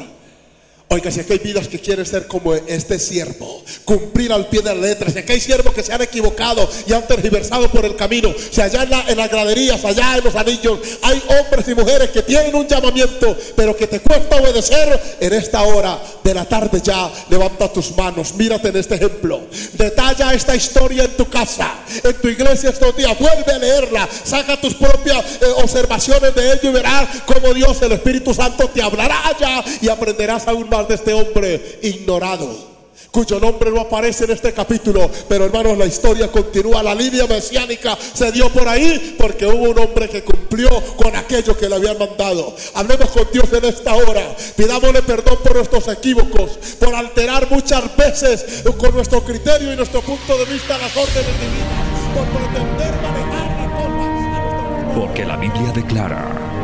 Oiga, 0.88 1.10
si 1.10 1.20
aquí 1.20 1.32
hay 1.32 1.38
vidas 1.38 1.66
que 1.66 1.80
quieren 1.80 2.04
ser 2.04 2.26
como 2.26 2.54
este 2.54 2.98
siervo, 2.98 3.64
cumplir 3.84 4.32
al 4.32 4.46
pie 4.48 4.60
de 4.60 4.74
la 4.74 4.80
letra, 4.80 5.10
si 5.10 5.18
aquí 5.18 5.32
hay 5.32 5.40
siervos 5.40 5.74
que 5.74 5.82
se 5.82 5.92
han 5.92 6.02
equivocado 6.02 6.68
y 6.86 6.92
han 6.92 7.06
tergiversado 7.06 7.70
por 7.70 7.86
el 7.86 7.96
camino, 7.96 8.32
si 8.50 8.60
allá 8.60 8.82
en, 8.82 8.90
la, 8.90 9.04
en 9.08 9.16
las 9.16 9.30
graderías, 9.30 9.82
allá 9.84 10.18
en 10.18 10.24
los 10.24 10.36
anillos, 10.36 10.78
hay 11.02 11.22
hombres 11.40 11.66
y 11.68 11.74
mujeres 11.74 12.10
que 12.10 12.22
tienen 12.22 12.54
un 12.54 12.68
llamamiento, 12.68 13.36
pero 13.56 13.74
que 13.74 13.86
te 13.86 14.00
cuesta 14.00 14.36
obedecer, 14.36 15.16
en 15.20 15.32
esta 15.32 15.62
hora 15.62 15.98
de 16.22 16.34
la 16.34 16.44
tarde 16.44 16.80
ya, 16.82 17.10
levanta 17.30 17.72
tus 17.72 17.96
manos, 17.96 18.34
mírate 18.34 18.68
en 18.68 18.76
este 18.76 18.96
ejemplo, 18.96 19.40
detalla 19.72 20.34
esta 20.34 20.54
historia 20.54 21.04
en 21.04 21.16
tu 21.16 21.28
casa, 21.28 21.76
en 22.04 22.14
tu 22.20 22.28
iglesia 22.28 22.70
estos 22.70 22.94
días, 22.94 23.18
vuelve 23.18 23.52
a 23.52 23.58
leerla, 23.58 24.08
saca 24.22 24.60
tus 24.60 24.74
propias 24.74 25.24
eh, 25.40 25.46
observaciones 25.56 26.34
de 26.34 26.52
ello 26.52 26.70
y 26.70 26.72
verás 26.72 27.08
cómo 27.26 27.54
Dios, 27.54 27.80
el 27.82 27.92
Espíritu 27.92 28.34
Santo, 28.34 28.68
te 28.68 28.82
hablará 28.82 29.28
allá 29.28 29.64
y 29.80 29.88
aprenderás 29.88 30.46
aún 30.46 30.68
más 30.68 30.83
de 30.88 30.94
este 30.94 31.12
hombre 31.12 31.78
ignorado 31.82 32.74
cuyo 33.14 33.38
nombre 33.38 33.70
no 33.70 33.82
aparece 33.82 34.24
en 34.24 34.32
este 34.32 34.52
capítulo, 34.52 35.08
pero 35.28 35.44
hermanos, 35.44 35.78
la 35.78 35.86
historia 35.86 36.32
continúa, 36.32 36.82
la 36.82 36.96
línea 36.96 37.28
mesiánica 37.28 37.96
se 38.12 38.32
dio 38.32 38.48
por 38.50 38.66
ahí 38.66 39.14
porque 39.16 39.46
hubo 39.46 39.70
un 39.70 39.78
hombre 39.78 40.08
que 40.08 40.24
cumplió 40.24 40.68
con 40.96 41.14
aquello 41.14 41.56
que 41.56 41.68
le 41.68 41.76
habían 41.76 41.96
mandado. 41.96 42.56
Hablemos 42.74 43.10
con 43.10 43.28
Dios 43.32 43.52
en 43.52 43.66
esta 43.66 43.94
hora, 43.94 44.34
pidámosle 44.56 45.02
perdón 45.02 45.38
por 45.44 45.54
nuestros 45.54 45.86
equívocos, 45.86 46.58
por 46.80 46.92
alterar 46.92 47.48
muchas 47.48 47.96
veces 47.96 48.64
con 48.76 48.92
nuestro 48.92 49.22
criterio 49.22 49.72
y 49.72 49.76
nuestro 49.76 50.00
punto 50.00 50.36
de 50.36 50.46
vista 50.46 50.76
las 50.76 50.96
órdenes 50.96 51.40
divinas, 51.40 51.86
por 52.16 52.26
pretender 52.36 52.94
manejar 53.00 53.46
la 53.60 53.76
cosa. 53.76 54.94
Porque 54.98 55.24
la 55.24 55.36
Biblia 55.36 55.70
declara. 55.72 56.63